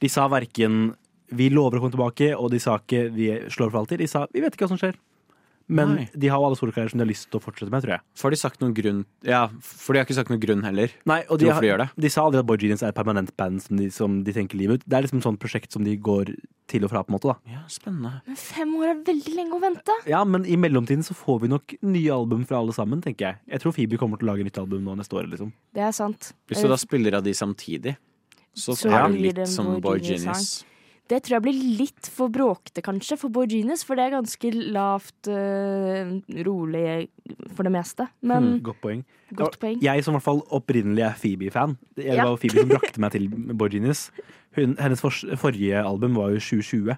De 0.00 0.08
sa 0.12 0.26
verken 0.28 0.94
'vi 1.32 1.48
lover 1.50 1.78
å 1.78 1.82
komme 1.82 1.94
tilbake', 1.94 2.36
og 2.38 2.50
de 2.52 2.60
sa 2.62 2.76
ikke 2.78 3.10
'vi 3.10 3.28
slår 3.50 3.70
for 3.70 3.80
alltid'. 3.80 3.98
De 3.98 4.06
sa 4.06 4.26
'vi 4.30 4.40
vet 4.40 4.54
ikke 4.54 4.68
hva 4.68 4.74
som 4.76 4.78
skjer'. 4.78 4.98
Men 5.68 5.96
Nei. 5.96 6.04
de 6.14 6.28
har 6.30 6.38
jo 6.38 6.46
alle 6.46 6.56
solokarrierer 6.58 6.92
som 6.92 7.00
de 7.00 7.02
har 7.02 7.10
lyst 7.10 7.26
til 7.26 7.40
å 7.40 7.42
fortsette 7.42 7.72
med, 7.72 7.82
tror 7.82 7.96
jeg. 7.96 8.02
For 8.14 8.28
har 8.28 8.34
de 8.36 8.38
sagt 8.38 8.60
noen 8.62 8.74
grunn 8.76 9.00
Ja, 9.26 9.48
for 9.58 9.92
de 9.96 9.98
har 9.98 10.06
ikke 10.06 10.14
sagt 10.14 10.30
noen 10.30 10.42
grunn 10.42 10.62
heller. 10.62 10.92
Nei, 11.10 11.24
og 11.26 11.40
de, 11.42 11.48
har, 11.50 11.58
de 11.64 11.70
gjør 11.72 11.80
det. 11.82 11.88
de 12.06 12.10
sa 12.12 12.22
aldri 12.22 12.38
at 12.38 12.46
Boy 12.46 12.60
Genius 12.62 12.84
er 12.86 12.92
et 12.92 12.98
permanent 12.98 13.32
band 13.40 13.64
som 13.64 13.80
de, 13.80 13.88
som 13.90 14.20
de 14.22 14.34
tenker 14.36 14.60
livet 14.60 14.78
ut. 14.78 14.86
Det 14.86 14.94
er 14.98 15.06
liksom 15.06 15.18
et 15.18 15.26
sånt 15.26 15.40
prosjekt 15.42 15.74
som 15.74 15.82
de 15.86 15.96
går 15.98 16.30
til 16.70 16.86
og 16.86 16.92
fra, 16.92 17.02
på 17.02 17.10
en 17.10 17.16
måte. 17.18 17.34
da 17.34 17.56
Ja, 17.56 17.64
spennende. 17.70 18.20
Men 18.26 18.38
fem 18.38 18.76
år 18.78 18.92
er 18.92 19.02
veldig 19.10 19.34
lenge 19.40 19.58
å 19.58 19.60
vente. 19.62 19.98
Ja, 20.06 20.22
men 20.22 20.46
i 20.46 20.54
mellomtiden 20.60 21.02
så 21.06 21.18
får 21.18 21.42
vi 21.42 21.50
nok 21.50 21.74
nye 21.82 22.14
album 22.14 22.46
fra 22.46 22.60
alle 22.62 22.74
sammen, 22.76 23.02
tenker 23.02 23.26
jeg. 23.32 23.40
Jeg 23.56 23.64
tror 23.64 23.74
Phoebe 23.74 23.98
kommer 23.98 24.22
til 24.22 24.28
å 24.30 24.32
lage 24.34 24.46
nytt 24.46 24.62
album 24.62 24.86
nå 24.86 24.94
neste 25.02 25.18
år, 25.18 25.26
liksom. 25.34 25.50
Det 25.74 25.82
er 25.82 25.90
sant. 25.98 26.30
Hvis 26.46 26.62
du 26.62 26.70
da 26.70 26.78
spiller 26.78 27.18
av 27.18 27.26
de 27.26 27.34
samtidig, 27.34 27.96
så, 28.56 28.72
Så 28.78 28.88
er 28.88 29.10
det 29.12 29.20
litt 29.20 29.42
som 29.50 29.74
Boy 29.74 29.98
Boy 29.98 30.00
Genius-sang. 30.00 30.46
Det 31.08 31.20
tror 31.22 31.36
jeg 31.36 31.42
blir 31.46 31.58
litt 31.78 32.08
for 32.10 32.28
bråkete, 32.34 32.82
kanskje, 32.82 33.16
for 33.20 33.30
Boy 33.30 33.46
Genius, 33.46 33.84
for 33.86 33.94
det 33.94 34.08
er 34.08 34.14
ganske 34.16 34.50
lavt, 34.74 35.28
øh, 35.30 36.16
rolig 36.48 37.08
for 37.54 37.62
det 37.62 37.72
meste. 37.72 38.08
Men 38.26 38.42
mm, 38.56 38.62
Godt 38.66 38.80
poeng. 38.82 39.04
godt 39.38 39.58
poeng. 39.62 39.78
Jeg 39.82 40.02
som 40.04 40.14
i 40.14 40.16
hvert 40.18 40.26
fall 40.26 40.42
opprinnelig 40.50 41.04
er 41.06 41.14
Phoebe-fan. 41.20 41.76
Det 41.94 42.04
Ja. 42.10 42.24
var 42.26 42.36
Phoebe 42.42 42.58
som 42.58 42.68
brakte 42.74 42.98
meg 43.00 43.12
til 43.16 43.28
Boy 43.54 43.68
Genius. 43.70 44.10
Hun, 44.56 44.74
hennes 44.80 45.00
for 45.00 45.10
forrige 45.36 45.78
album 45.84 46.16
var 46.16 46.30
jo 46.34 46.40
2020. 46.42 46.96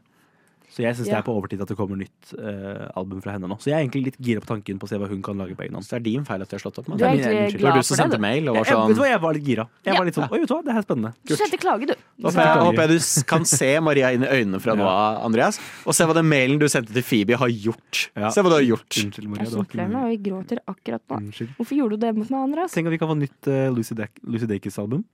Så 0.69 0.85
jeg 0.85 0.97
syns 0.99 1.09
det 1.09 1.17
er 1.17 1.25
på 1.25 1.33
overtid 1.33 1.63
at 1.65 1.71
det 1.71 1.77
kommer 1.79 1.97
nytt 1.99 2.33
uh, 2.37 2.91
album 2.99 3.23
fra 3.25 3.35
henne 3.35 3.49
nå. 3.51 3.57
Så 3.63 3.71
jeg 3.71 3.79
er 3.79 3.85
egentlig 3.87 4.03
litt 4.11 4.19
gira 4.21 4.43
på 4.45 4.51
tanken 4.51 4.81
på 4.81 4.85
å 4.85 4.91
se 4.91 4.99
hva 5.01 5.09
hun 5.09 5.23
kan 5.25 5.41
lage 5.41 5.57
på 5.57 5.65
egen 5.65 5.79
hånd. 5.79 5.87
Så 5.87 5.97
det 5.97 6.01
er 6.01 6.05
din 6.11 6.27
feil 6.29 6.45
at 6.45 6.51
de 6.51 6.59
har 6.59 6.63
slått 6.63 6.81
opp 6.83 6.91
med 6.93 7.01
er 7.01 7.17
det. 7.17 7.63
var 7.63 7.79
du 7.79 7.87
som 7.89 7.99
sendte 7.99 8.21
mail 8.21 8.51
og 8.53 8.59
var 8.59 8.69
Jeg, 8.69 8.75
jeg, 8.75 8.83
vet 8.83 8.93
du 8.93 8.99
sånn 8.99 9.03
hva, 9.03 9.09
jeg 9.11 9.23
var 9.25 9.39
litt 9.39 9.49
gira. 9.49 9.67
Jeg 9.83 9.93
Ja. 9.93 9.99
var 9.99 10.09
litt 10.11 10.19
sånn, 10.19 10.29
Oi, 10.29 10.41
vet 10.43 10.49
du 10.49 10.55
hva, 10.55 10.61
det 10.67 10.77
her 10.77 10.83
er 10.83 10.87
spennende. 10.87 11.13
Du 11.25 11.35
sendte 11.41 11.61
klage, 11.63 11.89
du. 11.89 11.95
Da 11.97 12.29
håper 12.29 12.45
jeg, 12.45 12.63
håper 12.69 12.83
jeg 12.85 12.93
du 12.93 13.25
kan 13.33 13.49
se 13.49 13.71
Maria 13.81 14.13
inn 14.13 14.27
i 14.29 14.31
øynene 14.39 14.61
fra 14.61 14.77
nå 14.79 14.87
av, 14.87 15.21
Andreas. 15.25 15.61
Og 15.89 15.97
se 15.97 16.05
hva 16.05 16.17
den 16.21 16.29
mailen 16.29 16.61
du 16.61 16.69
sendte 16.69 16.93
til 16.93 17.07
Phoebe, 17.07 17.39
har 17.41 17.49
gjort. 17.49 18.09
Ja. 18.13 18.31
Se 18.35 18.45
hva 18.45 18.53
du 18.53 18.59
har 18.59 18.67
gjort. 18.67 18.91
Unnskyld, 18.93 19.29
Maria. 19.33 19.49
Jeg 19.49 19.85
er 19.87 19.93
meg, 19.93 20.03
og 20.05 20.11
jeg 20.13 20.23
gråter 20.29 20.63
akkurat 20.69 21.03
nå. 21.09 21.23
Unnskyld. 21.25 21.55
Hvorfor 21.57 21.81
gjorde 21.81 21.97
du 21.97 22.07
det 22.07 22.15
mot 22.19 22.29
meg, 22.29 22.41
Andreas? 22.51 22.77
Tenk 22.77 22.91
at 22.91 22.95
vi 22.95 23.01
kan 23.01 23.11
få 23.11 23.19
nytt 23.19 23.51
uh, 23.51 23.69
Lucy, 23.73 23.97
Lucy 24.29 24.51
Dacus-album. 24.51 25.07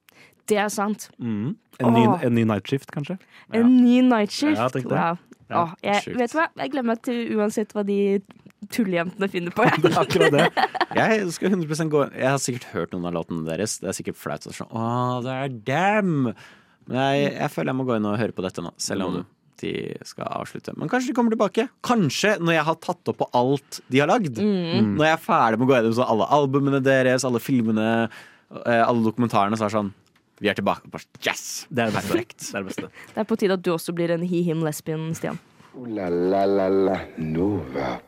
Det 0.48 0.58
er 0.60 0.68
sant. 0.72 1.08
Mm. 1.18 1.54
En, 1.80 1.94
ny, 1.94 2.02
en 2.26 2.34
ny 2.36 2.44
Night 2.44 2.68
Shift, 2.68 2.90
kanskje. 2.92 3.16
En 3.54 3.70
ny 3.80 4.02
night 4.04 4.32
shift. 4.32 4.60
Ja, 4.60 4.68
wow. 4.84 5.16
Ja, 5.50 5.60
Åh, 5.60 5.74
jeg, 5.84 6.16
vet 6.16 6.32
du 6.32 6.38
hva? 6.38 6.48
Jeg 6.62 6.72
glemmer 6.72 6.98
til 7.04 7.36
uansett 7.36 7.74
hva 7.76 7.84
de 7.86 7.98
tullejentene 8.72 9.28
finner 9.28 9.54
på. 9.54 9.66
Det 9.82 9.92
er 9.92 10.00
akkurat 10.00 10.32
det. 10.32 10.66
Jeg 10.94 11.24
skal 11.34 11.52
100% 11.52 11.90
gå 11.92 12.02
Jeg 12.14 12.28
har 12.30 12.40
sikkert 12.40 12.66
hørt 12.72 12.94
noen 12.94 13.08
av 13.10 13.16
låtene 13.18 13.44
deres. 13.46 13.78
Det 13.82 13.90
er 13.90 13.96
sikkert 13.98 14.20
flaut. 14.20 14.46
Sånn, 14.48 14.70
Å, 14.72 15.20
det 15.24 15.34
er 15.34 15.56
dem! 15.68 16.12
Men 16.88 17.00
jeg, 17.00 17.30
jeg 17.34 17.52
føler 17.52 17.72
jeg 17.72 17.80
må 17.80 17.86
gå 17.88 17.96
inn 17.98 18.08
og 18.08 18.20
høre 18.20 18.36
på 18.36 18.44
dette 18.44 18.64
nå, 18.64 18.72
selv 18.80 19.06
om 19.06 19.18
de 19.62 19.72
skal 20.04 20.28
avslutte. 20.40 20.74
Men 20.76 20.90
kanskje 20.92 21.12
de 21.12 21.16
kommer 21.16 21.32
tilbake. 21.34 21.66
Kanskje 21.86 22.34
når 22.42 22.58
jeg 22.58 22.66
har 22.68 22.78
tatt 22.84 23.12
opp 23.12 23.20
på 23.22 23.28
alt 23.38 23.80
de 23.92 24.00
har 24.02 24.10
lagd. 24.10 24.40
Mm. 24.40 24.94
Når 24.98 25.06
jeg 25.06 25.16
er 25.16 25.22
ferdig 25.24 25.60
med 25.60 25.66
å 25.66 25.70
gå 25.70 25.76
gjennom 25.78 26.08
alle 26.08 26.30
albumene 26.38 26.80
deres, 26.84 27.26
alle 27.28 27.42
filmene, 27.42 27.88
eh, 28.64 28.82
alle 28.82 29.04
dokumentarene, 29.06 29.56
så 29.58 29.66
er 29.66 29.72
det 29.72 29.78
sånn 29.78 29.92
Vi 30.40 30.48
er 30.50 30.54
tilbake. 30.58 30.90
på 30.90 30.98
Yes! 31.26 31.66
Det 31.70 31.84
er 31.84 31.92
det 31.92 31.94
beste. 31.94 32.14
Det 32.14 32.54
er 32.54 32.62
det 32.64 32.66
beste. 32.72 32.88
Det 33.14 33.22
er 33.22 33.28
på 33.28 33.36
tide 33.38 33.52
at 33.58 33.62
du 33.64 33.70
også 33.74 33.94
blir 33.94 34.10
en 34.14 34.24
he-him-lesbian, 34.26 35.12
Stian. 35.14 35.38
Ooh 35.74 35.86
la 35.90 36.08
la 36.08 36.44
la 36.46 36.68
la 36.68 36.98
Nova. 37.18 38.00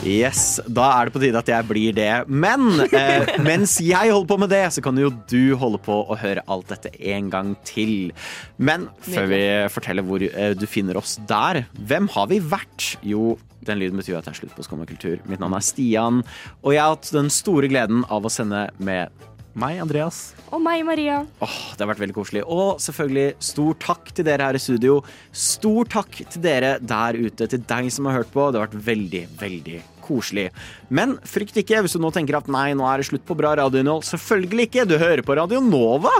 Yes, 0.00 0.56
Da 0.64 0.86
er 0.96 1.08
det 1.08 1.12
på 1.12 1.20
tide 1.20 1.36
at 1.42 1.48
jeg 1.52 1.66
blir 1.68 1.92
det. 1.96 2.08
Men 2.28 2.80
eh, 2.88 3.28
mens 3.44 3.74
jeg 3.84 4.08
holder 4.14 4.28
på 4.30 4.38
med 4.40 4.48
det, 4.52 4.62
så 4.72 4.80
kan 4.84 4.96
jo 4.96 5.10
du 5.28 5.52
holde 5.60 5.80
på 5.84 5.98
å 6.08 6.16
høre 6.16 6.44
alt 6.48 6.72
dette 6.72 6.92
en 7.12 7.28
gang 7.32 7.52
til. 7.68 8.08
Men 8.56 8.88
før 9.04 9.28
vi 9.28 9.42
forteller 9.72 10.06
hvor 10.06 10.24
eh, 10.24 10.54
du 10.56 10.64
finner 10.70 10.96
oss 10.96 11.18
der, 11.28 11.66
hvem 11.76 12.08
har 12.16 12.30
vi 12.32 12.40
vært? 12.40 12.94
Jo, 13.04 13.34
den 13.68 13.82
lyden 13.82 14.00
betyr 14.00 14.16
at 14.18 14.24
det 14.24 14.32
er 14.32 14.40
slutt 14.40 14.56
på 14.56 14.64
Skum 14.64 14.80
og 14.80 14.88
kultur. 14.88 15.20
Mitt 15.28 15.42
navn 15.42 15.58
er 15.58 15.64
Stian, 15.68 16.22
og 16.64 16.72
jeg 16.72 16.80
har 16.80 16.94
hatt 16.96 17.12
den 17.12 17.28
store 17.32 17.68
gleden 17.68 18.06
av 18.08 18.24
å 18.24 18.32
sende 18.32 18.70
med 18.80 19.12
Meg, 19.58 19.80
Andreas. 19.82 20.18
Og 20.54 20.60
meg, 20.62 20.84
Maria. 20.86 21.24
Åh, 21.42 21.56
Det 21.74 21.82
har 21.82 21.90
vært 21.90 22.02
veldig 22.04 22.14
koselig. 22.14 22.42
Og 22.46 22.78
selvfølgelig 22.78 23.34
stor 23.42 23.78
takk 23.82 24.12
til 24.14 24.24
dere 24.28 24.46
her 24.46 24.54
i 24.54 24.62
studio. 24.62 25.00
Stor 25.32 25.90
takk 25.90 26.20
til 26.30 26.44
dere 26.44 26.76
der 26.78 27.18
ute, 27.18 27.48
til 27.50 27.58
deg 27.58 27.90
som 27.90 28.06
har 28.06 28.20
hørt 28.20 28.30
på. 28.30 28.50
Det 28.50 28.60
har 28.60 28.68
vært 28.68 28.84
veldig, 28.86 29.24
veldig 29.40 29.80
koselig. 30.10 30.48
Men 30.90 31.16
frykt 31.28 31.60
ikke 31.62 31.84
hvis 31.84 31.94
du 31.94 32.02
nå 32.02 32.10
tenker 32.14 32.40
at 32.40 32.50
nei, 32.50 32.70
nå 32.74 32.86
er 32.90 33.00
det 33.00 33.08
slutt 33.10 33.26
på 33.28 33.38
bra 33.38 33.54
radioinnhold. 33.62 34.06
Selvfølgelig 34.10 34.68
ikke! 34.68 34.88
Du 34.90 34.96
hører 34.98 35.22
på 35.26 35.36
Radio 35.38 35.62
Nova! 35.64 36.12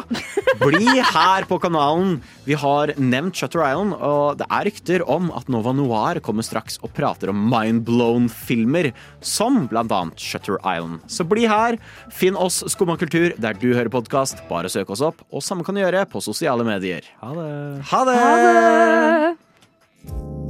Bli 0.60 1.00
her 1.00 1.46
på 1.50 1.58
kanalen. 1.62 2.20
Vi 2.46 2.54
har 2.58 2.92
nevnt 3.00 3.38
Shutter 3.38 3.62
Island, 3.64 3.94
og 3.96 4.38
det 4.40 4.46
er 4.50 4.66
rykter 4.68 5.04
om 5.10 5.30
at 5.36 5.48
Nova 5.52 5.72
Noir 5.76 6.20
kommer 6.24 6.46
straks 6.46 6.78
og 6.84 6.92
prater 6.96 7.32
om 7.32 7.38
mindblown-filmer, 7.50 8.90
som 9.24 9.64
blant 9.70 9.92
annet 9.94 10.20
Shutter 10.20 10.58
Island. 10.60 11.00
Så 11.10 11.26
bli 11.28 11.48
her. 11.50 11.78
Finn 12.14 12.38
oss 12.38 12.62
Skumma 12.70 12.96
kultur 13.00 13.34
der 13.40 13.56
du 13.58 13.70
hører 13.72 13.92
podkast. 13.92 14.44
Bare 14.50 14.70
søk 14.72 14.92
oss 14.94 15.04
opp. 15.04 15.24
Og 15.30 15.44
samme 15.44 15.64
kan 15.66 15.76
du 15.76 15.82
gjøre 15.84 16.06
på 16.10 16.22
sosiale 16.24 16.66
medier. 16.66 17.06
Ha 17.22 17.34
det. 17.36 17.50
Ha 17.90 18.04
det! 18.08 18.20
Ha 18.20 18.32
det! 18.44 20.49